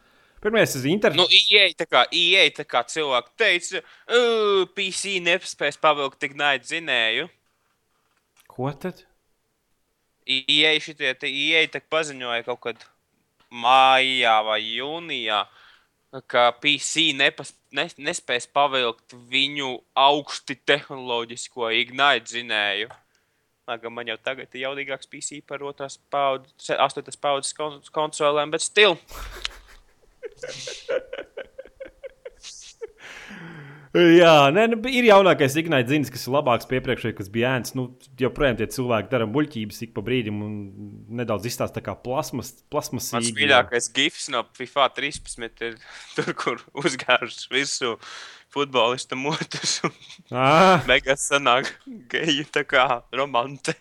Pirmais 0.44 0.74
ir 0.76 0.90
internetu. 0.92 1.24
Nu, 1.24 1.30
ieeja 1.32 1.72
tā 1.80 1.86
kā, 1.88 2.02
ieeja 2.12 2.50
tā 2.58 2.66
kā 2.68 2.82
cilvēki 2.84 3.32
teica, 3.40 3.80
"Ugh, 4.12 4.66
PC 4.76 5.22
nespēs 5.24 5.80
pavilkt 5.80 6.20
tik 6.20 6.36
naidu 6.36 6.68
zinēju. 6.68 7.30
Ko 8.52 8.72
tad? 8.74 9.06
Ieeja 10.28 10.82
šitie, 10.84 11.16
ieeja 11.30 11.70
tā 11.72 11.80
paziņoja 11.80 12.44
kaut 12.44 12.60
kad 12.60 12.84
mājā 13.54 14.38
vai 14.46 14.60
jūnijā, 14.62 15.44
ka 16.30 16.52
PC 16.62 17.12
nepas, 17.18 17.54
ne, 17.74 17.88
nespēs 17.98 18.48
pavilkt 18.54 19.16
viņu 19.30 19.76
augsti 19.98 20.58
tehnoloģisko 20.66 21.72
ignaidu 21.84 22.38
zinēju. 22.38 22.92
Lai 23.70 23.78
gan 23.80 23.94
man 23.96 24.10
jau 24.12 24.18
tagad 24.20 24.52
ir 24.52 24.66
jaudīgāks 24.66 25.08
PC 25.08 25.40
par 25.48 25.64
otrās 25.64 25.96
paudzes, 26.12 26.74
astotas 26.76 27.16
paudzes 27.16 27.56
kon- 27.56 27.80
konsolēm, 27.96 28.52
bet 28.52 28.66
stil. 28.66 28.98
Jā, 33.94 34.48
nē, 34.50 34.64
nu, 34.72 34.78
ir 34.90 35.06
jaunākais 35.06 35.54
Ignāts 35.62 35.92
Zins, 35.92 36.10
kas 36.10 36.24
ir 36.26 36.34
labāks 36.34 36.66
par 36.66 36.80
iepriekšējo, 36.80 37.14
kas 37.20 37.28
bija 37.30 37.52
ēns. 37.60 37.76
Nu, 37.78 37.92
joprojām 38.18 38.58
tie 38.58 38.66
cilvēki 38.74 39.12
dara 39.12 39.28
muļķības 39.30 39.82
ik 39.86 39.92
pa 39.94 40.02
brīdim 40.08 40.40
un 40.42 40.56
nedaudz 41.20 41.46
izstāsta 41.46 41.78
tā 41.78 41.84
kā 41.86 41.94
plasmas, 42.02 42.50
plasmas 42.74 43.12
Mans 43.14 43.30
mīļākais 43.38 43.92
gifs 43.94 44.32
no 44.34 44.42
FIFA 44.58 44.88
13 44.98 45.62
ir 45.68 45.78
tur, 46.18 46.32
kur 46.34 46.64
uzgāžas 46.82 47.46
virsū 47.54 47.94
futbolista 48.54 49.14
motus. 49.14 49.78
un 49.86 49.94
Ah, 50.42 50.82
Beigās 50.90 51.28
sanāk 51.30 51.70
geju 52.10 52.50
tā 52.50 52.66
kā 52.66 52.88
romante. 53.14 53.78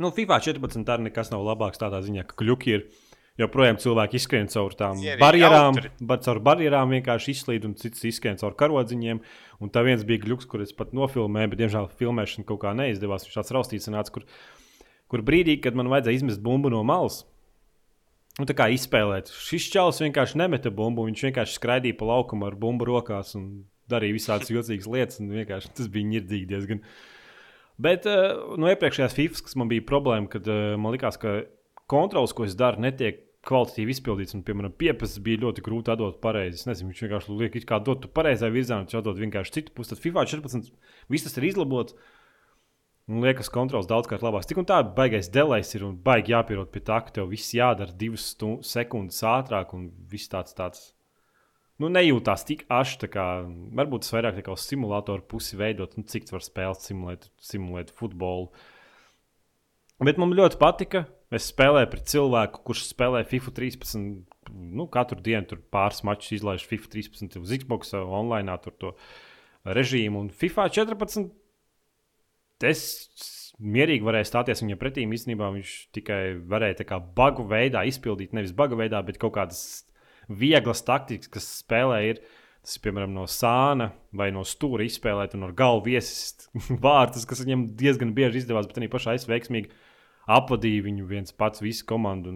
nu, 0.00 0.08
FIFA 0.08 0.40
14 0.48 0.88
arī 0.88 1.10
nekas 1.10 1.28
nav 1.36 1.44
labāks 1.52 1.84
tādā 1.84 2.00
ziņā, 2.00 2.24
ka 2.32 2.40
kļuki 2.40 2.78
ir. 2.78 2.88
Joprojām 3.42 3.78
cilvēki 3.82 4.18
izskrien 4.18 4.48
caur 4.52 4.74
tām 4.78 5.00
ir 5.02 5.20
barjerām, 5.20 5.78
bar, 6.00 6.20
caur 6.24 6.40
barjerām 6.44 6.94
vienkārši 6.96 7.34
izslīd, 7.34 7.66
un 7.68 7.74
cits 7.80 8.06
izskrien 8.08 8.40
caur 8.40 8.56
karodziņiem. 8.58 9.20
Un 9.62 9.70
tā 9.70 9.84
viens 9.86 10.02
bija 10.06 10.22
gluks, 10.24 10.48
kur 10.50 10.64
es 10.64 10.72
pat 10.74 10.94
nofilmēju, 10.96 11.52
bet, 11.52 11.60
diemžēl, 11.60 11.90
filmēšana 11.98 12.46
kaut 12.48 12.62
kā 12.64 12.72
neizdevās. 12.78 13.26
Viņš 13.28 13.38
tāds 13.38 13.54
raustīts, 13.54 13.90
nāca, 13.92 14.14
kur, 14.16 14.26
kur 15.12 15.22
brīdī, 15.26 15.58
kad 15.62 15.78
man 15.78 15.90
vajadzēja 15.92 16.22
izmest 16.22 16.42
bumbu 16.42 16.72
no 16.72 16.82
malas. 16.86 17.22
Un 18.40 18.48
tā 18.48 18.56
kā 18.56 18.70
izspēlēt. 18.72 19.28
Šis 19.44 19.66
čels 19.72 20.00
vienkārši 20.00 20.38
nemeta 20.40 20.72
bumbu. 20.72 21.04
Viņš 21.10 21.26
vienkārši 21.28 21.58
skraidīja 21.58 21.98
pa 21.98 22.08
laukumu 22.08 22.46
ar 22.48 22.56
bumbu 22.58 22.88
rokās 22.88 23.34
un 23.36 23.66
darīja 23.92 24.16
visādas 24.16 24.52
jocīgas 24.52 24.88
lietas. 24.88 25.20
un 25.20 25.34
vienkārši 25.34 25.74
Tas 25.76 25.90
bija 25.92 26.08
ņirdzīgi 26.14 26.48
diezgan. 26.48 26.80
Bet 27.82 28.06
uh, 28.08 28.56
no 28.60 28.70
iepriekšējās 28.72 29.16
FIFA, 29.18 29.44
kas 29.44 29.58
man 29.60 29.68
bija 29.68 29.84
problēma, 29.84 30.30
kad 30.32 30.48
uh, 30.48 30.74
man 30.80 30.94
likās, 30.94 31.18
ka 31.20 31.42
kontrols, 31.90 32.32
ko 32.36 32.46
es 32.48 32.56
daru, 32.56 32.80
netiek 32.84 33.20
kvalitatīvi 33.48 33.94
izpildīts. 33.96 34.36
Un, 34.36 34.44
piemēram, 34.46 34.74
pieprasījums 34.78 35.26
bija 35.26 35.42
ļoti 35.44 35.64
grūti 35.66 35.92
atdot 35.94 36.20
pareizi. 36.22 36.60
Es 36.60 36.68
nezinu, 36.68 36.92
viņš 36.92 37.04
vienkārši 37.06 37.36
liek, 37.40 37.60
kā 37.68 37.80
dot 37.84 38.08
pareizā 38.14 38.50
virzienā, 38.52 38.84
viņš 38.84 38.98
atdod 39.00 39.22
vienkārši 39.22 39.56
citu 39.58 39.76
pusi. 39.76 39.92
Tad 39.92 40.02
FIFA 40.04 40.26
14 40.36 40.72
viss 41.12 41.26
tas 41.26 41.38
ir 41.40 41.48
izlabots. 41.50 41.96
Un 43.10 43.18
liekas, 43.24 43.50
kontrols 43.50 43.88
daudzkārt 43.90 44.22
labāks. 44.22 44.46
Tik 44.46 44.62
un 44.62 44.68
tā, 44.70 44.78
baigais 44.96 45.28
delejs 45.34 45.74
ir 45.74 45.82
un 45.88 45.96
baigi 45.98 46.36
jāpierod 46.36 46.70
pie 46.70 46.84
tā, 46.86 47.00
ka 47.02 47.16
tev 47.18 47.32
viss 47.32 47.50
jādara 47.56 47.90
divas 47.98 48.28
stu- 48.30 48.60
sekundes 48.62 49.18
ātrāk 49.26 49.74
un 49.74 49.88
viss 50.12 50.30
tāds. 50.30 50.54
tāds 50.54 50.92
Nu, 51.82 51.88
nejūtās 51.90 52.44
tik 52.46 52.62
aši, 52.70 52.98
tā 53.02 53.08
kā 53.10 53.24
varbūt 53.74 54.04
tas 54.04 54.12
vairāk 54.14 54.36
kā 54.46 54.54
uz 54.54 54.66
simulātoru 54.68 55.24
pusi 55.26 55.56
veidot, 55.58 55.96
nu, 55.98 56.04
cik 56.06 56.28
var 56.30 56.44
spēlēt, 56.44 56.84
simulēt, 56.84 57.26
simulēt 57.42 57.90
futbolu. 57.96 58.52
Bet 60.02 60.20
man 60.20 60.34
ļoti 60.36 60.60
patika. 60.60 61.06
Es 61.32 61.48
spēlēju 61.48 61.88
pret 61.88 62.08
cilvēku, 62.12 62.60
kurš 62.66 62.86
spēlē 62.90 63.22
FIFA 63.24 63.54
13. 63.56 64.08
Nu, 64.52 64.84
katru 64.92 65.16
dienu 65.24 65.48
tur 65.48 65.60
pāris 65.72 66.02
mačus 66.04 66.34
izlaiž 66.36 66.66
FIFA 66.68 66.90
13 66.92 67.38
uz 67.40 67.52
Xbox, 67.62 67.94
online 67.96 68.56
tur 68.60 68.74
to 68.76 68.90
režīmu. 69.64 70.26
Un 70.26 70.28
FIFA 70.28 70.66
14. 70.76 71.30
Es 72.68 72.82
mierīgi 73.62 74.04
varēju 74.04 74.28
stāties 74.28 74.60
viņam 74.62 74.80
pretī. 74.80 75.06
Īstenībā 75.06 75.48
viņš 75.54 75.72
tikai 75.96 76.20
varēja 76.52 76.82
tā 76.82 76.86
kā 76.90 76.98
bagu 77.16 77.46
veidā 77.48 77.86
izpildīt, 77.88 78.34
nevis 78.36 78.52
bagu 78.56 78.76
veidā, 78.78 79.00
bet 79.06 79.20
kaut 79.22 79.34
kādas 79.38 79.62
vieglas 80.28 80.84
taktikas, 80.84 81.30
kas 81.32 81.48
spēlē 81.62 82.02
ir. 82.10 82.20
Tas 82.62 82.76
ir 82.76 82.84
piemēram 82.84 83.10
no 83.16 83.24
sāna 83.26 83.88
vai 84.14 84.28
no 84.34 84.44
stūra 84.46 84.84
izspēlēt 84.86 85.32
un 85.34 85.48
ar 85.48 85.56
galvu 85.58 85.88
viesist 85.88 86.46
vārtus, 86.84 87.24
kas 87.26 87.42
viņam 87.42 87.66
diezgan 87.78 88.12
bieži 88.14 88.44
izdevās, 88.44 88.68
bet 88.70 88.78
arī 88.78 88.90
pašā 88.92 89.16
es 89.18 89.26
veiksmīgi 89.30 89.72
apvadīju 90.26 90.86
viņu 90.88 91.06
viens 91.08 91.32
pats, 91.32 91.62
visu 91.64 91.86
komandu. 91.88 92.34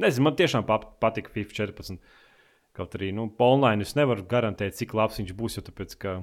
Nezinu, 0.00 0.24
man 0.24 0.36
tiešām 0.36 0.66
pa- 0.66 0.82
patika 1.00 1.32
FIFA 1.32 1.56
14. 1.62 2.00
Kaut 2.76 2.94
arī, 2.94 3.10
nu, 3.12 3.26
online 3.42 3.82
es 3.82 3.96
nevaru 3.98 4.22
garantēt, 4.24 4.76
cik 4.78 4.94
labs 4.94 5.18
viņš 5.18 5.32
būs, 5.36 5.58
jo 5.58 5.62
tāpēc, 5.66 5.96
ka 5.98 6.20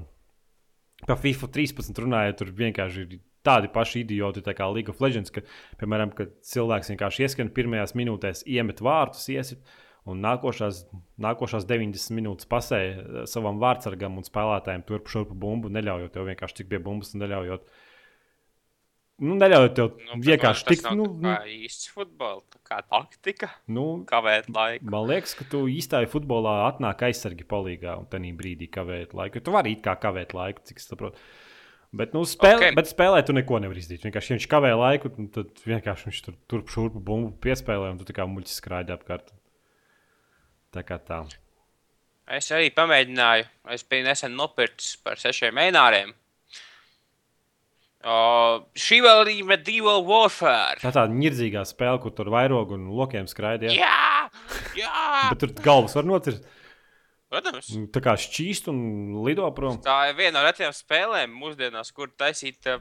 par 1.06 1.20
FIFA 1.20 1.50
13 1.54 2.00
runājot, 2.02 2.38
tur 2.40 2.54
vienkārši 2.56 3.04
ir 3.04 3.20
tādi 3.48 3.70
paši 3.72 4.04
idioti, 4.04 4.44
tā 4.46 4.56
kā 4.58 4.68
League 4.72 4.92
of 4.92 5.02
Legends, 5.04 5.32
ka, 5.34 5.44
piemēram, 5.80 6.14
kad 6.16 6.32
cilvēks 6.48 6.92
vienkārši 6.94 7.26
ieskrien 7.26 7.52
pirmajās 7.54 7.96
minūtēs, 8.00 8.46
iemet 8.50 8.82
vārtus, 8.84 9.28
iesit, 9.34 9.62
un 10.08 10.24
nākošās, 10.24 10.86
nākošās 11.24 11.68
90 11.68 12.16
minūtes 12.18 12.50
pasē 12.50 12.80
eh, 12.88 13.20
savam 13.30 13.60
vārdsargam 13.64 14.18
un 14.20 14.28
spēlētājiem 14.28 14.86
turp 14.88 15.12
šurpu 15.12 15.36
bumbu, 15.38 15.72
neļaujot 15.74 16.16
tev 16.16 16.28
vienkārši 16.32 16.62
tikt 16.62 16.72
pie 16.74 16.82
bumbas 16.84 17.14
un 17.14 17.24
neļaujot. 17.26 17.68
Nu, 19.18 19.34
neļaujot 19.40 19.74
tev 19.74 19.88
Nu, 20.06 20.20
vienkārši 20.22 20.66
tas 20.68 20.76
tikt. 20.76 20.84
nav 20.86 20.98
Nu, 21.00 21.08
kā 21.24 21.40
īsts 21.50 21.90
futbols, 21.90 22.46
kā 22.68 22.84
taktika, 22.86 23.50
nu, 23.74 24.04
kavēt 24.10 24.50
laiku. 24.54 24.86
Man 24.94 25.08
liekas, 25.10 25.34
ka 25.40 25.48
tu 25.50 25.64
īstajā 25.74 26.06
futbolā 26.12 26.54
atnāk 26.68 27.02
aizsargi 27.08 27.48
palīgā 27.50 27.96
un 27.98 28.06
tajā 28.12 28.34
brīdī 28.38 28.70
kavēt 28.70 29.16
laiku. 29.18 29.42
Tu 29.42 29.54
vari 29.56 29.74
it 29.74 29.82
kā 29.88 29.96
kavēt 29.98 30.36
laiku, 30.38 30.62
cik 30.70 30.84
es 30.84 30.86
saprotu. 30.92 31.18
Bet, 31.98 32.14
nu, 32.14 32.22
spēl, 32.28 32.60
Ok. 32.60 32.62
okay. 32.62 32.76
bet 32.76 32.92
spēlē 32.92 33.24
tu 33.26 33.34
neko 33.34 33.58
nevari 33.64 33.82
izdarīt. 33.82 34.06
Vienkārši, 34.06 34.30
ja 34.34 34.38
viņš 34.38 34.48
kavē 34.52 34.74
laiku, 34.76 35.10
nu, 35.18 35.30
tad 35.34 35.66
vienkārši 35.66 36.10
viņš 36.10 36.22
tur 36.26 36.38
turp 36.52 36.70
šurpu 36.70 37.02
bumbu 37.02 37.32
piespēlē 37.42 37.90
un 37.94 37.98
tu 37.98 38.06
tā 38.06 38.14
kā 38.14 38.28
muļķis 38.28 38.58
skraidi 38.60 38.94
apkārt. 38.94 39.32
Tā 40.76 40.84
kā 40.86 41.00
tā. 41.02 41.24
Es 42.28 42.52
arī 42.52 42.70
pamēģināju. 42.76 43.48
Es 43.72 43.88
biju 43.88 44.04
nesen 44.04 44.36
nopircis 44.36 44.98
par 45.02 45.16
sešiem 45.22 45.56
mēnešiem. 45.56 46.12
Uh, 48.06 48.62
šī 48.78 49.00
vēl 49.02 49.32
ir 49.32 49.48
medieval 49.50 50.04
warfare. 50.06 50.78
Tā 50.84 50.92
tāda 50.94 51.10
nirdzīgā 51.12 51.64
spēle, 51.66 51.98
kur 52.04 52.14
tur 52.16 52.30
vairogu 52.32 52.78
un 52.78 52.92
lokiem 52.94 53.26
skraidīja. 53.28 53.74
Jā, 53.74 54.30
jā. 54.78 54.92
Bet 55.32 55.42
tur 55.42 55.56
galvas 55.66 55.98
var 55.98 56.06
nocirst. 56.08 56.46
Protams. 57.28 57.72
Tā 57.92 58.02
kā 58.04 58.14
šķīst 58.16 58.70
un 58.72 58.78
lido 59.26 59.48
prom. 59.56 59.82
Tā 59.84 59.98
ir 60.12 60.16
viena 60.20 60.38
no 60.38 60.46
retajām 60.46 60.76
spēlēm 60.76 61.34
mūsdienās, 61.36 61.92
kur 61.96 62.14
taisīta 62.16 62.78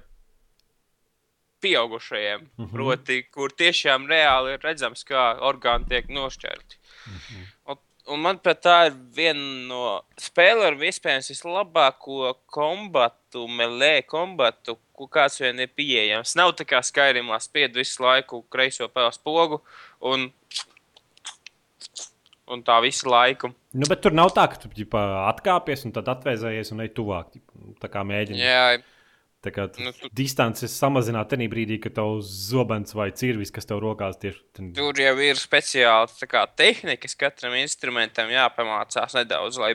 pieaugušajiem. 1.64 2.41
Mm. 2.41 2.64
-hmm. 2.64 2.73
Proti, 2.73 3.23
kur 3.33 3.51
tiešām 3.51 4.07
reāli 4.07 4.55
ir 4.55 4.62
redzams, 4.62 5.05
kā 5.05 5.25
orgāni 5.41 5.89
tiek 5.89 6.09
nošķirti. 6.09 6.79
Mm. 6.79 7.19
-hmm. 7.19 7.45
un, 7.64 7.77
un 8.07 8.21
manuprāt, 8.21 8.62
tā 8.62 8.79
ir 8.87 8.97
viena 9.17 9.67
no 9.73 10.03
spēlēm 10.21 10.67
ar 10.67 10.81
vispējams 10.85 11.31
vislabāko 11.35 12.35
kombatu, 12.47 13.49
melee 13.49 14.03
kombatu, 14.03 14.79
ko 14.97 15.07
kāds 15.12 15.38
vien 15.42 15.61
ir 15.62 15.70
pieejams. 15.76 16.34
Nav 16.38 16.55
tā 16.59 16.66
kā 16.68 16.80
Skyrimā 16.84 17.38
spied 17.44 17.76
visu 17.76 18.03
laiku 18.05 18.42
kreiso 18.53 18.88
pēles 18.92 19.20
pogu 19.22 19.61
un, 20.01 20.28
un 22.53 22.62
tā 22.66 22.80
visu 22.84 23.09
laiku. 23.11 23.53
Nu, 23.76 23.86
bet 23.90 24.03
tur 24.05 24.14
nav 24.16 24.32
tā, 24.36 24.47
ka 24.53 24.61
tu 24.62 24.70
ģipa, 24.72 25.03
atkāpies 25.32 25.86
un 25.88 25.94
tad 25.97 26.09
atvēzējies 26.16 26.72
un 26.74 26.84
ej 26.86 26.92
tuvāk. 26.97 27.32
ģipa, 27.36 27.64
Tā 27.82 27.90
kā 27.92 28.05
mēģini. 28.07 28.40
Jā, 28.40 28.68
Tā 29.47 29.53
kā 29.55 29.66
Nu, 29.78 29.84
nu, 29.84 29.92
tu- 29.92 30.09
distances 30.16 30.72
samazināt 30.74 31.28
tajā 31.30 31.47
brīdī, 31.53 31.76
kad 31.78 31.94
tev 31.94 32.16
zobens 32.24 32.94
vai 32.97 33.12
cirvis, 33.14 33.53
kas 33.55 33.68
tev 33.68 33.78
rokās 33.78 34.16
tieši 34.18 34.40
tur. 34.57 34.70
Tur 34.74 34.99
jau 34.99 35.12
ir 35.22 35.38
speciāli 35.38 36.11
tā 36.18 36.26
kā, 36.26 36.42
tehnikas, 36.57 37.14
katram 37.14 37.55
instrumentam 37.55 38.32
jāpamācās 38.32 39.14
nedaudz. 39.14 39.59
Lai... 39.62 39.74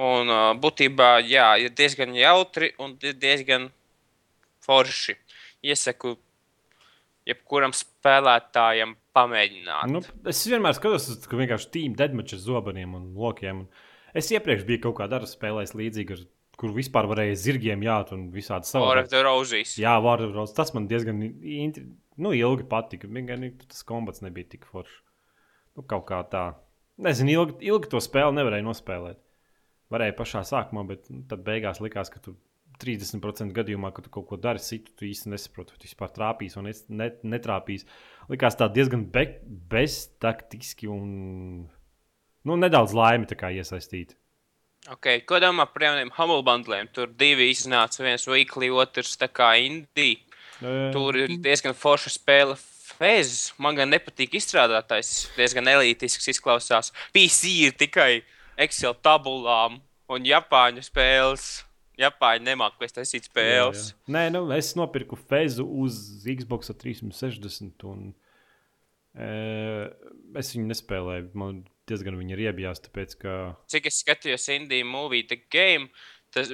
Un 0.00 0.28
būtībā 0.60 1.10
jā, 1.28 1.58
ir 1.60 1.70
diezgan 1.76 2.14
jautri 2.16 2.72
un 2.78 2.96
diezgan 3.00 3.70
forši. 4.66 5.16
Iesaku 5.66 6.16
jebkuram 7.26 7.72
spēlētājam 7.74 8.94
pamēģināt. 9.16 9.90
Nu, 9.90 10.02
es 10.30 10.44
vienmēr 10.46 10.76
skatos, 10.78 11.08
uz- 11.10 11.26
ka 11.26 11.38
vienkārši 11.40 11.70
tīm 11.74 11.96
deadmatch 11.98 12.34
ar 12.36 12.42
zobeniem 12.44 12.94
un 12.94 13.14
lokiem. 13.14 13.64
Un 13.64 13.68
es 14.14 14.30
iepriekš 14.30 14.66
biju 14.68 14.82
kaut 14.86 14.98
kādā 15.00 15.20
spēlē 15.26 15.64
līdzīga, 15.66 16.18
ar- 16.18 16.26
kur 16.56 16.70
vispār 16.72 17.04
varēja 17.10 17.34
zirgiem 17.36 17.82
jāt 17.84 18.12
un 18.12 18.30
visādi 18.32 18.64
savādāk. 18.70 19.10
Jā, 19.82 19.96
Vārds, 20.00 20.54
tas 20.54 20.72
man 20.74 20.86
diezgan 20.88 21.20
intri- 21.42 21.90
nu, 22.16 22.30
ilgi 22.32 22.64
patika. 22.68 23.08
Gan 23.26 23.50
tas 23.68 23.82
kombats 23.82 24.22
nebija 24.22 24.48
tik 24.48 24.64
foršs. 24.64 25.02
Nu, 25.76 25.82
kaut 25.82 26.06
kā 26.06 26.22
tā. 26.30 26.54
Nezinu, 26.98 27.28
ilgi, 27.30 27.58
ilgi 27.68 27.90
to 27.90 27.98
spēli 27.98 28.32
nevarēja 28.38 28.64
nospēlēt. 28.64 29.16
Varēja 29.92 30.16
pašā 30.16 30.40
sākumā, 30.48 30.86
bet 30.88 31.10
nu, 31.10 31.22
tad 31.28 31.44
beigās 31.44 31.78
likās, 31.80 32.08
ka 32.10 32.18
tu 32.18 32.36
30% 32.82 33.54
gadījumā, 33.56 33.92
kad 33.94 34.06
tu 34.06 34.12
kaut 34.12 34.28
ko 34.30 34.38
dari, 34.40 34.62
citu, 34.62 34.92
tu 34.96 35.06
īsti 35.08 35.32
nesaproti, 35.32 35.74
vai 35.74 35.80
tu 35.80 35.88
vispār 35.88 36.12
trāpīs 36.14 36.58
vai 36.58 36.68
net, 36.70 37.24
netrāpīs. 37.24 37.86
Likās 38.32 38.58
tā 38.58 38.68
diezgan 38.72 39.06
be, 39.12 39.26
beztaktiski 39.70 40.90
un 40.90 41.08
nu, 42.46 42.56
nedaudz 42.60 42.94
laimi 42.96 43.26
iesaistīta. 43.26 44.16
Okay, 44.86 45.24
ko 45.26 45.40
domā 45.42 45.64
par 45.66 45.82
jauniem 45.82 46.12
Humble 46.14 46.44
bundliem? 46.46 46.86
Tur 46.94 47.10
divi 47.10 47.48
iznāca, 47.50 48.04
viens 48.06 48.26
weekly, 48.30 48.68
otrs 48.70 49.16
tā 49.18 49.26
kā 49.26 49.56
indie. 49.58 50.20
E... 50.62 50.92
Tur 50.94 51.18
ir 51.18 51.36
diezgan 51.42 51.74
forša 51.74 52.12
spēle. 52.14 52.54
Fez. 52.96 53.50
Man 53.60 53.76
gan 53.76 53.90
nepatīk 53.90 54.38
izstrādātais, 54.38 55.26
diezgan 55.36 55.66
elitisks 55.68 56.30
izklausās. 56.30 56.92
PC 57.12 57.50
ir 57.66 57.74
tikai 57.76 58.22
Excel 58.62 58.94
tabulām 59.04 59.80
un 60.08 60.28
Japāņu 60.28 60.84
spēles. 60.86 61.65
Japāņi 62.00 62.44
nemāķi 62.50 62.90
taisīt 62.98 63.30
spēles. 63.30 63.88
Jā, 63.88 63.94
jā. 63.96 64.12
Nē, 64.16 64.24
nu, 64.34 64.42
es 64.52 64.74
nopirku 64.76 65.16
Fezu 65.16 65.64
uz 65.84 66.00
Xbox 66.28 66.68
360. 66.68 67.86
Un, 67.88 68.10
e, 69.16 69.30
es 70.36 70.52
viņu 70.52 70.68
nespēlēju. 70.72 71.30
Man 71.40 71.62
diezgan 71.88 72.18
viņi 72.20 72.36
ir 72.36 72.44
iebijās. 72.50 72.82
Tāpēc, 72.84 73.16
ka... 73.22 73.38
Cik 73.72 73.88
es 73.88 74.02
skatījos 74.04 74.44
Indiju 74.52 74.88
movie, 74.90 75.24
The 75.28 75.40
Game. 75.52 75.88
Tas, 76.36 76.50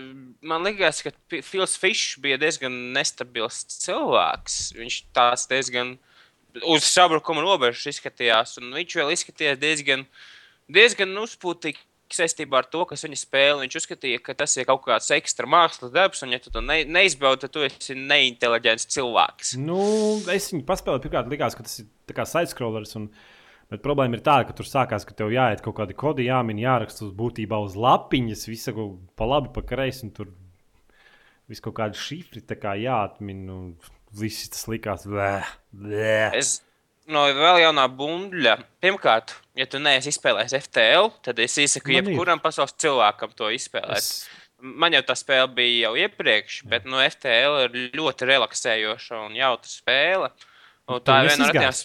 man 0.47 0.63
liekas, 0.63 1.03
ka 1.03 1.11
Fils 1.43 1.75
Fišs 1.81 2.21
bija 2.23 2.39
diezgan 2.39 2.75
nestabils 2.95 3.65
cilvēks. 3.83 4.61
Viņš 4.79 4.99
tās 5.17 5.49
diezgan 5.51 5.97
uz 6.69 6.87
sabrukuma 6.87 7.43
robežas 7.43 7.89
izskatījās, 7.97 8.59
un 8.61 8.71
viņš 8.77 8.99
vēl 9.01 9.15
izskatījās 9.15 9.59
diezgan, 9.59 10.05
diezgan 10.71 11.17
uzpūtīgi 11.25 11.83
saistībā 12.19 12.63
ar 12.63 12.69
to, 12.73 12.85
kas 12.89 13.05
viņa 13.07 13.19
spēlē. 13.21 13.61
Viņš 13.65 13.77
uzskatīja, 13.81 14.23
ka 14.25 14.37
tas 14.39 14.57
ir 14.59 14.67
kaut 14.69 14.85
kāds 14.87 15.11
ekstra 15.15 15.49
mākslas 15.51 15.93
darbs, 15.95 16.23
un, 16.27 16.35
ja 16.35 16.41
tu 16.43 16.53
to 16.55 16.63
ne, 16.65 16.83
neizbaudi, 16.85 17.45
tad 17.45 17.55
tu 17.55 17.65
esi 17.67 17.97
neinteliģents 17.99 18.89
cilvēks. 18.95 19.55
Nu, 19.63 19.79
es 20.33 20.51
viņu 20.53 20.67
paspēlēju, 20.69 21.05
pirmkārt, 21.07 21.31
likās, 21.33 21.57
ka 21.59 21.67
tas 21.69 21.81
ir 21.83 21.89
sidescrollers. 22.35 22.99
Un... 23.01 23.09
Bet 23.73 23.81
problēma 23.81 24.19
ir 24.19 24.21
tāda, 24.21 24.45
ka 24.45 24.53
tur 24.59 24.67
sākās, 24.69 25.07
ka 25.09 25.15
tev 25.17 25.31
jāiet 25.33 25.63
kaut 25.65 25.79
kādi 25.79 25.95
kodi, 25.97 26.27
jāmin, 26.27 26.59
jāraksta 26.61 27.07
uz 27.07 27.15
būtībā 27.17 27.57
uz 27.65 27.73
lapiņas, 27.81 28.43
visu 28.51 28.89
pa 29.17 29.25
labi, 29.31 29.49
pa 29.55 29.63
kreisi, 29.65 30.05
un 30.05 30.13
tur 30.13 30.29
viss 31.49 31.65
kaut 31.65 31.79
kādi 31.79 31.97
šifri 31.97 32.45
kā 32.61 32.75
jāatmin. 32.77 33.47
Un 33.49 33.71
viss 34.19 34.51
tas 34.53 34.67
likās. 34.69 35.07
Blē, 35.09 35.33
blē. 35.73 36.19
Es 36.37 36.59
no 37.11 37.25
vēl 37.35 37.63
jaunā 37.65 37.87
bundļa. 37.99 38.57
Pirmkārt, 38.83 39.35
ja 39.59 39.67
tu 39.71 39.81
neesi 39.83 40.13
izspēlējis 40.13 40.55
FTL, 40.67 41.11
tad 41.25 41.41
es 41.43 41.57
iesaku 41.59 41.93
Man 41.93 41.99
jebkuram 41.99 42.41
ir. 42.41 42.45
pasaules 42.45 42.77
cilvēkam 42.83 43.35
to 43.39 43.51
izspēlēt. 43.55 43.99
Es... 43.99 44.29
Man 44.63 44.95
jau 44.95 45.01
tā 45.03 45.17
spēle 45.19 45.49
bija 45.51 45.89
jau 45.89 45.97
iepriekš, 45.99 46.61
bet 46.71 46.85
no 46.87 47.01
FTL 47.03 47.65
ir 47.65 47.97
ļoti 47.99 48.29
relaksējoša 48.29 49.25
un 49.25 49.35
jautra 49.35 49.71
spēle. 49.73 50.29
Un 50.87 51.03
tā 51.03 51.17
ir 51.19 51.33
viena 51.33 51.41
no 51.41 51.49
retajām 51.51 51.81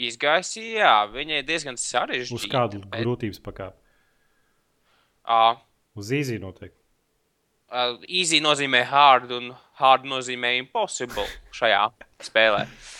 izgājis, 0.00 0.52
jā, 0.60 0.92
viņa 1.12 1.40
ir 1.40 1.48
diezgan 1.48 1.80
sarežģīta. 1.80 2.36
Uz 2.36 2.46
kādu 2.52 2.82
bet... 2.84 3.00
grūtības 3.00 3.40
pakāpi? 3.44 3.76
Uh, 5.24 5.56
Uz 5.96 6.12
īzī 6.16 6.38
noteikti. 6.42 6.76
Uh, 7.70 8.00
easy 8.08 8.40
nozīmē 8.42 8.82
hard, 8.90 9.30
un 9.32 9.52
hard 9.80 10.08
nozīmē 10.08 10.56
impossible 10.58 11.26
šajā 11.56 11.84
spēlē. 12.26 12.64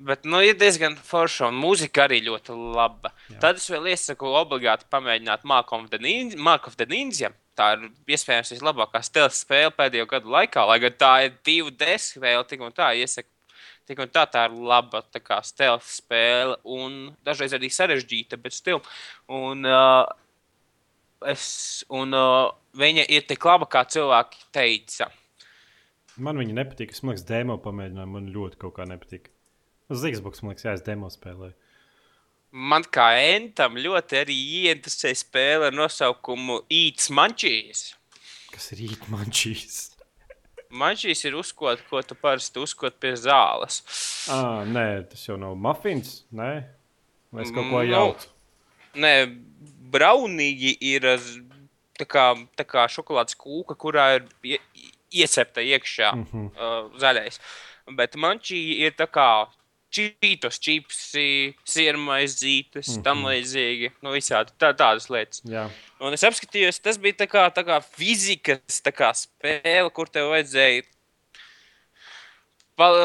Bet, 0.00 0.24
nu, 0.24 0.38
ir 0.40 0.56
diezgan 0.56 0.94
forša, 0.96 1.50
un 1.50 1.58
mūzika 1.60 2.06
arī 2.06 2.22
ļoti 2.24 2.54
laba. 2.56 3.10
Jā. 3.28 3.40
Tad 3.42 3.58
es 3.60 3.66
vēl 3.68 3.90
iesaku 3.92 4.30
obligāti 4.40 4.88
pamēģināt 4.92 5.44
Mark 5.44 5.74
of 5.76 5.90
the 5.90 6.86
Ninja. 6.88 7.34
Tā 7.58 7.74
ir 7.74 7.90
iespējams 8.16 8.54
vislabākā 8.54 9.02
stila 9.04 9.28
spēle 9.34 9.74
pēdējo 9.76 10.06
gadu 10.08 10.32
laikā, 10.32 10.64
lai 10.70 10.78
gan 10.80 10.96
tā 10.96 11.12
ir 11.26 11.34
divu 11.44 11.74
desmit 11.74 12.22
spēle, 12.22 12.46
tik 12.48 12.64
un 12.64 12.72
tā 12.72 12.94
iesaku 12.96 13.28
Tik 13.90 14.04
un 14.04 14.10
tā, 14.14 14.22
tā 14.30 14.44
ir 14.46 14.52
laba 14.70 15.00
stealth 15.42 15.88
spēle, 15.90 16.54
un 16.62 17.08
dažreiz 17.26 17.56
arī 17.56 17.72
sarežģīta, 17.74 18.36
bet 18.38 18.54
stila. 18.54 18.78
Un, 19.34 19.66
uh, 19.66 20.04
es, 21.26 21.82
un 21.90 22.14
uh, 22.14 22.52
viņa 22.78 23.08
ir 23.10 23.26
tik 23.26 23.48
laba, 23.50 23.66
kā 23.66 23.82
cilvēki 23.90 24.46
teica. 24.54 25.08
Man 26.22 26.38
viņa 26.38 26.54
nepatīk. 26.60 26.94
Es 26.94 27.02
domāju, 27.02 27.24
ka 27.24 27.32
demo 27.32 27.58
pamēģināju. 27.64 28.12
Man 28.14 28.30
ļoti 28.30 28.60
kaut 28.62 28.76
kā 28.78 28.86
nepatīk. 28.86 29.26
Uz 29.90 30.04
Xbox, 30.06 30.42
man 30.42 30.54
liekas, 30.54 30.64
jā, 30.68 30.76
es 30.78 30.84
demo 30.86 31.10
spēlēju. 31.10 31.56
Man 32.50 32.82
kā 32.90 33.12
entam 33.34 33.78
ļoti 33.78 34.18
arī 34.24 34.36
ieinteresē 34.60 35.12
spēle 35.18 35.68
ar 35.70 35.74
nosaukumu 35.74 36.60
Eats 36.70 37.10
Munchies. 37.14 37.90
Kas 38.50 38.72
ir 38.74 38.84
Eat 38.88 39.06
Munchies? 39.10 39.80
Maģis 40.70 41.24
ir 41.26 41.34
uzkot, 41.38 41.82
ko 41.90 42.02
tu 42.06 42.14
parasti 42.18 42.62
uzkot 42.62 42.94
pie 43.02 43.16
zāles. 43.18 43.80
Ah, 44.30 44.62
nē, 44.66 44.86
tas 45.10 45.24
jau 45.26 45.38
nav 45.38 45.56
mafins. 45.58 46.20
Nē, 46.30 46.50
mēs 47.34 47.50
kaut 47.54 47.70
ko 47.72 47.82
jaucu. 47.82 48.30
Nu, 48.94 49.02
nē, 49.02 49.14
braunīgi 49.90 50.76
ir 50.92 51.06
tā 51.98 52.06
kā, 52.06 52.28
tā 52.58 52.66
kā 52.66 52.86
šokolādes 52.90 53.38
kūka, 53.38 53.74
kurā 53.74 54.06
ir 54.20 54.58
iecepta 55.10 55.62
iekšā 55.62 56.12
mm 56.14 56.26
-hmm. 56.30 56.50
uh, 56.54 57.00
zaļais. 57.02 57.40
Bet 57.98 58.14
mančī 58.14 58.60
ir 58.86 58.94
tā 58.94 59.10
kā 59.10 59.50
čītos, 59.90 60.58
čipsi, 60.62 61.54
sirmaizītes, 61.66 62.86
mm 62.86 62.94
-hmm. 62.94 63.04
tam 63.06 63.24
līdzīgi. 63.26 63.90
Nu, 64.02 64.14
visādi 64.14 64.54
tā, 64.58 64.72
tādas 64.76 65.10
lietas. 65.10 65.42
Jā. 65.44 65.68
Un 66.00 66.14
es 66.16 66.24
apskatījos, 66.24 66.80
tas 66.82 66.98
bija 66.98 67.24
tā 67.24 67.28
kā, 67.30 67.44
tā 67.54 67.64
kā 67.66 67.80
fizikas 67.82 68.80
tā 68.84 68.94
kā 68.94 69.12
spēle, 69.14 69.90
kur 69.90 70.08
tev 70.08 70.30
vajadzēja 70.30 70.86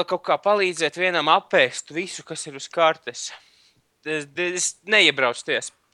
kaut 0.08 0.24
kā 0.24 0.38
palīdzēt 0.40 0.98
vienam 0.98 1.28
apēst 1.28 1.92
visu, 1.92 2.24
kas 2.24 2.48
ir 2.48 2.56
uz 2.56 2.68
kartes. 2.72 3.34
Es, 4.06 4.28
es 4.38 4.76
neiebraucu 4.86 5.44
tajā 5.50 5.66
spēlē, 5.66 5.85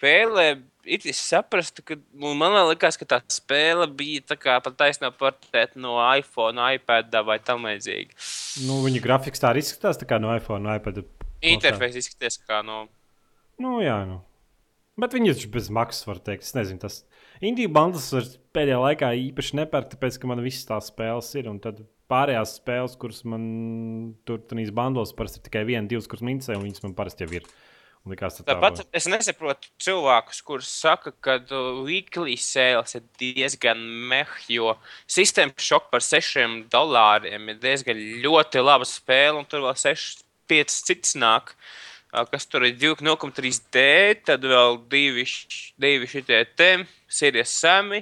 it 0.85 1.05
kā 1.05 1.19
saprastu, 1.21 1.83
ka 1.85 1.97
man 2.17 2.55
liekas, 2.71 2.97
ka 2.99 3.07
tā 3.07 3.19
spēle 3.31 3.87
bija 3.97 4.23
tā 4.31 4.37
kā 4.39 4.57
pat 4.63 4.77
taisnā 4.79 5.11
portēta 5.13 5.79
no 5.81 5.97
iPhone, 6.17 6.61
iPad 6.77 7.13
vai 7.27 7.37
tam 7.45 7.67
līdzīgi. 7.69 8.17
Nu, 8.67 8.81
viņa 8.85 9.03
grafiks 9.03 9.43
tā 9.43 9.51
arī 9.51 9.63
izskatās 9.65 10.01
tā 10.01 10.09
kā 10.09 10.19
no 10.21 10.33
iPhone, 10.35 10.65
no 10.65 10.75
iPad. 10.75 11.03
Interfejs 11.53 12.01
izskatās 12.03 12.41
kā 12.47 12.61
no. 12.65 12.83
Nu, 13.61 13.77
jā, 13.83 14.01
nu. 14.09 14.21
Bet 15.01 15.15
viņi 15.15 15.31
ir 15.31 15.47
bez 15.53 15.69
maksas, 15.73 16.05
var 16.09 16.19
teikt. 16.21 16.45
Es 16.45 16.55
nezinu, 16.57 16.81
tas 16.81 17.01
Indiju 17.41 17.71
bandas 17.73 18.11
pēdējā 18.53 18.77
laikā 18.83 19.07
īpaši 19.29 19.57
nepērk, 19.61 19.93
tāpēc, 19.93 20.19
ka 20.21 20.29
man 20.29 20.43
visas 20.45 20.67
tās 20.67 20.91
spēles 20.91 21.29
ir. 21.39 21.47
Un 21.49 21.57
tad 21.63 21.79
pārējās 22.11 22.57
spēles, 22.59 22.97
kuras 23.01 23.23
man 23.25 23.43
tur 24.27 24.43
tur 24.45 24.59
bandos, 24.77 25.15
parasti 25.17 25.41
ir 25.41 25.47
tikai 25.47 25.63
viena, 25.69 25.87
divas, 25.89 26.09
kuras 26.11 26.21
man 26.25 26.35
interesē, 26.35 26.57
un 26.59 26.67
viņas 26.67 26.83
man 26.85 26.93
parasti 26.97 27.25
jau 27.25 27.31
ir. 27.39 27.47
Uh, 27.47 27.70
Likās, 28.09 28.39
tā 28.39 28.47
Tāpat 28.47 28.79
tā 28.79 28.83
es 28.97 29.05
nesaprotu 29.05 29.69
cilvēkus, 29.83 30.39
kurus 30.45 30.69
saka, 30.73 31.11
ka 31.21 31.35
uh, 31.53 31.83
weekly 31.85 32.33
sales 32.41 32.95
ir 32.97 33.03
diezgan 33.21 33.83
meh, 34.09 34.31
jo 34.49 34.73
sistēma 35.05 35.53
šok 35.61 35.91
par 35.91 36.01
6 36.01 36.63
dolāriem 36.73 37.51
ir 37.53 37.59
diezgan 37.61 38.01
ļoti 38.23 38.63
laba 38.63 38.87
spēle, 38.89 39.37
un 39.37 39.45
tur 39.45 39.61
vēl 39.67 39.77
6, 39.77 40.23
5 40.49 40.79
cits 40.87 41.13
nāk. 41.21 41.53
Uh, 42.09 42.25
kas 42.31 42.49
tur 42.49 42.65
ir 42.65 42.73
2,3D, 42.81 43.85
tad 44.25 44.49
vēl 44.49 44.81
divi, 44.89 45.27
divi 45.77 46.09
šitie 46.09 46.41
te, 46.57 46.71
Sirijas 47.05 47.53
Sami. 47.53 48.01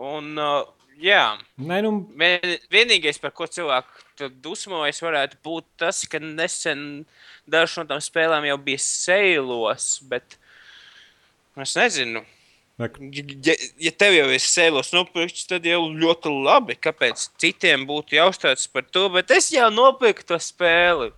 Un, 0.00 0.32
uh, 0.40 0.64
jā, 0.96 1.26
Nē, 1.60 1.84
nu... 1.84 1.92
Vien, 2.16 2.56
vienīgais, 2.72 3.20
par 3.20 3.36
ko 3.36 3.52
cilvēku 3.52 4.03
dusmojas, 4.44 5.02
varētu 5.04 5.38
būt 5.44 5.66
tas, 5.80 6.04
ka 6.10 6.20
nesen 6.22 7.04
Dažas 7.44 7.76
no 7.76 7.84
tām 7.88 8.00
spēlēm 8.00 8.46
jau 8.48 8.56
bija 8.64 8.80
sēlos, 8.80 9.98
bet 10.08 10.38
es 11.60 11.74
nezinu. 11.76 12.24
Ja, 12.80 12.88
ja 13.78 13.92
tev 13.94 14.16
jau 14.16 14.26
ir 14.34 14.42
sēlos 14.42 14.90
nopirkts, 14.94 15.44
tad 15.46 15.66
jau 15.68 15.84
ļoti 15.92 16.32
labi. 16.32 16.78
Kāpēc 16.80 17.28
citiem 17.38 17.84
būtu 17.86 18.16
jāuzstājas 18.16 18.66
par 18.72 18.88
to, 18.88 19.06
bet 19.14 19.30
es 19.36 19.52
jau 19.54 19.68
nopirku 19.70 20.24
to 20.26 20.40
spēli. 20.42 21.12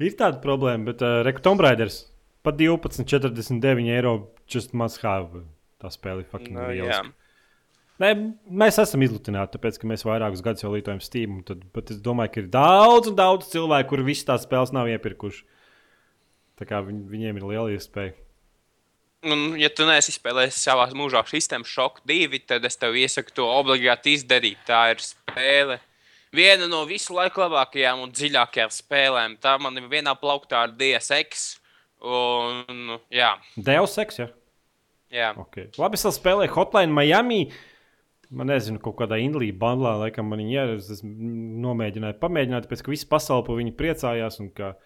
ir 0.00 0.16
tāda 0.18 0.40
problēma, 0.42 0.90
bet 0.90 1.04
uh, 1.04 1.42
Tomb 1.44 1.62
Raiders 1.62 2.06
pat 2.42 2.56
12,49 2.56 3.92
eiro 3.92 4.16
just 4.48 4.72
must 4.74 5.04
have. 5.04 5.44
Tā 5.80 5.92
spēle 5.92 6.24
ir 6.24 6.32
fucking 6.32 6.56
no, 6.56 6.66
lieliska. 6.72 7.12
Nē, 8.00 8.14
mēs 8.62 8.78
esam 8.80 9.02
izlutināti, 9.04 9.58
tāpēc, 9.58 9.76
ka 9.80 9.88
mēs 9.90 10.06
vairākus 10.08 10.40
gadus 10.44 10.64
jau 10.64 10.72
lietojam 10.72 11.02
Steam. 11.04 11.42
Tad, 11.44 11.66
bet 11.74 11.92
es 11.92 12.00
domāju, 12.00 12.32
ka 12.32 12.40
ir 12.40 12.48
daudz 12.52 13.10
un 13.10 13.18
daudz 13.18 13.50
cilvēku, 13.52 13.90
kuri 13.92 14.06
visas 14.08 14.28
tās 14.30 14.46
spēles 14.46 14.72
nav 14.72 14.88
iepirkuši. 14.88 15.44
Tā 16.60 16.68
kā 16.68 16.80
viņ, 16.84 17.04
viņiem 17.12 17.40
ir 17.40 17.46
liela 17.50 17.68
iespēja. 17.74 18.16
Un, 19.28 19.52
ja 19.60 19.68
tu 19.68 19.84
neesi 19.84 20.14
izspēlējis 20.14 20.62
savā 20.64 20.86
mūžā 20.96 21.20
sistēmu 21.28 21.68
šoku 21.68 22.00
divi, 22.08 22.40
tad 22.40 22.64
es 22.64 22.80
tev 22.80 22.96
iesaku 22.96 23.34
to 23.36 23.44
obligāti 23.52 24.16
izdarīt. 24.16 24.62
Tā 24.68 24.86
ir 24.94 25.04
spēle. 25.04 25.76
Viena 26.32 26.70
no 26.70 26.86
visu 26.88 27.12
laiku 27.16 27.42
labākajām 27.42 28.00
un 28.06 28.12
dziļākajām 28.16 28.72
spēlēm. 28.72 29.36
Tā 29.44 29.58
man 29.60 29.76
ir 29.76 29.90
vienā 29.92 30.14
plauktā 30.16 30.64
ar 30.64 30.72
DSX. 30.78 31.58
Un, 32.00 32.94
jā, 33.12 33.34
Deus 33.60 33.98
Ex, 34.00 34.22
ja? 34.22 34.30
jā. 35.12 35.34
Okay. 35.42 35.68
Labi, 35.76 36.00
es 36.00 36.16
spēlēju 36.16 36.54
Hotline 36.54 36.96
Miami. 36.96 37.42
Man 38.30 38.46
nezinu, 38.46 38.78
kaut 38.78 38.94
kādā 39.00 39.16
indīgā 39.18 39.56
bandlā, 39.58 39.96
laikam, 40.04 40.28
man 40.30 40.38
viņa 40.38 40.64
ir. 40.64 40.72
Es 40.78 41.02
nomēģināju, 41.02 42.18
pamēģināt, 42.22 42.68
pēc 42.70 42.84
ka 42.86 42.92
visi 42.92 43.08
pasauli 43.10 43.46
par 43.48 43.58
viņu 43.58 43.74
priecājās. 43.78 44.38
Un 44.44 44.52
ka 44.54 44.76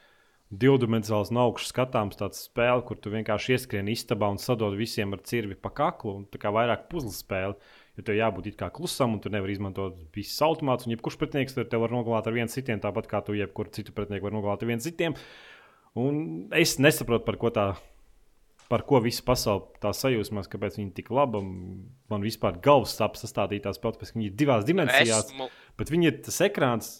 divdimensāls 0.54 1.32
no 1.34 1.44
augšas 1.48 1.72
skatāms 1.74 2.16
tāds 2.20 2.40
spēle, 2.46 2.84
kur 2.88 2.96
tu 3.00 3.12
vienkārši 3.12 3.56
ieskrien 3.56 3.90
istabā 3.92 4.30
un 4.32 4.40
sadod 4.40 4.76
visiem 4.78 5.12
ar 5.16 5.20
cirvi 5.28 5.58
pa 5.60 5.72
kaklu. 5.76 6.18
Un, 6.22 6.26
tā 6.30 6.40
kā 6.40 6.52
vairāk 6.54 6.88
puzles 6.88 7.20
spēle. 7.20 7.58
Jo 7.98 8.06
tev 8.08 8.16
jābūt 8.16 8.48
it 8.50 8.58
kā 8.58 8.70
klusam, 8.74 9.12
un 9.14 9.20
tu 9.22 9.30
nevari 9.30 9.58
izmantot 9.58 10.00
visas 10.16 10.40
automātus. 10.46 10.88
Un 10.88 10.96
jebkurš 10.96 11.20
pretinieks 11.20 11.58
te 11.60 11.80
var 11.84 11.92
nogalāt 11.92 12.30
ar 12.30 12.36
vienu 12.36 12.50
sitienu, 12.50 12.80
tāpat 12.82 13.10
kā 13.12 13.20
tu 13.26 13.36
jebkuru 13.36 13.76
citu 13.76 13.92
pretinieku 13.94 14.30
var 14.30 14.38
nogalāt 14.38 14.64
ar 14.64 14.72
vienu 14.72 14.82
sitienu. 14.82 15.20
Un 16.00 16.48
es 16.56 16.78
nesaprotu, 16.80 17.26
par 17.28 17.38
ko 17.38 17.52
tā 17.54 17.74
par 18.74 18.82
ko 18.88 18.98
visa 19.04 19.22
pasaule 19.22 19.68
tā 19.78 19.92
sajūsmās, 19.94 20.50
kāpēc 20.50 20.80
viņi 20.80 20.88
ir 20.90 20.96
tik 20.96 21.12
labi. 21.14 21.38
Man 22.10 22.26
vispār 22.26 22.58
galvas 22.62 22.96
sāp 22.98 23.14
sastādīt 23.20 23.62
tās 23.68 23.78
spēles, 23.78 24.00
pēc 24.00 24.10
viņi 24.16 24.26
ir 24.32 24.36
divās 24.40 24.66
dimensijās. 24.66 25.30
Esmu, 25.30 25.46
Bet 25.78 25.92
viņi 25.94 26.10
ir 26.10 26.16
tas 26.26 26.40
ekrāns 26.42 26.90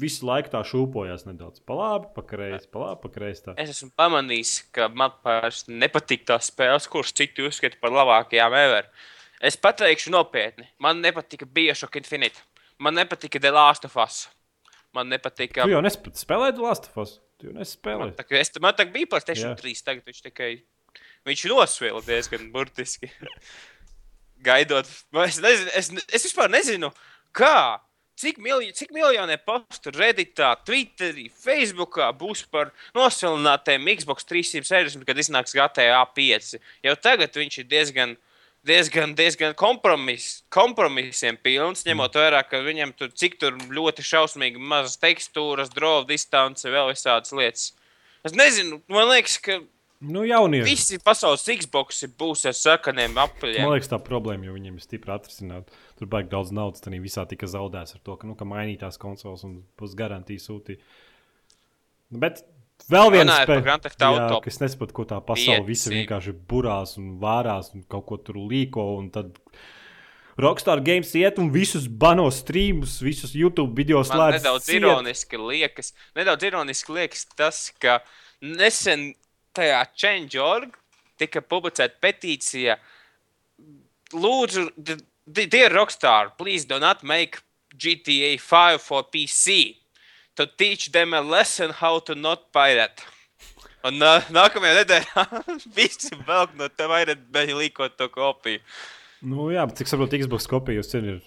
visu 0.00 0.24
laiku 0.28 0.52
tā 0.54 0.62
šūpojas 0.64 1.26
nedaudz. 1.28 1.60
Pa 1.68 1.76
labi, 1.76 2.10
pa 2.16 2.24
kreisi, 2.32 2.68
pa 2.72 2.84
labi, 2.86 3.00
pa 3.04 3.12
kreisi. 3.12 3.44
tā. 3.44 3.56
es 3.60 3.74
esmu 3.74 3.92
pamanījis, 4.00 4.56
ka 4.76 4.88
man 4.88 5.12
vairs 5.24 5.66
nepatīk 5.68 6.24
tās 6.32 6.48
spēles, 6.52 6.88
kuras 6.88 7.12
citi 7.16 7.44
uzskata 7.44 7.80
par 7.80 7.92
labākajām 7.96 8.56
ever. 8.64 8.90
Es 9.40 9.60
pateikšu 9.60 10.12
nopietni. 10.16 10.68
Man 10.80 11.00
nepatika 11.04 11.48
Bioshock 11.48 11.96
Infinite. 11.96 12.40
Man 12.80 12.96
nepatika 12.96 13.40
The 13.40 13.52
Last 13.52 13.84
of 13.88 13.96
Us. 14.00 14.28
Man 14.96 15.12
nepatika. 15.12 15.64
Tu 15.64 15.76
jau 15.76 15.84
nespēlēji 15.84 16.60
Last 16.60 16.88
of 16.88 17.04
Us. 17.04 17.18
Tu 17.40 17.48
jau 17.48 17.54
Man, 17.54 17.62
nespēlēji. 17.64 18.16
tā, 18.18 18.26
es, 18.38 18.52
man 18.60 18.76
tā 18.76 18.84
bija 18.92 19.08
Playstation 19.10 19.54
Jā. 19.54 19.58
3. 19.58 19.84
Tagad 19.86 20.10
viņš 20.10 20.24
tikai. 20.28 20.50
Viņš 21.28 21.44
nosvila 21.50 22.00
diezgan 22.04 22.48
burtiski. 22.52 23.10
Gaidot. 24.46 24.88
Es, 25.26 25.38
nezinu, 25.40 25.70
es, 25.76 25.90
es 26.08 26.26
vispār 26.28 26.52
nezinu, 26.52 26.92
kā. 27.36 27.80
Cik, 28.20 28.36
milj 28.44 28.66
cik 28.76 28.90
miljoniem 28.92 29.40
postu 29.48 29.88
Redditā, 29.94 30.50
Twitterī, 30.68 31.30
Facebookā 31.32 32.10
būs 32.12 32.42
par 32.52 32.68
nosilinātiem 32.92 33.86
Xbox 33.96 34.28
360, 34.28 35.06
kad 35.08 35.22
iznāks 35.22 35.56
GTA 35.56 36.02
5. 36.04 36.50
Jau 36.84 36.94
tagad 37.00 37.38
viņš 37.40 37.56
ir 37.62 37.70
diezgan, 37.70 38.12
diezgan, 38.66 39.14
diezgan 39.16 39.54
kompromis, 39.58 40.42
kompromisiem 40.52 41.38
pilns, 41.40 41.84
ņemot 41.88 42.16
vērā, 42.20 42.42
ka 42.48 42.60
viņam 42.64 42.92
tur 42.98 43.10
cik 43.16 43.38
tur 43.40 43.56
ļoti 43.72 44.04
šausmīgi 44.04 44.60
mazas 44.60 44.98
tekstūras, 45.00 45.72
drova 45.74 46.04
distance, 46.08 46.68
vēl 46.68 46.92
visādas 46.92 47.32
lietas. 47.36 47.70
Es 48.26 48.34
nezinu, 48.36 48.82
man 48.92 49.08
liekas, 49.12 49.38
ka 49.40 49.60
Nu, 50.00 50.22
jaunieši. 50.24 50.64
visi 50.64 50.98
pasaules 51.04 51.42
Xbox 51.44 52.04
būs 52.16 52.46
ar 52.48 52.54
sarkaniem 52.56 53.12
Man 53.12 53.26
apaļiem. 53.28 53.66
liekas, 53.74 53.90
tā 53.92 53.98
problēma, 54.00 54.46
jo 54.48 54.54
viņiem 54.56 54.78
ir 54.78 54.84
stipri 54.84 55.12
atrisināta. 55.12 55.68
Tur 55.98 56.08
baigi 56.08 56.30
daudz 56.32 56.52
naudas, 56.56 56.80
tad 56.80 56.94
visā 57.04 57.26
tika 57.28 57.44
zaudēts 57.44 57.96
ar 57.96 58.00
to, 58.04 58.16
ka, 58.16 58.26
nu, 58.26 58.32
ka 58.34 58.48
mainītās 58.48 58.96
konsoles 59.00 59.44
un 59.44 59.58
būs 59.76 59.92
garantija 59.98 60.40
sūtīt. 60.40 60.80
Bet 62.10 62.40
vēl 62.88 63.12
viena 63.14 63.40
Jā, 63.42 64.40
kas 64.44 64.60
nesaprot, 64.62 64.94
ko 64.96 65.04
tā 65.08 65.20
pasaule 65.24 65.66
visa 65.66 65.92
vienkārši 65.92 66.34
burās 66.48 66.96
un 67.00 67.18
vārās 67.22 67.72
un 67.74 67.84
kaut 67.88 68.06
ko 68.08 68.16
tur 68.16 68.40
līko. 68.40 68.96
un 68.98 69.10
tad 69.14 69.36
Rockstar 70.40 70.80
Games 70.80 71.10
iet 71.18 71.38
un 71.38 71.50
visus 71.52 71.86
bano 71.86 72.30
streamus, 72.32 73.00
visus 73.04 73.34
YouTube 73.36 73.74
video 73.76 74.00
slēdz. 74.06 74.40
nedaudz 74.40 74.64
ciet. 74.64 74.80
ironiski 74.80 75.36
liekas, 75.36 75.92
nedaudz 76.16 76.46
ironiski 76.48 76.94
liekas 76.96 77.26
tas, 77.36 77.70
ka 77.78 78.00
nesen 78.40 79.14
tajā 79.52 79.82
Change.org 79.94 80.78
tika 81.20 81.42
publicēta 81.44 82.00
petīcija. 82.00 82.78
Lūdzu, 84.16 84.70
dear 85.26 85.70
Rockstar, 85.74 86.32
please 86.38 86.64
do 86.64 86.80
not 86.80 87.02
make 87.02 87.42
GTA 87.76 88.38
5 88.38 88.80
for 88.80 89.04
PC. 89.12 89.79
To 90.40 90.46
teach 90.46 90.90
them 90.92 91.12
a 91.12 91.20
lesson 91.20 91.70
how 91.70 91.98
to 91.98 92.14
not 92.14 92.46
pirate. 92.50 93.02
Un 93.84 94.00
uh, 94.00 94.22
nākamajā 94.32 94.78
nedēļā 94.78 95.24
visi 95.76 96.16
velk 96.16 96.54
no 96.56 96.68
tevis 96.72 96.88
vairāk 96.94 97.26
beigti 97.34 97.56
līkot 97.58 97.98
to 98.00 98.06
kopiju. 98.08 98.62
Nu, 99.20 99.50
jā, 99.52 99.66
bet 99.68 99.82
cik 99.82 99.90
saprotu, 99.90 100.16
Xbox 100.22 100.48
kopija 100.48 100.80
jau 100.80 100.86
sen 100.86 101.10
ir, 101.10 101.18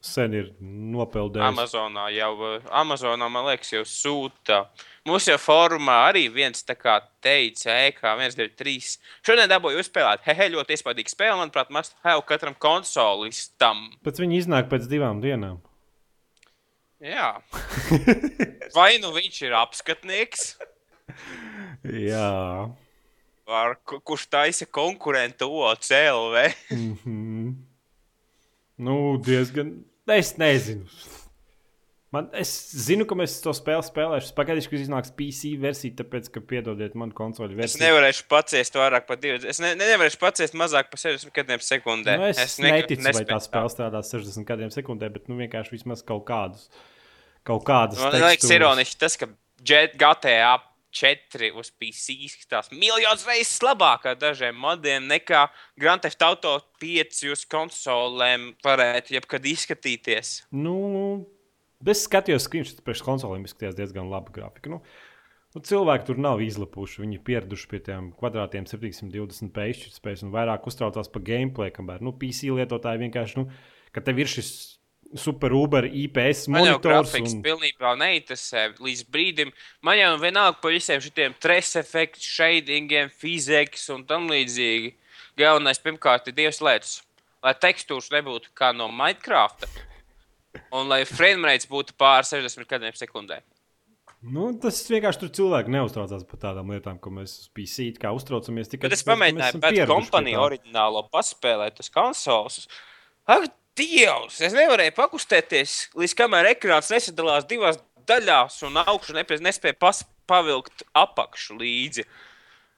sen 0.00 0.38
ir 0.40 0.48
nopeldējusi. 0.64 1.50
Amazonā 1.50 2.06
jau, 2.16 2.30
uh, 2.48 2.72
Amazonā, 2.80 3.28
man 3.28 3.44
liekas, 3.50 3.74
jau 3.76 3.84
sūta. 3.84 4.62
Mums 5.04 5.28
jau 5.28 5.36
formā 5.44 5.98
arī 6.06 6.24
viens 6.32 6.64
tā 6.64 6.78
kā 6.80 6.96
teica, 7.20 7.76
E 7.76 7.90
EK 7.90 8.00
193. 8.08 8.96
Šodien 9.20 9.52
dabūju 9.52 9.84
uzspēlēt. 9.84 10.24
Hehe, 10.30 10.48
ļoti 10.56 10.78
iespaidīga 10.78 11.12
spēle, 11.12 11.36
manuprāt, 11.42 11.68
must 11.76 11.92
have 12.08 12.24
katram 12.32 12.56
konsolistam. 12.56 13.90
Bet 14.00 14.24
viņi 14.24 14.46
iznāk 14.46 14.72
pēc 14.72 14.88
divām 14.88 15.20
dienām. 15.20 15.60
Jā. 17.04 17.28
Vai 18.76 18.94
nu 19.02 19.10
viņš 19.12 19.40
ir 19.44 19.56
apskatnieks, 19.58 20.54
Jā. 21.84 22.70
ar, 23.44 23.74
ku- 23.84 24.00
kurš 24.00 24.24
taisa 24.32 24.66
konkurentu 24.66 25.50
OCLV? 25.68 26.46
Mm 26.72 26.94
-hmm. 27.04 27.52
Nu, 28.78 29.18
diezgan. 29.20 29.84
Es 30.08 30.36
nezinu. 30.36 30.88
Man, 32.14 32.28
es 32.38 32.50
zinu, 32.70 33.02
ka 33.10 33.16
mēs 33.18 33.40
to 33.42 33.50
spēli 33.50 33.82
spēlēsim. 33.82 34.28
Es 34.30 34.34
pagaidīšu, 34.36 34.70
ka 34.70 34.76
iznāks 34.78 35.10
PC 35.18 35.56
versija, 35.58 35.96
tāpēc, 35.98 36.28
ka 36.30 36.40
piedodiet 36.40 36.94
man 36.94 37.10
konsoli 37.10 37.56
Es 37.56 37.58
versiju. 37.58 37.82
nevarēšu 37.82 38.26
paciest 38.30 38.76
vairāk 38.78 39.06
par 39.08 39.16
20. 39.16 39.48
Es 39.50 39.58
ne, 39.58 39.74
ne, 39.74 39.84
nevarēšu 39.84 40.20
paciest 40.22 40.54
mazāk 40.54 40.92
par 40.92 41.00
60 41.02 41.66
sekundēm. 41.66 42.20
Nu, 42.20 42.26
es 42.26 42.38
es 42.38 42.58
nekad 42.58 42.86
neticu, 42.86 43.02
vai 43.02 43.10
nespēju 43.10 43.30
tā 43.32 43.40
spēle 43.42 43.72
strādās 43.72 44.12
60 44.14 44.46
kadriem 44.46 44.70
sekundē, 44.70 45.10
bet 45.10 45.26
nu, 45.28 45.36
vienkārši 45.42 45.74
vismaz 45.74 46.04
kaut 46.06 46.24
kādus. 46.30 46.70
Kaut 47.44 47.64
kādas 47.68 48.00
Man 48.00 48.14
liekas, 48.16 48.50
ironiski 48.54 49.00
tas, 49.00 49.18
ka 49.20 49.28
GTA 49.60 50.56
4 50.94 51.50
uz 51.58 51.70
PC 51.74 52.14
izskatās 52.24 52.70
miljonus 52.72 53.26
reizes 53.26 53.58
labāk 53.64 54.06
ar 54.08 54.18
dažiem 54.18 54.56
modiem 54.56 55.08
nekā 55.10 55.46
Grand 55.80 56.04
Theft 56.04 56.22
Auto 56.24 56.54
5 56.82 57.24
uz 57.34 57.42
konsolēm 57.50 58.52
varētu 58.64 59.16
jebkad 59.16 59.48
izskatīties. 59.50 60.36
Nu, 60.54 60.76
es 61.90 62.04
skatījos 62.06 62.46
screenshots 62.46 62.84
priekš 62.86 63.02
konsolēm, 63.06 63.48
izskatījās 63.48 63.76
diezgan 63.80 64.08
labi 64.12 64.36
grafika. 64.36 64.70
Nu, 64.72 64.80
nu, 65.56 65.64
cilvēki 65.66 66.08
tur 66.08 66.22
nav 66.22 66.44
izlapuši. 66.44 67.02
Viņi 67.02 67.18
ir 67.18 67.26
pieraduši 67.26 67.68
pie 67.72 67.82
tiem 67.90 68.12
kvadrātiem 68.20 68.68
720 68.70 69.52
pēkšņu 69.56 69.98
spējas 69.98 70.24
un 70.24 70.32
vairāk 70.36 70.70
uztraucās 70.70 71.10
par 71.10 71.26
gameplay. 71.26 71.74
Kamēr 71.74 72.06
nu, 72.06 72.14
PC 72.20 72.54
lietotāji 72.54 73.02
vienkārši, 73.04 73.42
nu, 73.42 73.50
ka 73.92 74.04
tev 74.06 74.22
ir 74.22 74.30
šis 74.30 74.54
super 75.14 75.54
Uber 75.54 75.86
IPS 75.86 76.48
Man 76.48 76.64
jau 76.64 76.74
monitors. 76.74 77.12
grafiks 77.12 77.36
Un... 77.36 77.42
pilnībā 77.44 77.94
neinteresē 78.00 78.66
līdz 78.82 79.06
brīdim. 79.14 79.54
Man 79.84 79.98
jau 80.00 80.12
vienalga 80.22 80.58
par 80.62 80.74
visiem 80.74 81.02
šiem 81.04 81.36
stresa 81.38 81.80
efektiem, 81.84 82.26
shadingiem, 82.34 83.10
fizikas 83.22 83.88
un 83.94 84.04
tam 84.08 84.28
līdzīgi. 84.32 84.94
Galvenais, 85.38 85.80
pirmkārt, 85.82 86.30
ir 86.30 86.36
divas 86.36 86.60
lietas. 86.62 87.00
Lai 87.44 87.54
tekstūras 87.60 88.12
nebūtu 88.14 88.52
kā 88.56 88.70
no 88.72 88.86
Minecraft, 88.88 89.66
un 90.72 90.88
lai 90.88 91.02
frame 91.08 91.44
rates 91.48 91.68
būtu 91.68 91.96
pār 91.98 92.24
60 92.24 92.70
kadriem 92.70 92.94
sekundē. 92.96 93.42
Nu, 94.24 94.46
tas 94.56 94.78
vienkārši 94.88 95.20
tur 95.20 95.32
cilvēki 95.36 95.72
neuztraucās 95.74 96.22
par 96.28 96.40
tādām 96.40 96.70
lietām, 96.72 96.96
ko 97.02 97.10
mēs 97.12 97.34
uz 97.42 97.50
PC 97.52 97.90
kā 98.00 98.14
uztraucamies. 98.16 98.70
Tikai 98.72 98.88
Kad 98.88 98.96
es 98.96 99.04
pamēģināju 99.04 99.60
pēc 99.60 99.80
kompānijas 99.90 100.44
oriģinālo 100.46 101.02
paspēlēt 101.12 101.82
uz 101.84 101.90
konsoles, 101.92 102.62
ak, 103.28 103.50
Dievs! 103.74 104.38
Es 104.44 104.54
nevarēju 104.54 104.94
pakustēties, 104.94 105.72
līdz 105.98 106.14
kamēr 106.20 106.52
ekrāns 106.52 106.92
nesadalās 106.94 107.46
divās 107.50 107.80
daļās, 108.06 108.60
un 108.68 108.78
augšu 108.84 109.16
nepie- 109.16 109.40
nespēja 109.42 109.74
pas, 109.78 110.04
pavilkt 110.30 110.84
apakšu 110.94 111.58
līdzi. 111.58 112.04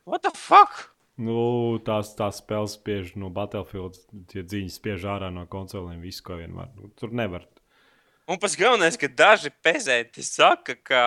What 0.07 0.23
the 0.23 0.33
fuck? 0.33 0.89
Nu, 1.17 1.79
tās, 1.85 2.15
tās 2.17 2.41
spēles 2.41 2.77
spiež 2.77 3.15
no 3.17 3.29
Battlefield, 3.33 3.97
tie 4.29 4.43
dziņas 4.45 4.81
spiež 4.81 5.05
ārā 5.09 5.31
no 5.33 5.47
konsolēm, 5.49 6.01
visu, 6.05 6.23
ko 6.25 6.37
vien 6.37 6.53
var. 6.57 6.69
Nu, 6.77 6.91
tur 6.97 7.13
nevar. 7.13 7.47
Un 8.29 8.41
pats 8.43 8.57
galvenais, 8.59 8.97
ka 8.99 9.07
daži 9.09 9.53
pezēti 9.63 10.25
saka, 10.27 10.75
ka 10.83 11.03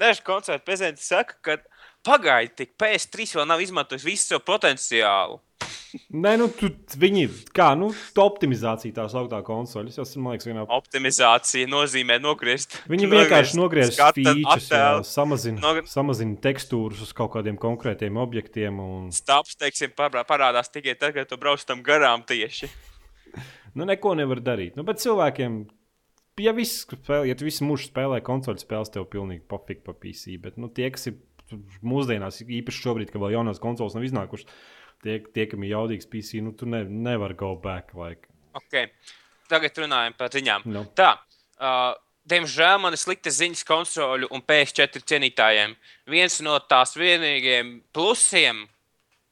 daži 0.00 0.24
koncertu 0.26 0.66
pezēti 0.66 1.04
saka, 1.04 1.36
ka 1.40 1.56
pagaidi, 2.04 2.64
tik 2.64 2.74
PS3 2.80 3.36
vēl 3.38 3.46
nav 3.46 3.62
izmantojis 3.62 4.04
visu 4.04 4.32
savu 4.32 4.42
potenciālu. 4.48 5.38
Nē, 6.10 6.32
nu, 6.40 6.46
tu, 6.50 6.68
viņi, 6.98 7.24
kā, 7.54 7.68
nu, 7.78 7.90
tā 8.16 8.24
optimizācija 8.26 8.94
tā 8.96 9.04
sauktā 9.12 9.38
konsole. 9.46 9.92
Esmu, 9.92 10.22
man 10.24 10.34
liekas, 10.34 10.48
vienā. 10.48 10.64
Optimizācija 10.74 11.68
nozīmē 11.70 12.16
nogriezt. 12.22 12.76
Viņi 12.90 13.08
vienkārši 13.12 13.58
nogriež 13.60 13.92
skata 13.94 14.34
features, 14.34 15.12
samazina, 15.14 15.60
Nogr- 15.62 15.86
samazina 15.90 16.34
tekstūras 16.42 17.02
uz 17.06 17.12
kaut 17.16 17.32
kādiem 17.36 17.58
konkrētiem 17.60 18.18
objektiem. 18.20 18.80
Un, 18.82 19.08
Stāps, 19.14 19.54
teiksim, 19.60 19.94
parā- 19.96 20.24
parādās 20.26 20.72
tikai 20.74 20.96
tad, 20.98 21.14
kad 21.14 21.30
tu 21.30 21.38
brauc 21.40 21.62
tam 21.68 21.82
garām 21.86 22.24
tieši. 22.26 22.70
nu, 23.74 23.86
neko 23.86 24.14
nevar 24.18 24.42
darīt. 24.42 24.76
Nu, 24.78 24.82
bet 24.86 25.02
cilvēkiem, 25.02 25.60
ja 26.42 26.52
viss 26.56 26.84
spēlē, 26.90 27.28
ja 27.30 27.38
visu 27.42 27.66
mūžu 27.68 27.90
spēlē 27.92 28.18
konsoļu 28.26 28.62
spēles, 28.62 28.90
tev 28.94 29.06
pilnīgi 29.12 29.46
pofīgi 29.50 29.84
pa 29.86 29.94
PC. 29.94 30.38
Bet, 30.42 30.58
nu, 30.58 30.68
tie, 30.74 30.90
kas 30.94 31.06
ir 31.10 31.20
mūsdienās, 31.84 32.40
īpaši 32.42 32.82
šobrīd, 32.86 33.10
kad 33.12 33.20
vēl 33.22 33.34
jaunās 33.36 33.60
konsoles 33.62 33.94
nav 33.94 34.06
iznākušas, 34.06 34.48
tie, 35.04 35.18
tie 35.34 35.46
kam 35.50 35.64
ir 35.64 35.74
jaudīgs 35.74 36.08
PC, 36.10 36.40
nu 36.44 36.54
tu 36.56 36.68
ne, 36.70 36.82
nevar 36.84 37.36
go 37.38 37.54
back. 37.60 37.94
Like. 37.98 38.30
Okay. 38.64 38.90
Tagad 39.50 39.84
runājam 39.84 40.16
par 40.16 40.32
ziņām. 40.32 40.64
No. 40.72 40.86
Tā, 40.96 41.12
uh, 41.60 41.92
diemžēl 42.30 42.80
man 42.80 42.96
ir 42.96 43.00
sliktas 43.00 43.38
ziņas 43.40 43.66
konsoļu 43.68 44.30
un 44.32 44.42
PS4 44.44 45.04
cienītājiem. 45.04 45.76
Viens 46.10 46.40
no 46.44 46.56
tās 46.70 46.96
vienīgajiem 46.96 47.76
plusiem 47.94 48.64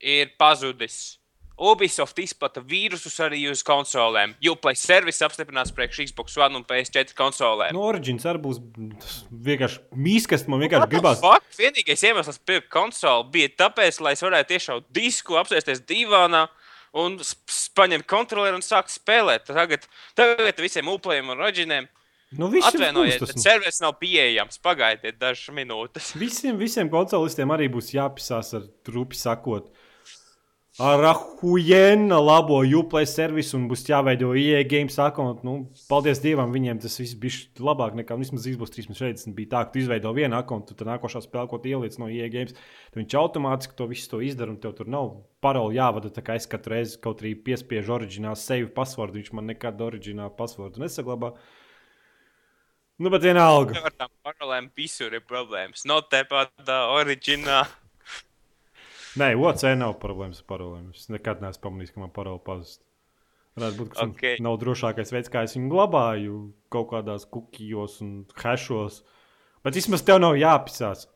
ir 0.02 0.34
pazudis. 0.38 1.18
Ubisoft 1.60 2.18
izplata 2.18 2.62
vīrusus 2.64 3.18
arī 3.22 3.42
uz 3.50 3.60
konsolēm. 3.66 4.32
Uplay 4.50 4.76
service 4.78 5.22
apstiprinās 5.26 5.70
priekš 5.76 6.06
Xbox 6.08 6.36
One 6.40 6.56
un 6.58 6.64
PS4 6.64 7.12
konsolēm. 7.18 7.76
Nu, 7.76 7.84
Origins 7.90 8.24
arī 8.26 8.40
būs 8.46 8.58
vienkārši 9.30 9.82
mīskast. 9.94 10.48
Man 10.48 10.62
vienkārši 10.64 10.86
What 10.86 10.94
gribās. 10.94 11.20
fuck? 11.22 11.46
Vienīgais 11.60 12.02
iemesls 12.08 12.40
pirkt 12.46 12.70
konsoli 12.72 13.28
bija 13.36 13.52
tāpēc, 13.66 14.00
lai 14.00 14.14
es 14.16 14.24
varētu 14.24 14.56
iešaut 14.58 14.88
disku, 14.96 15.36
apsēsties 15.40 15.84
divānā 15.86 16.46
un 16.98 17.18
paņemt 17.76 18.06
kontroli 18.10 18.52
un 18.56 18.64
sākt 18.64 18.92
spēlēt. 18.92 19.46
Tagad, 19.48 19.84
tagad 20.18 20.58
visiem 20.60 20.88
uplējiem 20.92 21.30
un 21.34 21.38
roģiniem 21.44 21.90
Nu, 22.32 22.46
atvainojiet, 22.48 23.18
būs 23.20 23.26
tas, 23.26 23.28
bet 23.28 23.36
nu. 23.36 23.42
serveris 23.44 23.80
nav 23.84 23.98
pieejams. 24.00 24.56
Pagaidiet 24.64 25.18
dažas 25.20 25.50
minūtes. 25.52 26.14
Visiem, 26.16 26.56
visiem 26.56 26.88
konsolistiem 26.88 27.50
arī 27.52 27.66
būs 27.68 27.90
jāpisās 27.92 28.54
ar 28.56 28.62
trupi 28.88 29.18
sakot. 29.20 29.66
Ar 30.80 31.04
ahujena 31.04 32.16
labo 32.20 32.62
Uplay 32.64 33.04
servisu 33.04 33.58
un 33.58 33.66
būs 33.68 33.82
jāveido 33.84 34.30
IE 34.32 34.62
games 34.64 34.94
akkontu. 34.96 35.44
Nu, 35.44 35.56
paldies 35.90 36.22
Dievam, 36.24 36.48
viņiem 36.54 36.78
tas 36.80 36.94
viss 36.96 37.12
bija 37.20 37.60
labāk 37.60 37.92
nekā 37.98 38.16
vismaz 38.16 38.46
Xbox 38.48 38.72
360. 38.78 39.34
Bija 39.36 39.50
tā, 39.50 39.60
ka 39.66 39.74
tu 39.74 39.82
izveido 39.82 40.14
vienu 40.16 40.38
akkontu, 40.38 40.72
tad 40.72 40.88
nākošā 40.88 41.20
spēlē, 41.26 41.50
ko 41.50 41.60
ieliec 41.60 41.98
no 42.00 42.08
IE 42.08 42.30
games, 42.32 42.56
tad 42.88 43.02
viņš 43.02 43.16
automātiski 43.20 43.76
to 43.76 43.88
visu 43.90 44.08
to 44.14 44.22
izdara 44.24 44.54
un 44.54 44.56
tev 44.64 44.72
tur 44.78 44.88
nav 44.88 45.12
paroli 45.44 45.76
jāvada. 45.76 46.08
Tā 46.08 46.24
kā 46.24 46.38
es 46.40 46.48
katru 46.48 46.78
reizi 46.78 46.96
kaut 47.04 47.20
arī 47.20 47.34
piespiežu 47.36 47.92
oriģinālu 47.98 48.40
save 48.40 48.72
passwordu, 48.72 49.20
viņš 49.20 49.36
man 49.36 49.52
nekad 49.52 49.84
oriģinālu 49.90 50.32
passwordu 50.40 50.86
nesaglabā. 50.86 51.34
Nu, 52.96 53.12
bet 53.12 53.28
vienalga. 53.28 53.76
Ar 53.76 53.92
tām 53.92 54.14
parolēm 54.24 54.72
visur 54.72 55.12
ir 55.12 55.20
problēmas. 55.28 55.84
Not 55.84 56.08
tāpat 56.08 56.64
oriģinālā. 56.96 57.81
Nē, 59.20 59.34
OC 59.36 59.62
nav 59.76 59.98
problēmas 60.00 60.40
ar 60.40 60.46
parolēm. 60.48 60.90
Es 60.96 61.08
nekad 61.12 61.42
neesmu 61.44 61.62
pamanījis, 61.66 61.92
ka 61.94 62.00
man 62.00 62.10
parole 62.16 62.40
pazust. 62.44 62.80
Varētu 63.58 63.76
būt, 63.82 63.88
ka 63.92 63.98
tas 64.00 64.08
Ok. 64.08 64.22
nav 64.40 64.54
drošākais 64.62 65.12
veids, 65.12 65.28
kā 65.28 65.42
es 65.44 65.52
viņu 65.58 65.68
glabāju 65.68 66.36
kaut 66.72 66.88
kādās 66.94 67.26
kukijos 67.28 67.98
un 68.00 68.24
hešos. 68.40 69.02
Bet 69.62 69.74
vismaz 69.76 70.02
tev 70.02 70.20
nav 70.24 70.34
jāpisās. 70.40 71.06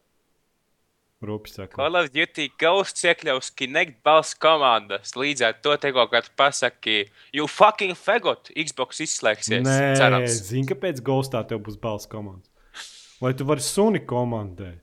Rūpīgi. 1.24 1.70
Call 1.72 1.97
of 1.97 2.11
Duty 2.12 2.51
Ghosts 2.61 3.03
iekļaus 3.09 3.49
Kinect 3.57 4.03
balss 4.05 4.34
komandas. 4.36 5.14
Līdz 5.16 5.47
ar 5.49 5.55
to 5.64 5.72
te 5.80 5.90
kaut 5.97 6.11
kāds 6.12 6.28
pasaki, 6.36 7.09
you 7.32 7.47
fucking 7.49 7.94
fagot, 7.97 8.51
Xbox 8.55 9.01
izslēgsies. 9.01 9.64
Nē, 9.64 9.97
Cerams. 9.97 10.36
zini, 10.51 10.66
kāpēc 10.68 11.01
Ghostā 11.01 11.40
tev 11.49 11.62
būs 11.64 11.80
balss 11.80 12.07
komandas. 12.07 12.51
Lai 13.22 13.32
tu 13.32 13.47
vari 13.49 13.64
suni 13.64 14.01
komandēt. 14.05 14.82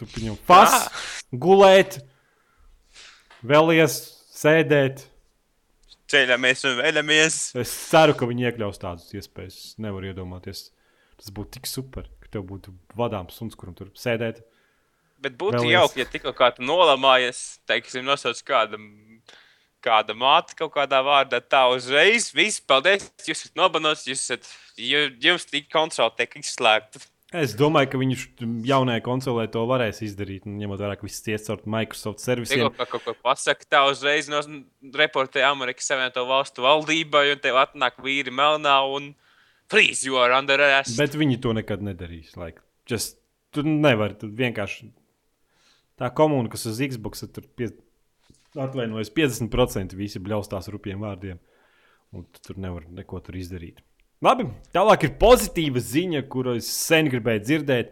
Tu 0.00 0.06
viņam 0.16 0.38
pas, 0.48 0.88
gulēt, 1.30 2.00
vēlies 3.46 3.98
sēdēt. 4.34 5.04
Ceļamies 6.10 6.64
un 6.68 6.80
vēlamies. 6.82 7.36
Es 7.62 7.70
ceru, 7.90 8.14
ka 8.18 8.26
viņi 8.28 8.48
iekļaus 8.50 8.80
tādas 8.82 9.06
iespējas. 9.16 9.54
Es 9.70 9.78
nevaru 9.80 10.10
iedomāties. 10.10 10.66
Tas 11.18 11.30
būtu 11.34 11.56
tik 11.58 11.70
super, 11.70 12.08
ka 12.22 12.28
tev 12.34 12.44
būtu 12.50 12.74
vadāms 12.98 13.38
suns, 13.38 13.54
kuram 13.58 13.74
tur 13.78 13.88
sēdēt. 13.96 14.42
Bet 15.24 15.38
būtu 15.40 15.62
Vēlies. 15.62 15.72
jauki, 15.78 16.02
ja 16.02 16.08
tikko 16.10 16.34
kā 16.36 16.50
tu 16.52 16.66
nolamājies, 16.66 17.38
teiksim, 17.70 18.04
nosauc 18.04 18.36
kāda, 18.44 18.76
kāda 19.84 20.12
māte 20.18 20.56
kaut 20.58 20.74
kādā 20.74 20.98
vārdā, 21.06 21.38
tā 21.40 21.62
uzreiz. 21.72 22.28
Viss, 22.36 22.60
paldies, 22.60 23.06
jūs 23.24 23.46
esat 23.46 23.56
nobanos, 23.56 24.02
jūs 24.10 24.26
esat, 24.26 24.50
ju- 24.76 25.14
jums 25.24 25.46
tik 25.48 25.70
konsole 25.72 26.12
tiek 26.18 26.34
izslēgta. 26.42 27.00
Es 27.34 27.54
domāju, 27.58 27.88
ka 27.90 27.98
viņš 27.98 28.20
jaunajai 28.68 29.02
konsolē 29.02 29.48
to 29.50 29.64
varēs 29.66 29.98
izdarīt. 30.06 30.44
un 30.46 30.54
Ņemot 30.60 30.78
vērā, 30.78 30.94
ka 30.98 31.06
viss 31.06 31.24
iet 31.26 31.42
caur 31.42 31.64
Microsoft 31.66 32.20
Tikko 32.20 32.28
servisiem. 32.28 32.68
kā 32.76 32.86
kaut 32.86 33.02
ko 33.02 33.14
pasaka, 33.26 33.66
tā 33.66 33.80
uzreiz 33.90 34.28
no 34.30 34.38
reportē 34.94 35.42
Amerikas 35.48 35.88
Savienoto 35.90 36.22
Valstu 36.28 36.62
valdībai, 36.62 37.32
un 37.34 37.40
tev 37.42 37.58
atnāk 37.58 37.98
vīri 38.04 38.30
melnā 38.30 38.76
un 38.86 39.14
freeze, 39.66 40.06
you 40.06 40.20
are 40.20 40.36
under 40.36 40.62
arrest. 40.62 40.94
Bet 41.00 41.16
viņi 41.18 41.40
to 41.42 41.56
nekad 41.58 41.82
nedarīs. 41.82 42.36
Like, 42.38 42.62
just, 42.86 43.18
tu 43.50 43.64
nevari. 43.66 44.14
Tu 44.20 44.30
vienkārši 44.30 44.92
tā 45.98 46.12
komuna, 46.14 46.52
kas 46.52 46.68
uz 46.70 46.78
Xbox 46.78 47.26
tur 47.34 47.48
pie... 47.58 47.72
atvainojas 48.54 49.10
50% 49.10 49.98
visi 49.98 50.22
bļaustās 50.22 50.70
rupjiem 50.70 51.02
vārdiem. 51.02 51.42
Un 52.14 52.28
tu 52.30 52.46
tur 52.46 52.62
nevar 52.62 52.86
neko 52.94 53.18
tur 53.26 53.34
izdarīt. 53.40 53.82
Labi, 54.24 54.46
tālāk 54.72 55.02
ir 55.04 55.10
pozitīva 55.20 55.80
ziņa, 55.84 56.22
kuru 56.32 56.54
es 56.56 56.68
sen 56.72 57.10
gribēju 57.12 57.42
dzirdēt. 57.44 57.90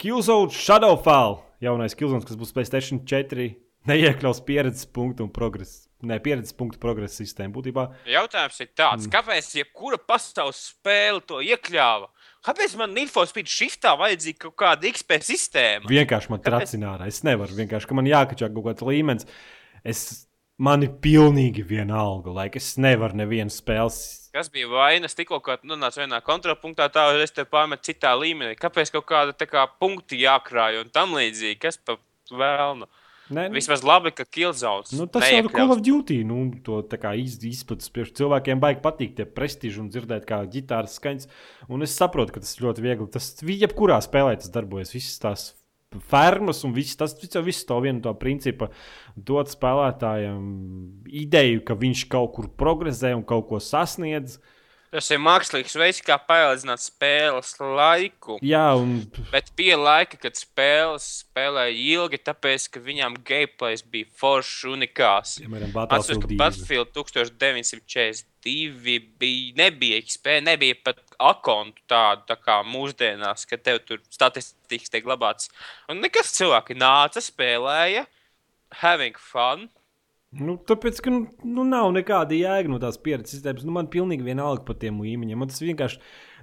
Killzone 0.00 0.54
Shadowfall, 0.54 1.42
jaunais 1.60 1.96
Killzone, 1.98 2.24
kas 2.24 2.38
būs 2.40 2.54
PlayStation 2.56 3.02
4, 3.04 3.50
neiekļaus 3.90 4.40
pieredzes 4.46 4.88
punktu 4.96 5.26
un 5.26 5.32
progresu. 5.34 5.84
Ne, 6.08 6.20
pieredzes 6.22 6.54
punktu 6.56 6.78
progresa 6.80 7.18
sistēmu. 7.18 7.56
Būtībā 7.56 7.84
Jautājums 8.06 8.60
ir 8.62 8.68
tāds, 8.78 9.08
kāpēc 9.10 9.48
jebkura 9.58 9.98
pasaules 9.98 10.60
spēle 10.70 11.20
to 11.26 11.42
iekļāva? 11.42 12.06
Kāpēc 12.46 12.76
man 12.78 12.94
infospeed 13.02 13.50
shiftā 13.50 13.96
vajadzīga 13.98 14.44
kaut 14.46 14.54
kāda 14.62 14.88
XP 14.92 15.18
sistēma? 15.26 15.90
vienkārši 15.90 16.32
man 16.32 16.44
tracināra. 16.44 17.10
Es 17.10 17.24
nevaru 17.26 17.58
vienkārši, 17.58 17.90
ka 17.90 17.98
man 17.98 18.08
jākačā 18.08 18.48
kaut 18.54 18.70
kāds 18.70 18.86
līmenis. 18.86 19.28
Es, 19.82 20.04
man 20.56 20.86
ir 20.86 20.94
pilnīgi 21.02 21.66
vienalga, 21.66 22.30
lai 22.32 22.46
es 22.56 22.76
nevaru 22.80 23.18
nevienu 23.18 23.52
spēles. 23.52 24.27
Kas 24.38 24.46
bija 24.54 24.68
vainas 24.70 25.16
tikko, 25.18 25.40
nonāca 25.66 26.04
vienā 26.04 26.20
kontrapunktā, 26.22 26.86
tā 26.94 27.08
es 27.18 27.32
te 27.34 27.42
pārmetu 27.42 27.88
citā 27.90 28.12
līmenī. 28.14 28.54
Kāpēc 28.54 28.92
kaut 28.94 29.08
kāda 29.08 29.48
kā 29.50 29.64
punkti 29.82 30.20
jākrāj 30.22 30.78
un 30.84 30.92
tam 30.94 31.16
līdzīgi? 31.18 31.58
Kas 31.64 31.80
pa 31.82 31.96
vēlnu? 32.30 32.86
Ne, 33.34 33.48
Vismaz 33.52 33.82
labi, 33.82 34.12
ka 34.14 34.24
Killzones. 34.24 34.94
nu, 34.96 35.08
tas 35.10 35.26
jau 35.26 35.42
ir 35.42 35.48
Call 35.52 35.74
of 35.74 35.82
Duty. 35.84 36.22
Nu, 36.24 36.46
to 36.64 36.78
tā 36.86 36.96
kā 37.02 37.12
iz, 37.18 37.34
izplatis 37.44 37.90
priekš 37.92 38.14
cilvēkiem 38.22 38.62
baigi 38.62 38.80
patīk 38.84 39.18
tie 39.18 39.26
prestiži 39.26 39.82
un 39.82 39.90
dzirdēt, 39.90 40.24
kā 40.24 40.38
ģitāras 40.48 40.94
skaņas. 40.96 41.28
Un 41.68 41.82
es 41.82 41.98
saprotu, 41.98 42.32
ka 42.32 42.40
tas 42.40 42.54
ir 42.56 42.68
ļoti 42.68 42.86
viegli. 42.86 43.10
Tas 43.12 43.34
vi- 43.42 43.58
jebkurā 43.60 43.98
spēlē 44.00 44.38
tas 44.38 44.54
darbojas. 44.54 44.94
Visas 44.94 45.18
tās 45.18 45.48
fermas 45.96 46.64
un 46.64 46.74
viss 46.76 46.96
tas 46.96 47.14
viss 47.16 47.36
viss 47.44 47.64
to 47.64 47.80
vienu 47.80 48.02
to 48.04 48.12
principu 48.20 48.68
dot 49.16 49.48
spēlētājiem 49.48 50.44
ideju, 51.24 51.64
ka 51.64 51.78
viņš 51.78 52.04
kaut 52.12 52.34
kur 52.36 52.50
progresē 52.60 53.14
un 53.16 53.24
kaut 53.26 53.48
ko 53.48 53.60
sasniedz. 53.62 54.38
Tas 54.88 55.04
ir 55.12 55.18
mākslīgs 55.20 55.74
veids, 55.76 55.98
kā 56.00 56.16
paildzināt 56.16 56.80
spēles 56.80 57.50
laiku. 57.60 58.38
Jā, 58.40 58.72
un 58.80 59.04
Bet 59.28 59.52
bija 59.56 59.76
laika, 59.76 60.16
kad 60.22 60.32
spēles 60.38 61.04
spēlēja 61.26 61.74
ilgi, 61.76 62.16
tāpēc, 62.24 62.70
ka 62.72 62.80
viņām 62.80 63.18
gameplays 63.28 63.84
bija 63.84 64.08
foršs, 64.16 64.64
unikāls. 64.72 65.36
piemēram, 65.42 65.74
Battlefield 65.76 66.24
2. 66.24 66.40
Battlefield 66.40 66.88
1942 66.96 68.96
bija, 69.20 69.52
nebija 69.60 70.00
XP, 70.06 70.40
nebija 70.48 70.80
pat 70.88 71.04
akontu 71.18 71.82
tādu 71.90 72.24
tā 72.28 72.36
kā 72.40 72.60
mūsdienās, 72.66 73.46
ka 73.48 73.58
tev 73.60 73.82
tur 73.86 74.02
statistikas 74.12 74.92
tiek 74.92 75.04
glabāts. 75.06 75.50
Un 75.90 76.02
nekas 76.04 76.32
cilvēki 76.36 76.78
nāca, 76.78 77.22
spēlēja, 77.24 78.06
having 78.82 79.18
fun. 79.18 79.68
Nu, 80.38 80.58
tāpēc, 80.68 81.00
ka 81.00 81.12
nu, 81.12 81.22
nu, 81.46 81.64
nav 81.64 81.88
nekāda 81.96 82.36
jēga 82.36 82.68
no 82.68 82.80
tās 82.82 82.98
pieredzes 83.00 83.38
sistēmas. 83.38 83.64
Nu, 83.64 83.72
man 83.74 83.88
pilnīgi 83.92 84.26
vienalga 84.26 84.66
par 84.66 84.76
tiem 84.80 85.00
līmeņiem. 85.00 85.40
Man 85.40 85.48
tas 85.48 85.62
vienkārši, 85.64 86.02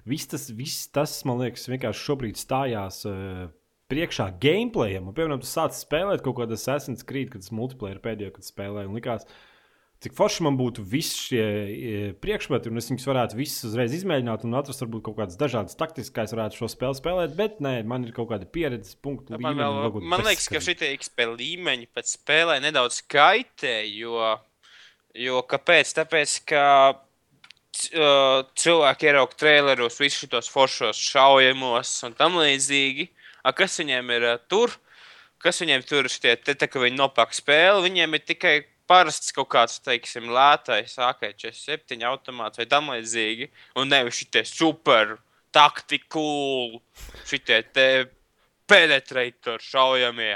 viss 0.10 0.32
tas, 0.32 0.48
viss 0.58 0.88
tas, 0.94 1.14
man 1.30 1.44
liekas, 1.44 1.68
vienkārši 1.70 2.02
šobrīd 2.08 2.42
stājās 2.42 3.04
uh, 3.10 3.46
priekšā 3.94 4.32
gameplayam. 4.42 5.12
Un, 5.12 5.18
piemēram, 5.18 5.44
tu 5.44 5.50
sāc 5.50 5.78
spēlēt 5.78 6.26
kaut 6.26 6.40
kādu 6.40 6.58
Assassin's 6.58 7.06
Creed, 7.06 7.30
kad 7.34 7.46
tas 7.46 7.54
multiplayer 7.54 8.02
pēdējo, 8.02 8.34
kad 8.40 8.48
spēlēju. 8.48 8.90
un 8.90 8.98
Likās, 8.98 9.30
cik 10.04 10.16
forši 10.18 10.46
man 10.46 10.58
būtu 10.60 10.84
visi 10.86 11.30
šie 11.30 11.44
e, 11.44 11.94
priekšmeti, 12.22 12.72
un 12.72 12.82
es 12.82 12.90
viņus 12.92 13.08
varētu 13.10 13.40
visus 13.40 13.70
uzreiz 13.70 13.94
izmēģināt 13.96 14.44
un 14.46 14.58
atrast 14.60 14.84
varbūt 14.84 15.06
kaut 15.08 15.20
kādas 15.22 15.40
dažādas 15.40 15.78
taktiskas, 15.80 16.14
kā 16.16 16.26
es 16.28 16.36
varētu 16.36 16.60
šo 16.60 16.70
spēli 16.72 17.00
spēlēt. 17.00 17.38
Bet 17.38 17.62
nē, 17.64 17.78
man 17.88 18.06
ir 18.08 18.14
kaut 18.16 18.30
kāda 18.34 18.50
pieredzes 18.50 19.00
punkta. 19.00 19.38
Man, 19.38 19.56
līmeņi, 19.56 19.64
vēl, 19.64 19.80
varbūt 19.88 20.10
man 20.12 20.26
liekas, 20.28 20.50
ka 20.52 20.62
šie 20.64 20.78
XP 20.92 21.30
līmeņi 21.34 21.90
pēc 21.96 22.14
spēlē 22.18 22.60
nedaudz 22.66 23.02
kaitē, 23.12 23.80
jo, 23.90 24.36
jo 25.18 25.42
kāpēc? 25.50 25.96
Tāpēc, 26.02 26.38
ka 26.52 26.66
cilvēki 27.76 29.10
ierauga 29.10 29.36
traileros 29.40 30.00
visus 30.00 30.30
šos 30.30 30.50
foršos 30.52 31.00
šaujamos 31.12 31.92
un 32.08 32.16
tam 32.18 32.38
līdzīgi. 32.40 33.10
A, 33.46 33.52
kas 33.54 33.80
viņiem 33.82 34.12
ir 34.16 34.28
tur? 34.50 34.74
Kas 35.42 35.60
viņiem 35.62 35.84
tur 35.86 36.08
ir 36.08 36.14
tie, 36.22 36.34
te, 36.40 36.56
te, 36.56 36.70
ka 36.72 36.82
viņi 36.82 36.98
nopāk 36.98 37.36
spēli? 37.36 37.84
Viņiem 37.90 38.16
ir 38.18 38.24
tikai 38.26 38.56
parasts 38.90 39.34
kaut 39.36 39.50
kāds, 39.54 39.80
teiksim, 39.86 40.30
lētais 40.34 40.98
AK-47 41.02 42.04
automāts 42.10 42.62
vai 42.62 42.68
tam 42.70 42.92
līdzīgi. 42.94 43.50
Un 43.82 43.92
nevis 43.92 44.22
šitie 44.22 44.46
super 44.48 45.18
taktiku, 45.56 46.26
šitie 47.28 47.62
te 47.76 47.88
penetrator 48.70 49.62
šaujamie. 49.64 50.36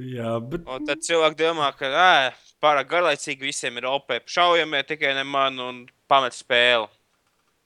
Jā, 0.00 0.38
bet. 0.40 0.64
Un 0.64 0.88
tad 0.88 1.04
cilvēki 1.04 1.38
domā, 1.42 1.68
ka 1.76 1.90
ē, 1.90 2.32
pārāk 2.62 2.88
garlaicīgi 2.94 3.50
visiem 3.50 3.76
ir 3.78 3.88
OP 3.90 4.14
šaujamie, 4.30 4.80
tikai 4.88 5.12
ne 5.18 5.26
man 5.28 5.60
un 5.60 5.82
pamet 6.10 6.36
spēli. 6.36 6.88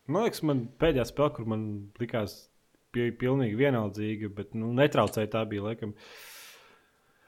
Man 0.06 0.26
liekas, 0.26 0.42
man 0.46 0.66
pēdējā 0.80 1.08
spēle, 1.08 1.34
kur 1.34 1.48
man 1.50 1.62
likās 2.00 2.46
bija 2.94 3.12
pilnīgi 3.20 3.58
vienaldzīga, 3.58 4.30
bet 4.34 4.54
nu, 4.58 4.70
netraucēja 4.76 5.32
tā 5.34 5.42
bija 5.50 5.66
laikam 5.66 5.94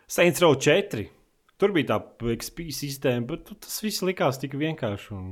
Saints 0.08 0.40
Row 0.42 0.54
4. 0.56 1.04
Tur 1.58 1.72
bija 1.74 1.96
tā 1.96 1.98
XP 2.38 2.68
sistēma, 2.70 3.26
bet 3.32 3.48
nu, 3.50 3.56
tas 3.58 3.80
viss 3.82 4.04
likās 4.06 4.38
tik 4.38 4.52
vienkārši. 4.58 5.08
Un, 5.16 5.30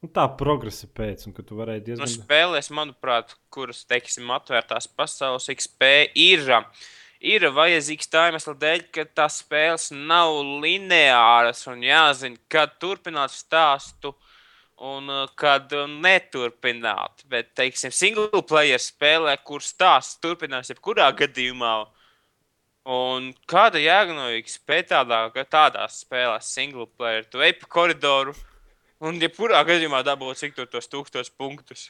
nu, 0.00 0.08
tā 0.16 0.24
progresa 0.40 0.88
pēc, 0.88 1.26
un 1.28 1.34
ka 1.36 1.44
tu 1.44 1.58
varēji 1.58 1.82
Nu, 1.82 1.86
diezgan. 1.90 2.12
spēlēs, 2.24 2.70
manuprāt, 2.72 3.34
kuras, 3.52 3.82
teiksim, 3.84 4.30
atvērtās 4.32 4.88
pasaules 4.96 5.50
XP 5.52 5.90
ir, 6.16 6.48
ir 7.20 7.44
vajadzīgs 7.52 8.08
tā 8.08 8.30
iemesla 8.30 8.54
dēļ, 8.62 8.86
ka 8.96 9.04
tās 9.20 9.42
spēles 9.42 9.90
nav 9.92 10.38
lineāras 10.64 11.66
un 11.68 11.84
jāzina, 11.84 12.40
kad 12.48 12.78
turpināt 12.80 13.36
stāstu. 13.36 14.14
Un 14.76 15.06
uh, 15.08 15.22
kad 15.40 15.70
neturpināt, 15.88 17.22
bet, 17.32 17.54
teiksim, 17.56 17.88
single 17.96 18.42
player 18.44 18.76
spēlē, 18.76 19.32
kur 19.40 19.64
stāsts 19.64 20.18
turpinās 20.20 20.68
jebkurā 20.68 21.06
gadījumā. 21.16 21.70
Un 22.86 23.32
kāda 23.50 23.80
jēga 23.82 24.14
no 24.14 24.28
XP 24.38 24.84
tādā, 24.92 25.24
tādās 25.50 26.02
spēlēs, 26.04 26.52
single 26.54 26.86
player, 26.86 27.24
tu 27.26 27.42
ej 27.42 27.56
pa 27.58 27.66
koridoru 27.78 28.34
un 29.02 29.18
jebkurā 29.18 29.64
gadījumā 29.66 30.04
dabūt 30.06 30.38
cik 30.44 30.54
tur 30.54 30.68
tos 30.70 30.86
tūkstošus 30.92 31.34
punktus. 31.34 31.88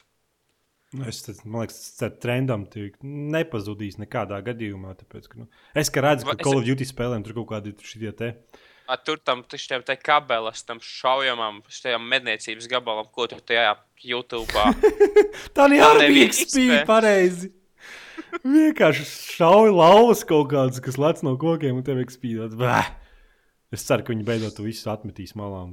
Es, 1.05 1.19
tas, 1.25 1.43
man 1.43 1.65
liekas, 1.65 1.81
tas 1.99 2.15
trendam 2.23 2.63
tik 2.71 2.95
nepazudīs 3.03 3.99
nekādā 3.99 4.39
gadījumā. 4.45 4.95
Tāpēc, 4.97 5.27
ka, 5.27 5.41
nu, 5.43 5.49
es 5.77 5.91
kā 5.91 6.01
redzu, 6.05 6.29
ka 6.31 6.37
Call 6.39 6.61
of 6.61 6.65
Duty 6.65 6.87
spēlēm 6.87 7.25
tur 7.27 7.35
kaut 7.41 7.49
kādi 7.51 7.75
šie 7.83 8.13
te. 8.15 8.31
A, 8.87 8.95
tur 8.95 9.19
tam 9.19 9.43
šiem 9.51 9.83
te 9.83 9.97
kabelas, 9.99 10.63
tam 10.63 10.79
šaujamam, 10.79 11.59
šiem 11.67 12.07
medniecības 12.07 12.69
gabalam, 12.71 13.09
ko 13.11 13.27
tur 13.27 13.43
tajā 13.43 13.75
YouTube. 13.99 14.47
Tā 15.53 15.67
arī 15.67 15.81
ar 15.83 15.99
nebija 15.99 16.31
bija 16.31 16.31
XP. 16.31 16.85
pareizi. 16.87 17.51
Vienkārši 18.43 19.05
šauja 19.37 19.73
lauvas 19.73 20.23
kaut 20.27 20.51
kādas, 20.53 20.81
kas 20.83 20.97
lec 21.01 21.21
no 21.25 21.35
kokiem 21.39 21.79
un 21.79 21.85
tev 21.85 21.99
XP. 22.05 22.37
tāds, 22.41 22.57
bļā. 22.59 22.79
Es 23.75 23.83
ceru, 23.83 24.05
ka 24.05 24.13
viņi 24.13 24.25
beidzot 24.27 24.55
to 24.57 24.65
visu 24.65 24.89
atmetīs 24.91 25.35
malā. 25.35 25.65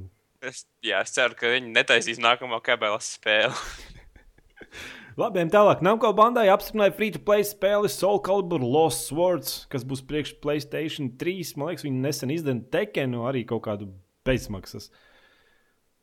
es, 0.43 0.65
jā, 0.83 0.99
es 1.01 1.15
ceru, 1.15 1.37
ka 1.39 1.51
viņi 1.53 1.71
netaisīs 1.73 2.19
nākamo 2.21 2.59
kabelas 2.63 3.15
spēli. 3.15 3.55
Labi, 5.19 5.45
tālāk. 5.47 5.79
Namco 5.85 6.09
bandai 6.11 6.49
apstiprināja 6.51 6.91
free-to-play 6.97 7.45
spēli 7.47 7.87
Soul 7.87 8.19
Calibur 8.23 8.59
Lost 8.59 9.07
Swords, 9.07 9.61
kas 9.71 9.85
būs 9.87 10.03
priekš 10.03 10.33
Playstation 10.43 11.13
3. 11.15 11.53
Man 11.55 11.71
liekas, 11.71 11.85
viņi 11.87 12.03
nesen 12.03 12.33
izdeva 12.35 12.59
Tekenu 12.73 13.23
arī 13.29 13.45
kaut 13.47 13.63
kādu 13.69 13.87
bezmaksas. 14.27 14.89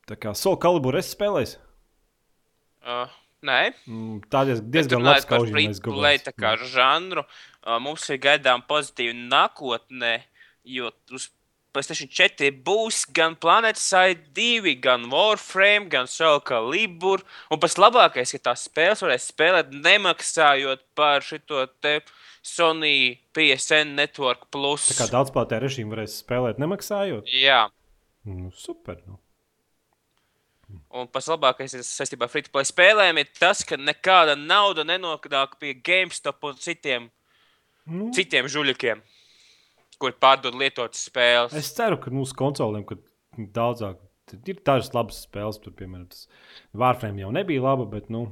Tā 0.09 0.17
kā 0.17 0.33
Soul 0.33 0.57
Calibur 0.57 0.97
es 0.97 1.13
spēlēju. 1.13 1.61
Uh, 2.83 3.13
nē, 3.43 3.73
Mm, 3.87 4.21
Tā 4.31 4.45
diez- 4.47 4.63
diezgan 4.63 5.03
kaujiņš. 5.03 5.51
free-to-play 5.51 6.17
tā 6.23 6.33
kā 6.33 6.55
žanru. 6.71 7.23
Mums 7.79 8.09
ir 8.09 8.17
gaidām 8.19 8.63
pozitīva 8.67 9.13
nākotnē, 9.29 10.23
jo 10.65 10.91
uz 11.11 11.29
PlayStation 11.73 12.07
4 12.07 12.51
būs 12.63 13.05
gan 13.11 13.35
Planet 13.35 13.77
Side 13.77 14.27
2, 14.33 14.75
gan 14.79 15.07
Warframe, 15.09 15.89
gan 15.89 16.05
Soul 16.07 16.39
Calibur. 16.41 17.23
Un 17.49 17.57
pats 17.59 17.75
labākais, 17.81 18.31
ka 18.37 18.51
tās 18.53 18.67
spēles 18.69 19.01
varēs 19.01 19.31
spēlēt 19.33 19.71
nemaksājot 19.73 20.79
par 20.95 21.21
šito 21.21 21.65
te 21.81 22.01
Sony 22.43 23.17
PSN 23.33 23.95
Network 23.95 24.51
Plus. 24.51 24.89
Tā 24.91 24.99
kā 25.01 25.09
daudzspēlētāju 25.15 25.63
režīmu 25.65 25.95
varēs 25.95 26.21
spēlēt 26.23 26.59
nemaksājot. 26.61 27.25
Jā. 27.33 27.69
Nu, 28.25 28.51
super. 28.55 28.97
Nu. 29.07 29.17
Un 30.93 31.07
pats 31.09 31.25
labākais 31.31 31.73
saistībā 31.87 32.27
ar 32.27 32.29
free-to-play 32.29 32.67
spēlēm 32.69 33.17
ir 33.17 33.31
tas, 33.39 33.63
ka 33.65 33.79
nekāda 33.81 34.35
nauda 34.37 34.83
nenonāk 34.85 35.55
pie 35.61 35.73
GameStop 35.81 36.43
un 36.51 36.59
citiem, 36.61 37.09
Nu, 37.89 38.11
citiem 38.15 38.45
žuļakiem, 38.47 39.01
kur 39.99 40.13
pārdod 40.21 40.55
lietotas 40.55 41.01
spēles. 41.09 41.51
es 41.57 41.73
ceru, 41.75 41.97
ka 41.99 42.13
mūsu 42.13 42.37
konsolēm 42.39 42.85
daudzāk 43.51 43.97
tad 44.29 44.47
ir 44.47 44.61
dažas 44.63 44.93
labas 44.95 45.23
spēles. 45.25 45.59
Tur, 45.59 45.73
piemēram, 45.75 46.05
tas 46.13 46.27
Warframe 46.71 47.25
jau 47.25 47.31
nebija 47.35 47.65
laba, 47.65 47.89
bet. 47.89 48.09
Nu, 48.13 48.29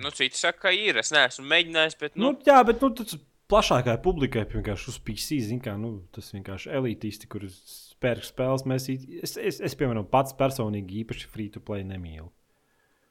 Nu, 0.00 0.08
citi 0.14 0.38
saka, 0.38 0.58
ka 0.62 0.70
ir. 0.72 0.96
Es 1.02 1.10
neesmu 1.12 1.44
mēģinājis, 1.50 1.96
bet 2.00 2.14
nu, 2.16 2.30
nu, 2.30 2.38
jā, 2.46 2.60
bet 2.64 2.80
nu, 2.80 2.88
tas 2.96 3.18
plašākai 3.50 3.96
publikai 4.04 4.44
vienkārši 4.48 4.92
uz 4.92 4.98
PC. 5.04 5.40
Kā, 5.64 5.76
nu, 5.80 5.96
tas 6.14 6.30
vienkārši 6.34 6.72
elitisti, 6.78 7.28
kurus 7.30 7.56
pērk 8.02 8.24
spēles. 8.26 8.66
Mēs, 8.70 8.88
es, 8.90 9.36
es, 9.36 9.58
es, 9.60 9.76
piemēram, 9.78 10.06
pats 10.10 10.36
personīgi 10.38 11.02
īpaši 11.04 11.30
free-to-play 11.32 11.84
nemīlu. 11.86 12.30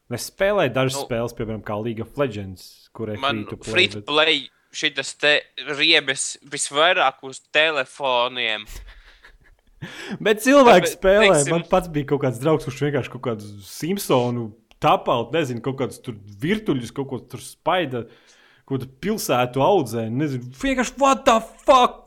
Es 0.09 0.31
spēlēju 0.31 0.73
dažas 0.73 0.97
Nu, 0.97 1.03
spēles, 1.05 1.35
piemēram, 1.37 1.61
League 1.85 2.01
of 2.01 2.15
Legends, 2.17 2.89
kurai 2.97 3.19
man 3.21 3.43
free-to-play. 3.43 3.73
free 3.75 3.91
to 3.93 4.01
play 4.07 4.39
šitas 4.73 5.13
te 5.21 5.35
riebes 5.69 6.37
visvairāk 6.49 7.21
uz 7.29 7.41
telefoniem. 7.53 8.65
Bet 10.25 10.41
cilvēki 10.43 10.87
Tāpēc, 10.87 10.95
spēlē. 10.97 11.27
teiksim-. 11.29 11.53
Man 11.55 11.67
pats 11.69 11.91
bija 11.93 12.09
kaut 12.11 12.23
kāds 12.25 12.41
draugs, 12.41 12.65
kurš 12.67 12.81
vienkārši 12.87 13.13
kaut 13.13 13.25
kādu 13.29 13.51
Simpsonu 13.65 14.49
tapālu, 14.83 15.29
nezinu, 15.35 15.61
kaut 15.63 15.77
kādus 15.81 16.01
tur 16.03 16.17
virtuļus, 16.41 16.91
kaut 16.95 17.09
ko 17.11 17.21
tur 17.31 17.43
spaida, 17.43 18.05
kaut 18.69 18.83
kādu 18.83 18.91
pilsētu 19.01 19.63
audzē. 19.65 20.05
Nezinu, 20.13 20.53
vienkārši 20.61 20.99
what 21.01 21.25
the 21.25 21.39
fuck! 21.65 22.05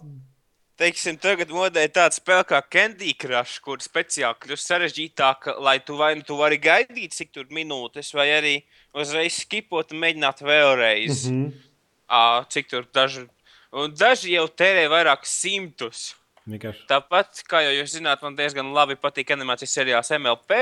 Teiksim, 0.83 1.19
tagad 1.21 1.51
modē 1.53 1.85
ir 1.85 1.93
tāda 1.95 2.15
spēle 2.17 2.47
kā 2.49 2.59
Candy 2.73 3.13
Crush, 3.15 3.61
kur 3.63 3.83
speciāli 3.83 4.39
kļūst 4.43 4.71
sarežģītāka, 4.71 5.59
lai 5.63 5.77
tu 5.85 5.99
vai 5.99 6.15
nu 6.19 6.25
tu 6.27 6.39
vari 6.39 6.57
gaidīt, 6.59 7.13
cik 7.15 7.31
tur 7.35 7.51
minūtes, 7.55 8.09
vai 8.17 8.31
arī 8.39 8.55
uzreiz 8.97 9.43
skipot 9.45 9.93
un 9.93 10.01
mēģināt 10.03 10.43
vēlreiz. 10.43 11.29
Mm. 11.29 11.45
-hmm. 11.45 11.69
uh, 12.09 12.49
cik 12.49 12.73
tur 12.73 12.89
daži, 12.95 13.27
un 13.71 13.95
daži 13.95 14.33
jau 14.33 14.49
tērē 14.49 14.89
vairāk 14.91 15.29
simtus. 15.29 16.15
Vienkārši. 16.51 16.86
Tāpat, 16.90 17.43
kā 17.47 17.61
jau 17.62 17.74
jūs 17.76 17.93
zināt, 17.95 18.22
man 18.24 18.34
diezgan 18.34 18.72
labi 18.74 18.97
patīk 18.99 19.28
animācijas 19.30 19.76
seriāls 19.78 20.11
MLP. 20.16 20.57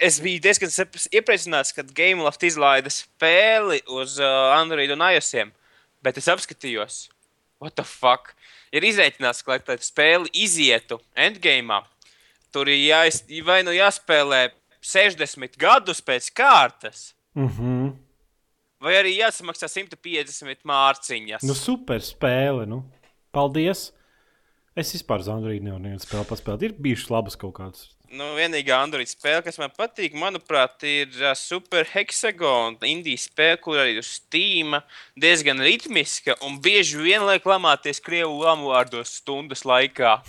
Es 0.00 0.16
biju 0.24 0.40
diezgan 0.46 0.72
iepriecināts, 1.12 1.74
kad 1.76 1.90
GameLoft 1.92 2.46
izlaida 2.48 2.88
spēli 2.92 3.82
uz 3.92 4.14
uh, 4.22 4.54
Android 4.56 4.94
un 4.94 5.04
iOS. 5.04 5.34
Bet 6.04 6.16
es 6.16 6.28
apskatījos, 6.32 7.10
what 7.60 7.76
the 7.76 7.84
fuck. 7.84 8.32
Ir 8.72 8.84
ka, 9.44 9.52
lai 9.52 9.58
tā 9.64 9.76
spēle 9.84 10.30
izietu 10.32 10.98
endgame, 11.12 11.82
tur 12.52 12.68
ir 12.72 12.80
jāiz, 12.88 13.20
vai 13.44 13.60
nu 13.66 13.74
jāspēlē 13.76 14.46
60 14.80 15.58
gadus 15.60 16.00
pēc 16.00 16.30
kārtas, 16.32 17.12
Mhm. 17.36 17.92
vai 18.80 18.94
arī 18.96 19.12
jāsamaksā 19.18 19.68
150 19.68 20.64
mārciņas. 20.64 21.44
Nu, 21.44 21.52
super 21.52 22.00
spēle. 22.00 22.64
Nu. 22.66 22.80
Paldies! 23.32 23.90
Es 24.76 24.90
vispār 24.92 25.22
uz 25.22 25.28
Android 25.32 25.64
nevaru 25.64 25.86
nevienu 25.86 26.02
spēli 26.02 26.28
paspēlēt. 26.28 26.64
Ir 26.66 26.74
bijušas 26.84 27.12
labas 27.14 27.38
kaut 27.40 27.54
kādas. 27.56 27.86
Nu, 28.12 28.26
vienīgā 28.36 28.76
Android 28.84 29.08
spēle, 29.08 29.40
kas 29.46 29.56
man 29.58 29.72
patīk, 29.74 30.12
manuprāt, 30.20 30.84
ir 30.84 31.08
uh, 31.22 31.32
Super 31.34 31.88
Hexagon. 31.88 32.76
Indijas 32.84 33.24
spēle, 33.30 33.56
kur 33.64 33.80
arī 33.80 33.96
uz 34.02 34.12
Steam 34.18 34.76
diezgan 35.18 35.64
ritmiska 35.64 36.36
un 36.44 36.60
bieži 36.62 37.00
vien 37.00 37.24
liek 37.26 37.48
lamāties 37.48 38.04
krievu 38.04 38.36
lamu 38.44 38.70
vārdos 38.74 39.16
stundas 39.22 39.64
laikā. 39.66 40.20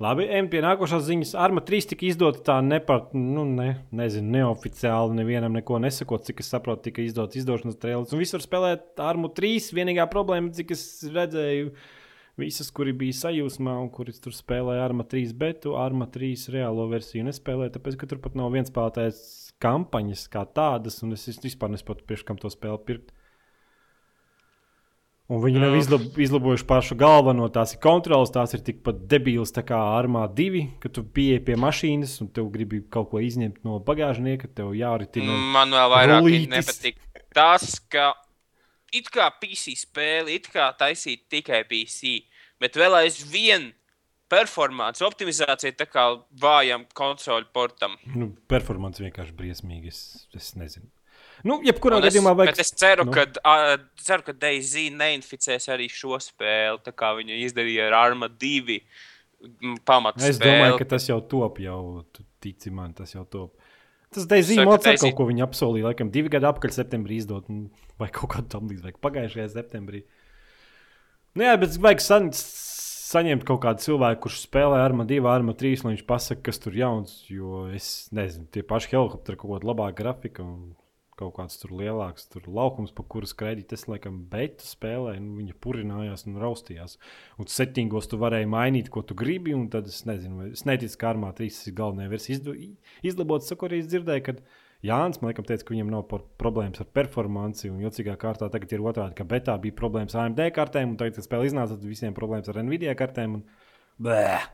Labi, 0.00 0.30
ejam 0.30 0.46
pie 0.48 0.62
nākošās 0.64 1.02
ziņas. 1.10 1.34
Arma 1.36 1.60
3 1.66 1.90
tika 1.90 2.06
izdota 2.08 2.40
tā 2.46 2.62
nepar, 2.64 3.10
nu, 3.12 3.42
ne, 3.44 3.72
nezinu, 3.92 4.38
neoficiāli, 4.38 5.18
nevienam 5.18 5.58
neko 5.58 5.82
nesakot, 5.82 6.24
cik 6.24 6.40
es 6.40 6.54
saprotu, 6.54 6.86
tika 6.86 7.02
izdots 7.04 7.36
izdošanas 7.36 7.76
trēlis. 7.82 8.14
Un 8.14 8.22
viss 8.22 8.38
var 8.38 8.46
spēlēt 8.46 9.02
Armu 9.02 9.28
3. 9.36 9.74
Vienīgā 9.76 10.06
problēma, 10.08 10.54
cik 10.56 10.72
es 10.78 10.86
redzēju, 11.10 11.74
visas, 12.38 12.70
kuri 12.74 12.94
bija 12.96 13.16
sajūsmā 13.18 13.74
un 13.82 13.90
kuri 13.94 14.14
tur 14.14 14.34
spēlēja 14.36 14.84
Arma 14.86 15.06
3, 15.08 15.34
bet 15.40 15.62
tu 15.64 15.76
Arma 15.78 16.06
3 16.10 16.50
reālo 16.54 16.86
versiju 16.90 17.26
nespēlēji, 17.26 17.74
tāpēc, 17.76 17.98
ka 18.00 18.10
tur 18.10 18.20
pat 18.22 18.38
nav 18.38 18.52
viens 18.54 18.70
spēlētājs 18.70 19.22
kampaņas 19.60 20.26
kā 20.32 20.44
tādas, 20.56 21.00
un 21.04 21.16
es 21.16 21.26
vispār 21.42 21.72
nesaprotu, 21.72 22.06
priekš 22.08 22.26
kam 22.28 22.40
to 22.40 22.52
spēli 22.52 22.80
pirkt. 22.86 23.14
Un 25.30 25.38
viņi 25.38 25.60
nav 25.62 25.76
izlab, 25.78 26.06
izlabojuši 26.18 26.64
pašu 26.66 26.96
galveno. 26.98 27.46
Tās 27.54 27.76
ir 27.76 27.78
kontrols, 27.84 28.32
tās 28.34 28.50
ir 28.56 28.64
tikpat 28.66 29.04
debilas 29.10 29.54
kā 29.54 29.78
Armā 29.78 30.24
2, 30.26 30.64
kad 30.82 30.96
tu 30.96 31.04
pieeji 31.06 31.44
pie 31.46 31.54
mašīnas 31.60 32.16
un 32.24 32.32
tev 32.34 32.48
gribi 32.50 32.80
kaut 32.90 33.12
ko 33.12 33.22
izņemt 33.22 33.60
no 33.66 33.78
bagāžnieka, 33.86 34.50
tev 34.58 34.72
jāritina. 34.74 35.36
Man 35.54 35.70
vēl 35.76 35.92
vairāk 35.94 36.24
Rullītis. 36.24 36.50
nepatīk 36.50 36.98
tas, 37.36 37.78
ka 37.86 38.10
it 38.96 39.10
kā 39.12 39.28
PC 39.40 39.76
spēle, 39.78 40.32
it 40.34 40.48
kā 40.52 40.70
taisīt 40.78 41.26
tikai 41.32 41.62
PC, 41.68 42.20
bet 42.62 42.78
vēl 42.78 42.98
aizvien 43.02 43.70
performāns, 44.30 45.02
optimizācija 45.02 45.74
tā 45.78 45.86
kā 45.90 46.06
vājam 46.40 46.86
konsoli 46.94 47.48
portam. 47.54 47.96
Nu, 48.14 48.30
performance 48.50 49.02
vienkārši 49.02 49.34
briesmīgi. 49.36 49.90
Es, 49.90 50.26
es 50.36 50.52
nezinu. 50.58 50.86
Nu, 51.46 51.56
jebkurā 51.64 51.98
Un 51.98 52.04
es, 52.04 52.12
gadījumā 52.12 52.34
vajag. 52.36 52.52
bet 52.52 52.62
es 52.62 52.72
ceru, 52.76 53.06
nu. 53.08 53.14
ka, 53.16 53.24
uh, 53.40 53.72
ceru, 54.00 54.26
ka 54.26 54.34
Daisy 54.36 54.90
neinficēs 54.92 55.70
arī 55.72 55.88
šo 55.92 56.18
spēli, 56.20 56.82
tā 56.84 56.92
kā 56.96 57.14
viņa 57.16 57.38
izdarīja 57.46 57.88
ar 57.88 57.96
Arma 58.02 58.28
2 58.28 58.76
pamatu. 59.88 60.22
Es 60.28 60.40
domāju, 60.40 60.76
ka 60.82 60.88
tas 60.94 61.08
jau 61.08 61.18
top, 61.24 61.62
jau 61.64 62.04
tici 62.44 62.72
man, 62.74 62.92
tas 62.96 63.14
jau 63.16 63.24
top. 63.24 63.56
Tas 64.10 64.26
Saka, 64.58 64.66
mods, 64.66 64.86
ar 64.86 64.96
kaut 64.98 65.16
ko 65.20 65.26
viņi 65.28 65.42
apsolīja, 65.46 65.86
laikam, 65.92 66.08
divi 66.10 66.28
gadi 66.32 66.48
apakaļ 66.48 66.72
septembrī 66.74 67.20
izdot, 67.20 67.46
un- 67.48 67.70
vai 67.98 68.08
kaut 68.10 68.30
kā 68.32 68.42
tam 68.48 68.66
līdzīga, 68.68 68.82
vai 68.82 69.10
pagājušajā 69.10 69.48
septembrī. 69.54 70.02
Nu, 71.36 71.44
jā, 71.44 71.52
bet 71.60 71.76
vajag 71.78 72.00
san, 72.02 72.30
saņemt 72.34 73.44
kaut 73.46 73.60
kādu 73.62 73.78
cilvēku, 73.84 74.24
kurš 74.26 74.40
spēlē 74.48 74.80
ar 74.82 74.92
mani 74.92 75.08
divu, 75.14 75.28
ar 75.30 75.42
mani 75.46 75.54
trīs, 75.58 75.84
lai 75.84 75.94
viņš 75.94 76.04
pasakā, 76.06 76.42
kas 76.42 76.58
tur 76.58 76.72
jauns. 76.72 77.24
Jo 77.30 77.68
es 77.74 78.08
nezinu, 78.10 78.48
tie 78.50 78.62
paši 78.66 78.90
helikopteri, 78.96 79.38
kaut 79.38 79.54
kāda 79.54 79.70
labāka 79.70 79.94
grafika 80.02 80.42
un 80.42 80.74
kaut 81.20 81.34
kāds 81.36 81.60
tur 81.60 81.74
lielāks 81.76 82.26
tur 82.32 82.48
laukums, 82.48 82.94
pa 82.96 83.04
kuras 83.12 83.34
skraidīt. 83.34 83.68
Tas, 83.70 83.86
laikam, 83.90 84.22
beigas 84.32 84.72
spēlē, 84.74 85.18
nu, 85.22 85.36
viņa 85.38 85.58
purinājās 85.62 86.26
un 86.28 86.40
raustījās. 86.40 86.96
Un 87.40 87.50
settingos 87.50 88.10
tu 88.10 88.18
varēji 88.20 88.48
mainīt, 88.50 88.90
ko 88.92 89.04
tu 89.06 89.16
gribi. 89.18 89.54
un 89.56 89.68
Tad 89.72 89.90
es 89.90 90.02
nezinu, 90.08 90.40
vai 90.40 90.48
es 90.56 90.64
neticu, 90.68 90.96
ka 91.00 91.12
armā 91.12 91.30
trīs 91.36 91.60
ir 91.68 91.76
galvenā 91.78 92.08
versija 92.10 92.56
izlabots. 93.06 93.52
Saku, 93.52 93.68
arī 93.68 93.84
es 93.84 93.92
dzirdēju, 93.92 94.26
ka 94.26 94.36
Jānis 94.86 95.20
man 95.20 95.28
liekas, 95.28 95.44
teica, 95.48 95.66
ka 95.68 95.74
viņam 95.74 95.90
nav 95.92 96.06
problēmas 96.40 96.80
ar 96.80 96.88
performanci. 96.96 97.68
Un 97.68 97.82
jocīgā 97.84 98.16
kārtā 98.20 98.48
tagad 98.52 98.72
ir 98.72 98.84
otrādi, 98.84 99.16
ka 99.18 99.28
betā 99.28 99.58
bija 99.60 99.76
problēmas 99.76 100.16
ar 100.16 100.24
AMD 100.24 100.46
kartēm, 100.56 100.94
un 100.94 101.00
tagad, 101.00 101.18
kad 101.18 101.26
spēle 101.26 101.50
iznāca, 101.50 101.76
tad 101.76 101.84
visiem 101.84 102.16
problēmas 102.16 102.48
ar 102.48 102.62
Nvidia 102.64 102.96
kartēm. 102.96 103.36
Un... 103.38 103.70
Bleh. 104.00 104.48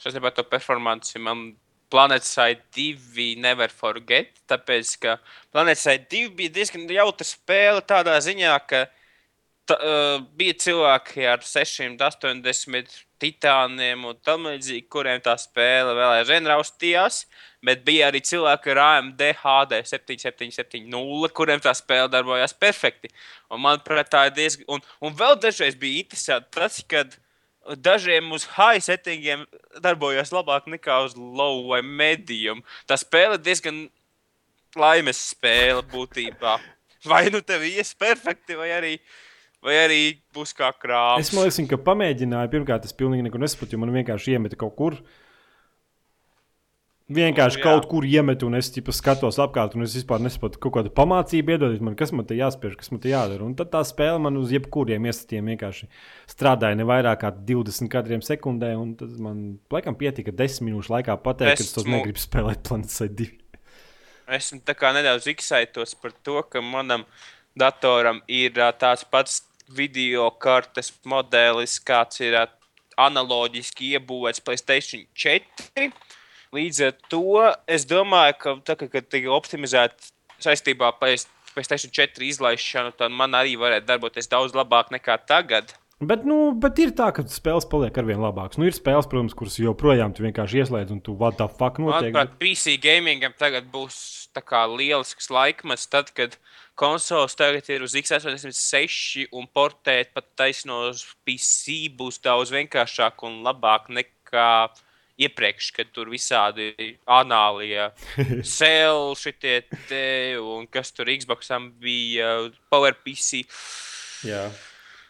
Es 0.00 0.16
gribētu 0.16 0.40
to 0.40 0.50
performanci. 0.50 1.20
Man 1.22 1.52
Planet 1.90 2.24
Side 2.26 2.62
2 2.76 3.34
nevar 3.42 3.72
forget, 3.74 4.32
tāpēc 4.50 4.94
ka 5.02 5.18
Planet 5.52 5.78
Side 5.78 6.06
2 6.12 6.32
bija 6.38 6.54
diezgan 6.60 6.86
jautra 6.90 7.26
spēle 7.26 7.82
tādā 7.86 8.16
ziņā, 8.22 8.54
ka 8.70 8.86
ta, 9.70 9.76
uh, 9.76 10.16
bija 10.38 10.56
cilvēki 10.64 11.26
ar 11.30 11.44
680 11.46 12.98
titāniem 13.20 14.04
un 14.08 14.18
tam 14.24 14.48
līdzīgi, 14.48 14.86
kuriem 14.92 15.20
tā 15.24 15.36
spēle 15.38 15.94
vēl 15.98 16.20
aizvien 16.20 16.48
raustījās. 16.48 17.24
Bet 17.66 17.82
bija 17.84 18.08
arī 18.08 18.22
cilvēki 18.24 18.72
ar 18.72 18.80
AMD 18.86 19.24
HD 19.42 19.82
7770, 19.84 21.34
kuriem 21.36 21.60
tā 21.60 21.74
spēle 21.76 22.08
darbojās 22.12 22.56
perfekti. 22.56 23.10
Un, 23.52 23.60
manuprāt, 23.66 24.08
tā 24.12 24.24
ir 24.30 24.36
diezgan. 24.38 24.64
Un, 24.72 24.86
un 25.04 25.18
vēl 25.18 25.36
dažreiz 25.42 25.76
bija 25.76 26.00
interesanti 26.00 26.48
tas, 26.56 26.80
kad 26.88 27.18
dažiem 27.76 28.32
uz 28.32 28.46
high 28.56 28.80
settingiem 28.82 29.46
darbojas 29.82 30.32
labāk 30.34 30.68
nekā 30.70 31.00
uz 31.06 31.16
low 31.16 31.66
vai 31.70 31.82
medium. 31.82 32.62
Tā 32.88 32.98
spēle 33.00 33.38
diezgan 33.40 33.88
laimes 34.78 35.20
spēle 35.32 35.82
būtībā. 35.90 36.58
Vai 37.08 37.24
nu 37.32 37.40
tev 37.40 37.64
ies 37.64 37.94
perfekti, 37.96 38.56
vai 38.58 38.68
arī, 38.76 38.92
vai 39.64 39.76
arī 39.86 40.00
būs 40.36 40.52
kā 40.56 40.68
krāsa. 40.76 41.22
Es 41.22 41.32
domāju, 41.32 41.66
ka 41.70 41.80
pamēģināju. 41.86 42.52
Pirmkārt, 42.52 42.84
es 42.84 42.96
pilnīgi 42.96 43.24
nesapratu, 43.24 43.76
jo 43.76 43.80
man 43.80 43.94
vienkārši 43.94 44.36
iemeta 44.36 44.58
kaut 44.60 44.76
kur. 44.76 44.98
Vienkārši 47.10 47.58
nu, 47.58 47.62
jā. 47.64 47.66
kaut 47.66 47.86
kur 47.90 48.04
iemet, 48.06 48.44
un 48.46 48.54
es 48.54 48.68
tipa, 48.70 48.92
skatos 48.94 49.40
apkārt, 49.42 49.74
un 49.74 49.82
es 49.82 49.96
vispār 49.98 50.22
nesaprotu 50.22 50.60
kaut 50.62 50.76
kādu 50.76 50.92
pamācību, 50.94 51.56
iedodiet 51.56 51.82
man, 51.82 51.96
kas 51.98 52.12
man 52.14 52.28
te 52.28 52.36
jāspiež, 52.38 52.76
kas 52.78 52.92
man 52.94 53.02
te 53.02 53.10
jādara. 53.10 53.42
Un 53.42 53.56
tad 53.58 53.72
tā 53.72 53.80
spēle 53.88 54.20
man 54.22 54.38
uz 54.38 54.52
jebkuriem 54.54 55.08
iestatiem 55.10 55.50
vienkārši 55.50 55.88
strādāja 56.30 56.78
ne 56.78 56.86
vairāk 56.86 57.24
kā 57.24 57.32
20 57.34 57.90
kadriem 57.90 58.22
sekundē, 58.22 58.76
un 58.78 58.94
tad 59.00 59.16
man, 59.18 59.42
laikam, 59.74 59.98
pietika 59.98 60.30
10 60.30 60.62
minūšu 60.68 60.94
laikā 60.94 61.18
pateikt, 61.24 61.58
ka 61.58 61.66
es 61.66 61.74
Esmu- 61.74 61.96
negribu 61.96 62.22
spēlēt 62.22 62.62
Planet 62.68 62.94
2. 63.18 63.28
Esmu 64.30 64.60
tā 64.62 64.76
kā 64.78 64.94
nedaudz 64.94 65.26
izsaitos 65.26 65.96
par 65.98 66.14
to, 66.22 66.38
ka 66.46 66.62
manam 66.62 67.02
datoram 67.58 68.22
ir 68.30 68.54
tāds 68.78 69.02
pats 69.02 69.42
video 69.66 70.30
kartes 70.30 70.92
modelis, 71.04 71.80
kāds 71.82 72.22
ir 72.22 72.38
analoģiski 73.00 73.96
iebūvēts 73.96 74.42
PlayStation 74.46 75.06
4. 75.14 75.90
Līdz 76.56 76.80
ar 76.86 76.96
to 77.12 77.24
es 77.70 77.84
domāju, 77.86 78.38
ka 78.42 78.56
tā, 78.66 78.74
kad 78.80 79.06
tika 79.06 79.30
optimizēta 79.30 80.10
saistībā 80.42 80.90
Play- 80.98 81.28
PlayStation 81.54 81.92
4 81.94 82.26
izlaišanu, 82.26 82.94
tad 82.98 83.14
man 83.14 83.36
arī 83.38 83.54
varētu 83.60 83.86
darboties 83.86 84.30
daudz 84.30 84.56
labāk 84.56 84.90
nekā 84.94 85.18
tagad. 85.30 85.74
Bet, 86.00 86.24
nu, 86.24 86.54
bet 86.56 86.78
ir 86.80 86.94
tā, 86.96 87.10
ka 87.12 87.22
spēles 87.28 87.66
paliek 87.68 87.98
ar 88.00 88.06
vien 88.08 88.22
labākas. 88.22 88.56
Nu, 88.56 88.64
ir 88.64 88.72
spēles, 88.72 89.08
protams, 89.10 89.34
kuras 89.36 89.58
joprojām 89.60 90.14
tu 90.16 90.24
vienkārši 90.24 90.62
ieslēdz, 90.62 90.94
un 90.94 91.02
tu 91.04 91.12
what 91.12 91.36
the 91.36 91.44
fuck 91.44 91.76
notiek. 91.82 92.08
Manuprāt, 92.08 92.38
PC 92.40 92.78
gamingam 92.80 93.34
tagad 93.36 93.68
būs 93.70 93.98
kā 94.40 94.62
lielisks 94.70 95.28
laikmets, 95.28 95.84
tad, 95.92 96.14
kad 96.16 96.38
konsoles 96.80 97.36
tagad 97.36 97.68
ir 97.68 97.84
uz 97.84 97.94
X86 97.98 99.26
un 99.36 99.48
portēt 99.52 100.14
pat 100.16 100.30
taisno 100.40 100.86
uz 100.88 101.04
PC 101.28 101.90
būs 101.98 102.22
daudz 102.24 102.54
vienkāršāk 102.54 103.26
un 103.28 103.42
labāk 103.44 103.90
nekā 103.92 104.48
iepriekš, 105.20 105.70
kad 105.76 105.92
tur 105.94 106.10
visādi 106.12 106.72
anālie 107.10 107.90
cēl 108.56 109.14
šitie 109.20 109.60
te 109.88 110.04
un 110.40 110.66
kas 110.70 110.94
tur 110.96 111.10
Xboxam 111.12 111.70
bija, 111.82 112.50
PowerPC. 112.72 113.44
Jā. 114.28 114.48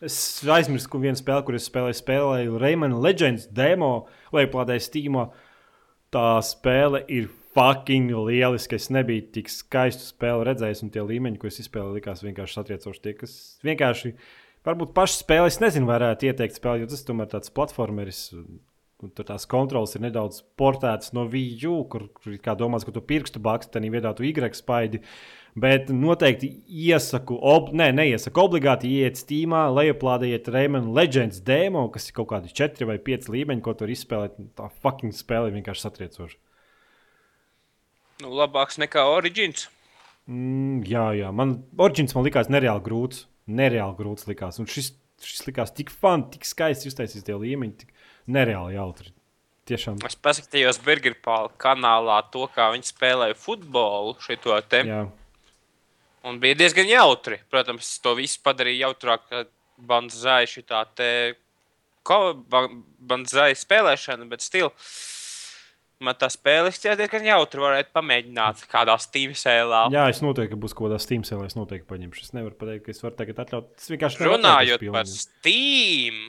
Es 0.00 0.40
aizmirsu, 0.48 0.88
ka 0.88 0.98
viena 1.02 1.18
spēle, 1.18 1.44
kuras 1.44 1.66
spēlēju, 1.68 1.98
spēlēju 1.98 2.60
Rayman 2.60 2.96
Legends 3.04 3.44
demo, 3.52 4.08
lai 4.32 4.46
plādēju 4.48 4.86
Steam. 4.86 5.18
Tā 6.10 6.40
spēle 6.42 7.02
ir 7.12 7.28
fucking 7.54 8.08
lieliska. 8.26 8.78
Es 8.80 8.88
nebiju 8.92 9.26
tik 9.34 9.50
skaistu 9.52 10.06
spēli 10.08 10.46
redzējis, 10.48 10.84
un 10.86 10.92
tie 10.94 11.04
līmeņi, 11.04 11.40
ko 11.40 11.50
es 11.50 11.60
izspēlēju, 11.62 11.98
likās 11.98 12.24
vienkārši 12.24 12.56
satriecoši. 12.56 13.02
Tie, 13.04 13.14
kas 13.20 13.36
vienkārši, 13.66 14.14
varbūt 14.66 14.96
paši 14.96 15.20
spēlē, 15.20 15.52
es 15.52 15.60
nezinu, 15.62 15.90
varētu 15.90 16.30
ieteikt 16.30 16.58
spēli, 16.58 16.84
jo 16.84 16.90
tas 16.94 17.04
tomēr 17.06 17.30
tāds 17.34 17.52
platformeris. 17.54 18.24
Un 19.06 19.12
Tur 19.16 19.26
tās 19.28 19.46
kontrols 19.50 19.96
ir 19.96 20.04
nedaudz 20.04 20.42
portētas 20.60 21.14
no 21.16 21.26
VU, 21.30 21.82
kur, 21.90 22.08
kur 22.16 22.38
kā 22.42 22.56
domāts, 22.58 22.86
ka 22.86 22.94
tu 22.94 23.02
pirkstu 23.04 23.42
bakstu, 23.42 23.74
tad 23.76 23.86
vietā 23.88 24.12
tu 24.16 24.26
Y 24.26 24.54
spaidi. 24.56 25.02
Bet 25.58 25.88
noteikti 25.90 26.48
iesaku, 26.68 27.34
ob, 27.34 27.72
ne, 27.74 27.88
neiesaku 27.90 28.38
obligāti 28.44 28.92
iet 29.00 29.18
Steamā, 29.18 29.64
lejuplādējiet 29.74 30.46
Rayman 30.46 30.92
Legends 30.94 31.40
demo, 31.42 31.88
kas 31.90 32.06
ir 32.06 32.14
kaut 32.20 32.30
kādi 32.30 32.52
4 32.54 32.86
vai 32.86 33.00
5 33.02 33.26
līmeņi, 33.34 33.64
ko 33.64 33.74
tur 33.74 33.90
izspēlēt. 33.90 34.38
Tā 34.54 34.68
fucking 34.84 35.16
spēle 35.16 35.50
ir 35.50 35.56
vienkārši 35.58 35.86
satriecoša. 35.88 36.38
Nu, 38.22 38.30
labāks 38.36 38.78
nekā 38.78 39.02
Origins. 39.10 39.66
Mm, 40.30 40.84
jā, 40.86 41.08
jā, 41.18 41.32
man 41.34 41.58
Origins 41.80 42.14
man 42.14 42.28
likās 42.28 42.50
nereāli 42.52 42.84
grūts. 42.86 43.24
Nereāli 43.50 43.98
grūts 43.98 44.28
likās. 44.30 44.60
Un 44.62 44.68
šis, 44.70 44.92
šis 45.24 45.48
likās 45.48 45.74
tik 45.74 45.90
fun, 45.90 46.28
tik 46.30 46.46
skaisti 46.46 46.92
uztaisīts 46.92 47.26
tie 47.26 47.34
līmeņi, 47.34 47.78
tik 47.80 47.94
nereāli 48.32 48.76
jautri. 48.78 49.12
Tiešām. 49.70 50.00
Es 50.08 50.16
paskatījos 50.18 50.80
Burgerpāla 50.82 51.52
kanālā 51.60 52.18
to, 52.32 52.46
kā 52.54 52.70
viņi 52.74 52.88
spēlēja 52.90 53.36
futbolu 53.38 54.16
šito 54.24 54.56
te. 54.66 54.82
Jā. 54.88 55.04
Un 56.26 56.40
bija 56.42 56.58
diezgan 56.58 56.90
jautri. 56.90 57.38
Protams, 57.52 57.92
to 58.02 58.16
visu 58.18 58.40
padarīja 58.44 58.88
jautrāk, 58.88 59.28
kad 59.30 59.52
bandzāja 59.80 60.48
šī 60.50 60.64
tā 60.68 60.82
te 60.96 61.10
bandzāja 62.10 63.56
spēlēšana, 63.60 64.26
bet 64.28 64.44
stil. 64.44 64.72
Man 66.00 66.16
tā 66.16 66.30
spēle 66.32 66.70
šķiet 66.72 66.96
diezgan 66.96 67.26
jautri. 67.28 67.60
Varētu 67.60 67.92
pamēģināt 67.92 68.64
kādā 68.72 68.96
Steam 69.02 69.34
sēlā. 69.36 69.82
jā, 69.92 70.06
es 70.08 70.22
noteikti 70.24 70.56
būšu 70.56 70.78
kaut 70.78 70.88
kādā 70.88 71.00
Steam 71.02 71.26
sēlē, 71.28 71.50
es 71.50 71.56
noteikti 71.58 71.88
paņemšu. 71.90 72.24
Es 72.24 72.32
nevaru 72.36 72.56
pateikt, 72.56 72.86
ka 72.86 72.94
es 72.94 73.02
varu 73.04 73.18
tagad 73.18 73.42
atļaut. 73.44 73.74
Es 73.76 73.90
vienkārši 73.92 74.24
atļauties 74.24 74.94
par. 74.94 75.10
Steam, 75.12 76.22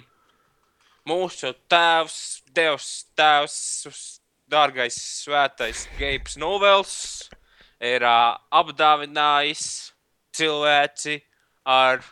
mūsu 1.12 1.51
tēvs, 1.72 2.41
Dievs, 2.51 2.89
tēvs, 3.16 3.59
dārgais, 4.51 4.97
svētais 5.24 5.86
Gabs 5.99 6.38
Novels 6.39 6.95
ir 7.82 8.03
ā, 8.03 8.38
apdāvinājis 8.62 9.66
cilvēci 10.36 11.22
ar 11.68 12.03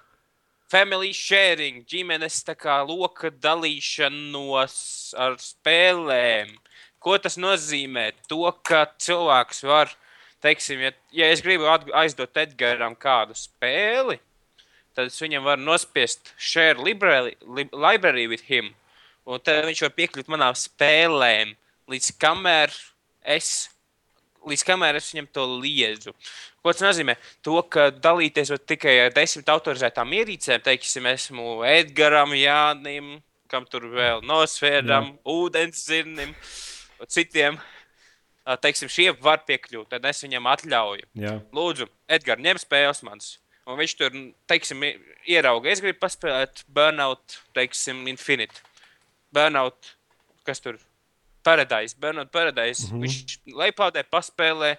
family 0.72 1.12
sharing, 1.16 1.84
ģimenes 1.90 2.42
kā 2.60 2.80
loka 2.88 3.32
dalīšanos 3.32 4.78
ar 5.18 5.38
spēlēm. 5.42 6.56
Ko 7.00 7.18
tas 7.18 7.40
nozīmē? 7.40 8.12
To, 8.28 8.44
ka 8.64 8.86
cilvēks 9.00 9.64
var, 9.68 9.94
teiksim, 10.44 10.84
ja, 10.84 10.92
ja 11.16 11.30
es 11.32 11.44
gribu 11.46 11.70
aizdot 11.96 12.38
Edgaram 12.38 12.98
kādu 13.00 13.38
spēli, 13.40 14.20
tad 14.96 15.08
es 15.08 15.22
viņam 15.22 15.48
varu 15.48 15.64
nospiest 15.64 16.34
share 16.36 16.80
library, 16.80 17.38
li, 17.48 17.70
library 17.72 18.28
with 18.28 18.48
him. 18.52 18.76
Un 19.30 19.42
tad 19.46 19.68
viņš 19.68 19.84
var 19.86 19.92
piekļūt 19.94 20.30
manām 20.32 20.56
spēlēm, 20.58 21.52
līdz 21.92 22.14
kamēr 22.18 22.74
es, 23.36 23.68
līdz 24.50 24.64
kamēr 24.66 24.98
es 24.98 25.10
viņam 25.14 25.28
to 25.36 25.46
liedzu. 25.62 26.14
Ko 26.64 26.74
tas 26.74 26.82
nozīmē? 26.88 27.14
To, 27.46 27.60
ka 27.62 27.90
dalīties 27.94 28.50
var 28.56 28.62
tikai 28.72 28.96
ar 29.06 29.12
desmit 29.14 29.52
autorizētām 29.54 30.16
ierīcēm, 30.18 30.64
teiksim, 30.66 31.06
esmu 31.12 31.60
Edgaram, 31.70 32.34
Jānim, 32.36 33.20
kam 33.50 33.68
tur 33.70 33.86
vēl 33.94 34.24
nosvēram, 34.26 35.14
ūdens 35.30 35.86
zirnim, 35.86 36.34
un 37.00 37.10
citiem. 37.10 37.60
teiksim, 38.66 38.90
šie 38.90 39.12
var 39.22 39.44
piekļūt, 39.46 39.92
tad 39.94 40.06
es 40.10 40.24
viņam 40.26 40.50
atļauju. 40.50 41.06
Jā. 41.22 41.36
Lūdzu, 41.54 41.86
Edgars, 42.10 42.42
ņem 42.42 42.58
spēles 42.58 43.04
manas. 43.06 43.36
Un 43.70 43.78
viņš 43.78 43.94
tur, 44.00 44.16
teiksim, 44.50 44.82
ierauga, 45.30 45.70
es 45.70 45.84
gribu 45.84 46.00
paspēlēt 46.02 46.64
Burnout, 46.74 47.38
teiksim, 47.54 48.08
Infinite. 48.10 48.64
Burnout, 49.34 49.96
kas 50.44 50.62
tur? 50.64 50.80
Paradise, 51.44 51.96
Burnout 52.00 52.32
Paradise. 52.32 52.88
Mm 52.88 52.92
-hmm. 52.92 53.02
Viņš 53.02 53.40
leipādē 53.56 54.04
paspēlē, 54.04 54.78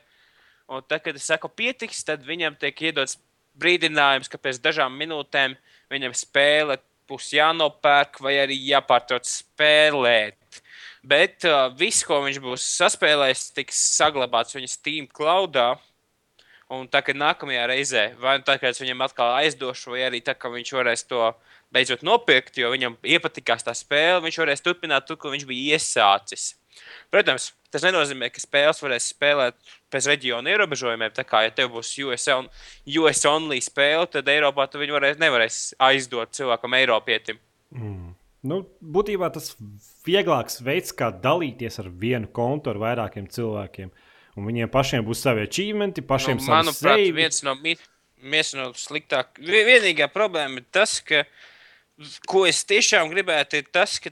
un 0.69 0.83
tad, 0.83 1.03
kad 1.03 1.17
es 1.17 1.27
saku 1.27 1.49
pietiks, 1.49 2.05
tad 2.05 2.23
viņam 2.27 2.59
tiek 2.59 2.83
iedots 2.83 3.19
brīdinājums, 3.59 4.29
ka 4.29 4.39
pēc 4.39 4.61
dažām 4.63 4.97
minūtēm 4.97 5.57
viņam 5.91 6.15
spēle 6.15 6.79
būs 7.11 7.33
jānopērk 7.35 8.21
vai 8.21 8.37
arī 8.39 8.57
jāpārtrauc 8.71 9.27
spēlēt. 9.27 10.63
Bet 11.03 11.47
uh, 11.49 11.73
viss, 11.73 12.05
ko 12.05 12.21
viņš 12.23 12.39
būs 12.45 12.67
saspēlējis, 12.77 13.53
tiks 13.57 13.81
saglabāts 13.97 14.55
viņa 14.55 14.69
Steam 14.69 15.09
cloudā. 15.09 15.73
Un 16.71 16.87
tā 16.87 17.01
kā 17.03 17.15
nākamajā 17.17 17.65
reizē, 17.67 18.03
vai 18.23 18.37
nu 18.39 18.47
tā 18.47 18.55
kā 18.63 18.71
es 18.71 18.79
viņam 18.79 19.03
atkal 19.03 19.33
aizdošu, 19.41 19.97
vai 19.97 20.05
arī 20.07 20.21
tā 20.23 20.37
kā 20.39 20.53
viņš 20.53 20.71
varēs 20.77 21.03
to 21.11 21.33
beidzot 21.75 22.05
nopirkt, 22.07 22.61
jo 22.63 22.71
viņam 22.71 22.95
iepatikās 23.03 23.67
tā 23.67 23.75
spēle, 23.75 24.21
viņš 24.23 24.39
varēs 24.43 24.63
turpināt 24.63 25.09
tur, 25.09 25.19
kur 25.19 25.35
viņš 25.35 25.49
bija 25.51 25.79
iesācis. 25.79 26.53
Protams, 27.11 27.51
tas 27.75 27.85
nenozīmē, 27.87 28.31
ka 28.31 28.43
spēles 28.43 28.83
varēs 28.83 29.11
spēlēt 29.13 29.75
pēc 29.91 30.07
reģiona 30.13 30.55
ierobežojumiem. 30.55 31.11
Tā 31.15 31.25
kā, 31.27 31.43
ja 31.47 31.55
tev 31.55 31.73
būs 31.75 31.91
US, 32.07 32.29
on, 32.35 32.47
US 33.03 33.25
only 33.27 33.59
spēle, 33.65 34.07
tad 34.11 34.31
Eiropā 34.31 34.69
tu 34.71 34.81
viņu 34.83 34.95
varēs, 34.95 35.19
nevarēs 35.23 35.61
aizdot 35.91 36.35
cilvēkam, 36.39 36.79
Eiropietim. 36.79 37.43
Mm. 37.75 38.15
Nu, 38.47 38.63
būtībā 38.81 39.29
tas 39.35 39.53
vieglāks 40.07 40.63
veids, 40.65 40.95
kā 40.97 41.11
dalīties 41.13 41.77
ar 41.83 41.91
vienu 41.93 42.31
kontu 42.33 42.73
ar 42.73 42.81
vairākiem 42.81 43.27
cilvēkiem. 43.29 43.91
Un 44.41 44.47
viņiem 44.49 44.71
pašiem 44.73 45.05
būs 45.05 45.21
savi 45.27 45.45
achievementi, 45.45 46.01
pašiem 46.07 46.39
nu, 46.39 46.45
savi 46.47 46.57
manuprāt, 46.57 46.97
save. 47.05 47.13
viens 47.17 47.43
no, 47.45 47.55
viens 48.35 48.55
no 48.57 48.71
sliktāk. 48.81 49.37
vi- 49.39 49.65
Vienīgā 49.69 50.09
problēma 50.13 50.63
ir 50.63 50.67
tas, 50.73 50.99
ka, 51.05 51.25
ko 52.27 52.47
es 52.49 52.63
tiešām 52.65 53.11
gribētu, 53.13 53.61
ir 53.61 53.69
tas, 53.73 53.99
ka 54.01 54.11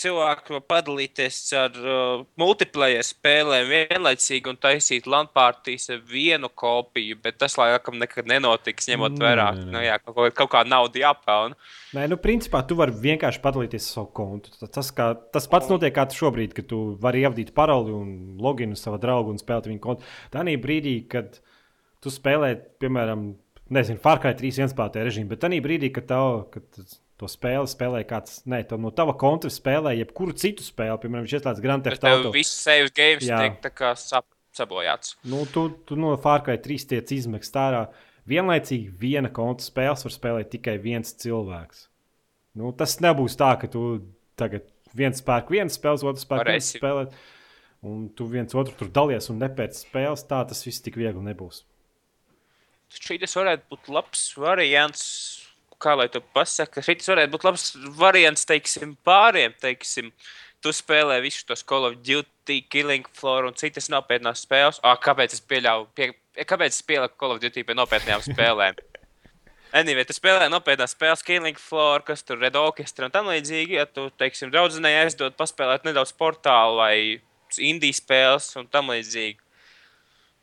cilvēki 0.00 0.54
var 0.56 0.62
padalīties 0.68 1.38
ar 1.56 1.76
uh, 1.80 2.24
multiplayer 2.40 3.04
spēlēm 3.06 3.70
vienlaicīgi 3.70 4.50
un 4.52 4.58
taisīt 4.60 5.08
landpārtīs 5.10 5.88
ar 5.94 6.02
vienu 6.10 6.50
kopiju, 6.52 7.18
bet 7.24 7.38
tas 7.40 7.56
laikam 7.60 7.98
nekad 8.00 8.28
nenotiks, 8.30 8.90
ņemot 8.90 9.16
Nē, 9.16 9.24
vērā, 9.24 9.46
ka 9.56 9.66
nu, 9.72 9.82
jā, 9.84 9.96
kaut, 10.04 10.20
kaut 10.36 10.52
kā 10.52 10.62
nauda 10.68 11.00
jāpelna. 11.02 11.58
Nē, 11.96 12.06
nu, 12.12 12.20
principā 12.20 12.60
tu 12.68 12.76
vari 12.78 12.94
vienkārši 13.06 13.42
padalīties 13.44 13.88
ar 13.88 13.94
savu 13.98 14.12
kontu. 14.20 14.52
Tas, 14.66 14.92
kā, 14.96 15.10
tas 15.32 15.48
pats 15.52 15.72
notiek 15.72 15.94
kā 15.96 16.06
šobrīd, 16.12 16.52
kad 16.56 16.68
tu 16.70 16.82
vari 17.02 17.24
ievadīt 17.24 17.54
paroli 17.56 17.94
un 17.96 18.12
loginu 18.42 18.76
savu 18.78 19.00
draugu 19.02 19.32
un 19.32 19.40
spēlēt 19.40 19.70
viņa 19.72 19.82
kontu. 19.82 20.06
Tā 20.34 20.44
brīdī, 20.62 20.98
kad 21.10 21.40
tu 22.04 22.12
spēlē, 22.12 22.52
piemēram, 22.82 23.30
nezinu, 23.72 24.00
Far 24.02 24.20
Cry 24.22 24.36
3 24.38 24.62
vienspēlētāju 24.62 25.08
režīmu, 25.08 25.32
bet 25.32 25.42
tā 25.42 25.50
brīdī, 25.50 25.90
kad, 25.94 26.06
tev, 26.12 26.46
kad 26.52 26.68
to 27.20 27.28
spēli 27.30 27.68
spēlē 27.70 28.02
kāds, 28.08 28.42
ne, 28.48 28.60
tev 28.68 28.80
no 28.82 28.92
tava 28.94 29.14
konta 29.18 29.48
spēlē 29.52 29.94
jebkuru 29.96 30.34
citu 30.36 30.64
spēli, 30.64 30.98
piemēram, 31.02 31.24
viņš 31.24 31.36
ieslēdz 31.38 31.62
Grand 31.64 31.86
Theft 31.86 32.04
Auto. 32.04 32.32
viss 32.34 32.52
save 32.64 32.92
games 32.96 33.24
Jā. 33.24 33.38
tiek 33.40 33.60
tā 33.64 33.72
kā 33.72 33.94
sap, 33.96 34.28
sabojāts. 34.56 35.16
Nu, 35.24 35.44
tu, 35.52 35.68
tu 35.88 35.96
no 36.00 36.14
Far 36.20 36.44
Cry 36.44 36.60
3 36.62 36.88
tiec 36.92 37.12
izmest 37.16 37.56
ārā. 37.60 37.86
Vienlaicīgi 38.26 38.90
viena 39.00 39.30
konta 39.30 39.64
spēles 39.64 40.02
var 40.04 40.12
spēlēt 40.12 40.50
tikai 40.56 40.76
viens 40.82 41.14
cilvēks. 41.22 41.86
Nu, 42.58 42.72
tas 42.76 42.98
nebūs 43.04 43.36
tā, 43.38 43.52
ka 43.60 43.70
tu 43.70 43.84
tagad 44.40 44.66
viens 44.96 45.20
spēks, 45.22 45.52
viens 45.52 45.76
spēles, 45.78 46.04
otrs 46.08 46.26
spēks, 46.26 46.50
viens 46.50 46.72
spēlēt. 46.78 47.16
Un 47.86 48.08
tu 48.16 48.26
viens 48.26 48.50
otru 48.56 48.74
tur 48.74 48.90
dalies 48.90 49.28
un 49.30 49.38
nepēc 49.38 49.78
spēles. 49.84 50.24
Tā 50.26 50.40
tas 50.48 50.64
viss 50.66 50.82
tik 50.82 50.96
viegli 50.98 51.22
nebūs. 51.22 51.62
Šis 52.96 53.36
varētu 53.36 53.66
būt 53.70 53.90
labs 53.92 54.22
variants. 54.38 55.04
Kā 55.82 55.92
lai 55.98 56.08
to 56.08 56.22
pasakā, 56.34 56.80
šis 56.84 57.10
varētu 57.12 57.34
būt 57.34 57.44
labs 57.44 57.66
variants, 57.98 58.46
teiksim, 58.48 58.94
pāriem. 59.04 59.52
Teiksim, 59.60 60.08
tu 60.64 60.72
spēlē 60.72 61.18
visus 61.24 61.44
tos 61.44 61.64
Call 61.66 61.90
of 61.90 61.98
Duty, 62.06 62.62
Killing 62.72 63.08
Floor 63.18 63.50
un 63.50 63.56
citas 63.60 63.90
nopietnas 63.92 64.46
spēles. 64.46 64.80
Ah, 64.82 64.96
kāpēc 65.00 65.36
es 65.36 65.44
pieļauju, 65.44 65.90
pie, 65.96 66.10
kāpēc 66.48 66.72
es 66.72 66.84
pieliku 66.86 67.20
Call 67.20 67.36
of 67.36 67.42
Duty 67.44 67.66
pie 67.66 67.76
nopietnām 67.76 68.24
spēlēm? 68.24 68.80
Anyway, 69.76 70.06
tu 70.08 70.14
spēlē 70.14 70.46
nopietnas 70.48 70.94
spēles, 70.94 71.24
Killing 71.26 71.58
Floor, 71.60 72.00
kas 72.06 72.22
tur 72.24 72.40
ir 72.40 72.54
orķestra 72.56 73.08
un 73.08 73.12
tam 73.12 73.26
līdzīgi. 73.28 73.76
Ja 73.76 73.84
tu, 73.84 74.06
teiksim, 74.16 74.48
draudzenei 74.54 74.94
aizdod 75.02 75.34
paspēlēt 75.36 75.84
nedaudz 75.84 76.14
portālu 76.16 76.78
vai 76.78 76.94
indijas 77.58 78.00
spēles 78.00 78.46
un 78.56 78.70
tam 78.72 78.94
līdzīgi. 78.94 79.42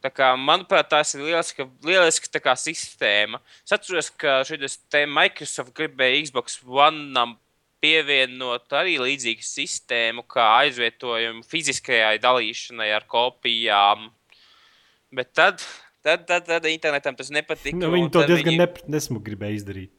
Tā 0.03 0.11
kā, 0.11 0.33
manuprāt, 0.35 0.89
tas 0.91 1.13
ir 1.15 1.23
lieliska, 1.23 1.65
lieliska 1.87 2.41
kā, 2.43 2.57
sistēma. 2.59 3.39
Es 3.63 3.71
atceros, 3.71 4.09
ka 4.19 4.41
šis 4.47 4.81
Microsoft 5.07 5.71
gribēja 5.77 6.25
Xbox 6.25 6.59
One 6.67 7.37
pievienot 7.83 8.71
arī 8.79 8.97
līdzīgu 9.01 9.43
sistēmu, 9.43 10.25
kā 10.27 10.45
aizvietojumu 10.63 11.43
fiziskajai 11.47 12.17
dalīšanai 12.23 12.89
ar 12.95 13.07
kopijām. 13.11 14.09
Bet 15.13 15.33
tad, 15.35 15.63
tad, 16.05 16.23
tad, 16.29 16.47
tad 16.47 16.67
internetam 16.71 17.17
tas 17.19 17.31
nepatika. 17.33 17.77
Nu, 17.79 17.91
viņi 17.93 18.11
to 18.13 18.23
diezgan 18.27 18.55
viņi... 18.55 18.87
nesmugi 18.91 19.31
gribēja 19.31 19.59
izdarīt. 19.59 19.91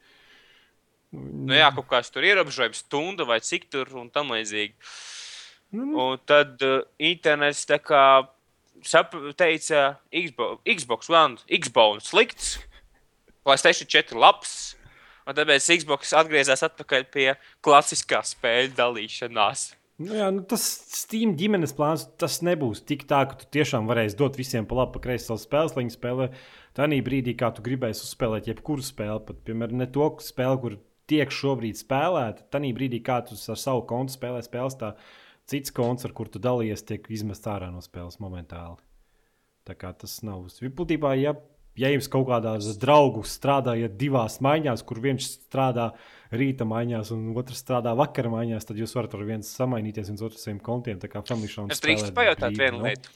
Nu, 1.15 1.55
jā, 1.55 1.69
kaut 1.77 1.87
kāds 1.93 2.11
tur 2.11 2.27
ierobežojums, 2.27 2.81
stunda 2.87 3.27
vai 3.29 3.39
cik 3.45 3.69
tur 3.71 3.93
un 4.01 4.09
tam 4.11 4.33
līdzīgi. 4.35 4.75
Nu, 5.75 5.85
nu, 5.85 5.99
Un 6.09 6.23
tad 6.27 6.61
uh, 6.67 6.83
internets 7.03 7.65
tā 7.69 7.79
kā 7.83 8.03
sap, 8.83 9.15
teica, 9.39 10.01
Xbox, 10.11 10.63
Xbox 10.67 11.13
One, 11.13 11.39
Xbox 11.49 12.11
slikts, 12.11 12.59
Playstation 13.45 13.89
4 13.91 14.19
labs. 14.19 14.75
Un 15.25 15.37
tāpēc 15.37 15.71
Xbox 15.81 16.13
atgriezās 16.17 16.65
atpakaļ 16.67 17.07
pie 17.13 17.31
klasiskā 17.65 18.21
spēļu 18.29 18.75
dalīšanās. 18.77 19.71
Nu, 20.03 20.11
jā, 20.19 20.27
nu 20.35 20.43
tas 20.51 20.65
Steam 20.91 21.37
ģimenes 21.39 21.73
plāns 21.77 22.09
tas 22.19 22.41
nebūs 22.43 22.83
tik 22.83 23.05
tā, 23.11 23.21
ka 23.31 23.39
tu 23.39 23.47
tiešām 23.57 23.87
varēsi 23.87 24.19
dot 24.19 24.37
visiem 24.41 24.67
pa 24.67 24.81
labi, 24.81 24.97
pa 24.97 25.05
kreisi 25.05 25.29
savas 25.29 25.45
spēles, 25.47 25.77
lai 25.77 25.85
viņi 25.85 25.95
spēlē. 25.95 26.27
Tā 26.75 26.89
brīdī, 27.07 27.37
kā 27.39 27.53
tu 27.55 27.63
gribēsi 27.63 28.03
uzspēlēt 28.03 28.51
jebkuru 28.51 28.83
spēli, 28.83 29.23
pat 29.29 29.45
piemēram, 29.47 29.79
ne 29.79 29.87
to 29.95 30.09
spēli, 30.19 30.61
kur 30.65 30.77
tiek 31.07 31.31
šobrīd 31.31 31.79
spēlēta. 31.79 32.49
Tā 32.51 32.59
brīdī, 32.75 33.01
kā 33.07 33.21
tu 33.23 33.39
ar 33.39 33.61
savu 33.61 33.85
kontu 33.87 34.17
spēlē 34.17 34.43
spēles, 34.43 34.77
tā 34.81 34.97
cits 35.51 35.73
konts, 35.75 36.07
ar 36.07 36.15
kur 36.17 36.31
tu 36.33 36.41
dalījies, 36.43 36.85
tiek 36.89 37.09
izmests 37.13 37.49
ārā 37.51 37.71
no 37.73 37.83
spēles 37.85 38.21
momentāli. 38.23 38.81
Tā 39.65 39.77
kā 39.79 39.95
tas 39.97 40.19
nav. 40.25 40.45
Būtībā, 40.77 41.15
ja, 41.17 41.33
ja 41.81 41.91
jums 41.93 42.09
kaut 42.13 42.27
kādā 42.29 42.55
draugu 42.81 43.25
strādājat 43.29 43.97
divās 44.01 44.39
maiņās, 44.45 44.85
kur 44.85 45.01
viens 45.05 45.31
strādā 45.47 45.91
rīta 46.35 46.67
maiņās 46.69 47.13
un 47.15 47.31
otrs 47.39 47.63
strādā 47.65 47.95
vakara 47.97 48.33
maiņās, 48.33 48.69
tad 48.69 48.81
jūs 48.81 48.95
varat 48.97 49.17
ar 49.17 49.25
viens 49.29 49.53
samainīties 49.57 50.13
viens 50.13 50.25
otru 50.25 50.41
saviem 50.41 50.61
kontiem. 50.65 51.01
Tā 51.01 51.09
kā 51.13 51.25
Family 51.25 51.49
Es 51.73 51.85
drīkstu 51.85 52.13
pajautāt 52.17 52.57
vienu 52.59 52.85
lietu. 52.85 53.13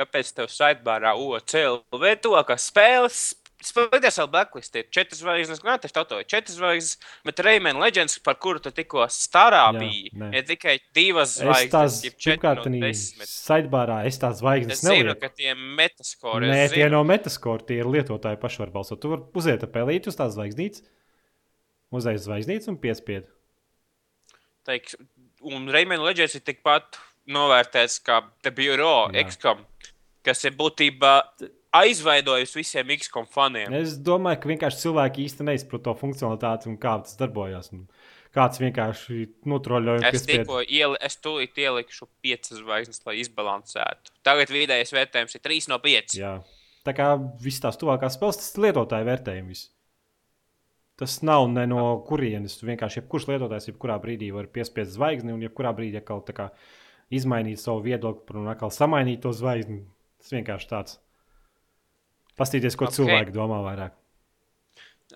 Kāpēc 0.00 0.30
tev 0.32 0.48
saitbārā 0.48 1.12
OCLV 1.20 2.04
to, 2.24 2.32
ka 2.48 2.56
spēles 2.56 3.34
Spēlēties 3.62 4.16
vēl 4.18 4.28
blacklist, 4.32 4.74
ir 4.78 4.86
četras 4.94 5.20
zvaigznes, 5.22 5.60
gan 5.62 5.78
auto 5.78 6.18
ir 6.18 6.26
četras 6.26 6.56
zvaigznes, 6.58 6.96
bet 7.28 7.42
Rayman 7.46 7.78
Legends, 7.78 8.16
par 8.24 8.38
kuru 8.42 8.58
tu 8.62 8.72
tikko 8.74 9.04
starā 9.12 9.68
Jā, 9.68 9.76
biji, 9.78 10.10
nē. 10.18 10.30
ir 10.38 10.46
tikai 10.48 10.74
divas 10.96 11.36
Es 11.36 11.44
tās, 11.44 11.68
zvaigznes, 11.70 11.98
jeb 12.08 12.16
četras 12.16 12.40
pirmkārt, 12.40 12.66
no 12.66 12.90
no 13.22 13.28
saitbārā 13.30 13.98
es 14.10 14.18
tās 14.22 14.40
zvaigznes 14.40 14.82
Es 14.82 14.86
zinu, 14.86 15.14
ka 15.20 15.30
tie 15.30 15.54
metaskori, 15.54 16.50
Nē, 16.50 16.58
es 16.66 16.74
tie 16.74 16.88
nav 16.90 17.06
metaskori, 17.08 17.66
tie 17.68 17.78
ir 17.84 17.90
lietotāji 17.92 18.40
paši 18.42 18.64
var 18.64 18.74
balsot. 18.74 19.00
Tu 19.02 19.12
vari 19.12 19.22
uziet 19.38 19.64
pelīt 19.74 20.10
uz 20.10 20.18
tās 20.18 20.34
zvaigznītes, 20.34 20.82
uzreiz 21.94 22.26
zvaigznītes 22.26 22.70
un 22.72 22.80
piespied. 22.82 23.30
teiks, 24.66 24.96
un 25.42 25.66
Rayman 25.70 26.02
Legends 26.02 26.34
ir 26.38 26.44
tikpat 26.46 26.98
novērtēts 27.30 28.00
kā 28.06 28.22
The 28.42 28.50
Bureau. 28.54 29.08
XCOM, 29.12 29.64
kas 30.26 30.44
ir 30.46 30.54
būtībā 30.58 31.14
aizveidojusi 31.72 32.58
visiem 32.60 32.94
XCOM 32.98 33.28
faniem. 33.32 33.72
Es 33.80 33.96
domāju, 34.04 34.42
ka 34.42 34.50
vienkārši 34.52 34.82
cilvēki 34.84 35.26
īsti 35.26 35.46
neizprot 35.48 35.84
to 35.86 35.94
funkcionalitāti 35.98 36.68
un 36.70 36.78
kā 36.80 36.98
tas 37.04 37.16
darbojas. 37.20 37.72
Kāds 38.32 38.62
vienkārši 38.62 39.26
notroļoja 39.48 40.08
Es 40.08 40.24
tikko 40.24 40.62
ieli, 40.64 40.96
es 41.04 41.18
tūlīt 41.20 41.58
ielikšu 41.60 42.08
piecas 42.24 42.62
zvaigznes, 42.62 43.02
lai 43.04 43.18
izbalansētu. 43.20 44.14
Tagad 44.24 44.52
vidējais 44.52 44.94
vērtējums 44.96 45.36
ir 45.36 45.44
3 45.44 45.68
no 45.72 45.78
5. 45.84 46.16
Jā. 46.16 46.32
Tā 46.82 46.94
kā 46.96 47.12
viss 47.42 47.60
tās 47.62 47.76
tuvākās 47.78 48.16
spēles, 48.16 48.40
tas 48.40 48.54
ir 48.56 48.64
lietotāju 48.66 49.08
vērtējums. 49.10 49.66
Tas 51.02 51.18
nav 51.24 51.44
ne 51.52 51.66
no 51.68 51.84
kurienes. 52.08 52.56
Vienkārši 52.64 53.02
jebkurš 53.02 53.28
lietotājs, 53.30 53.68
jebkurā 53.68 53.98
brīdī 54.00 54.32
var 54.34 54.48
piespiest 54.52 54.94
zvaigzni, 54.96 55.34
un 55.36 55.44
jebkurā 55.44 55.72
brīdī 55.76 56.00
atkal 56.00 56.50
izmainīt 57.12 57.60
savu 57.60 57.84
viedokli 57.84 58.40
un 58.40 58.48
atkal 58.52 58.72
samainīt 58.72 59.20
to 59.24 59.32
zvaigzni. 59.36 59.82
Tas 60.22 60.32
vienkārši 60.32 60.68
tāds. 60.72 61.00
Pastīties, 62.38 62.76
ko 62.78 62.88
okay. 62.88 63.00
cilvēki 63.00 63.34
domā 63.34 63.60
vairāk. 63.64 63.96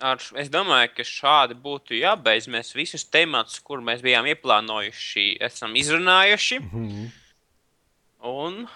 Ar, 0.05 0.21
es 0.37 0.51
domāju, 0.53 0.91
ka 0.93 1.05
šādi 1.07 1.55
būtu 1.57 1.97
jābeidz. 1.97 2.45
Mēs 2.53 2.75
visus 2.77 3.07
tematus, 3.09 3.57
kur 3.65 3.81
mēs 3.81 4.03
bijām 4.05 4.27
ieplānojuši, 4.29 5.25
esam 5.47 5.73
izrunājuši. 5.79 6.59
Mm 6.61 6.89
-hmm. 6.89 7.07
Un 8.27 8.67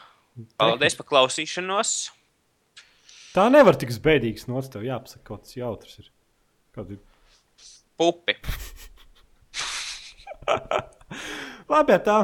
paldies 0.57 0.95
par 0.97 1.05
klausīšanos. 1.05 2.11
Tā 3.35 3.47
nevar 3.51 3.77
tik 3.79 3.93
spēcīgs 3.93 4.47
no 4.49 4.61
tevis. 4.61 4.87
Jāpasaka, 4.87 5.23
kaut 5.23 5.41
kas 5.45 5.57
jautrs 5.57 5.99
ir. 5.99 6.09
Kādi... 6.75 6.97
Pupi. 7.97 8.35
Labi, 11.71 11.97
tā. 12.05 12.17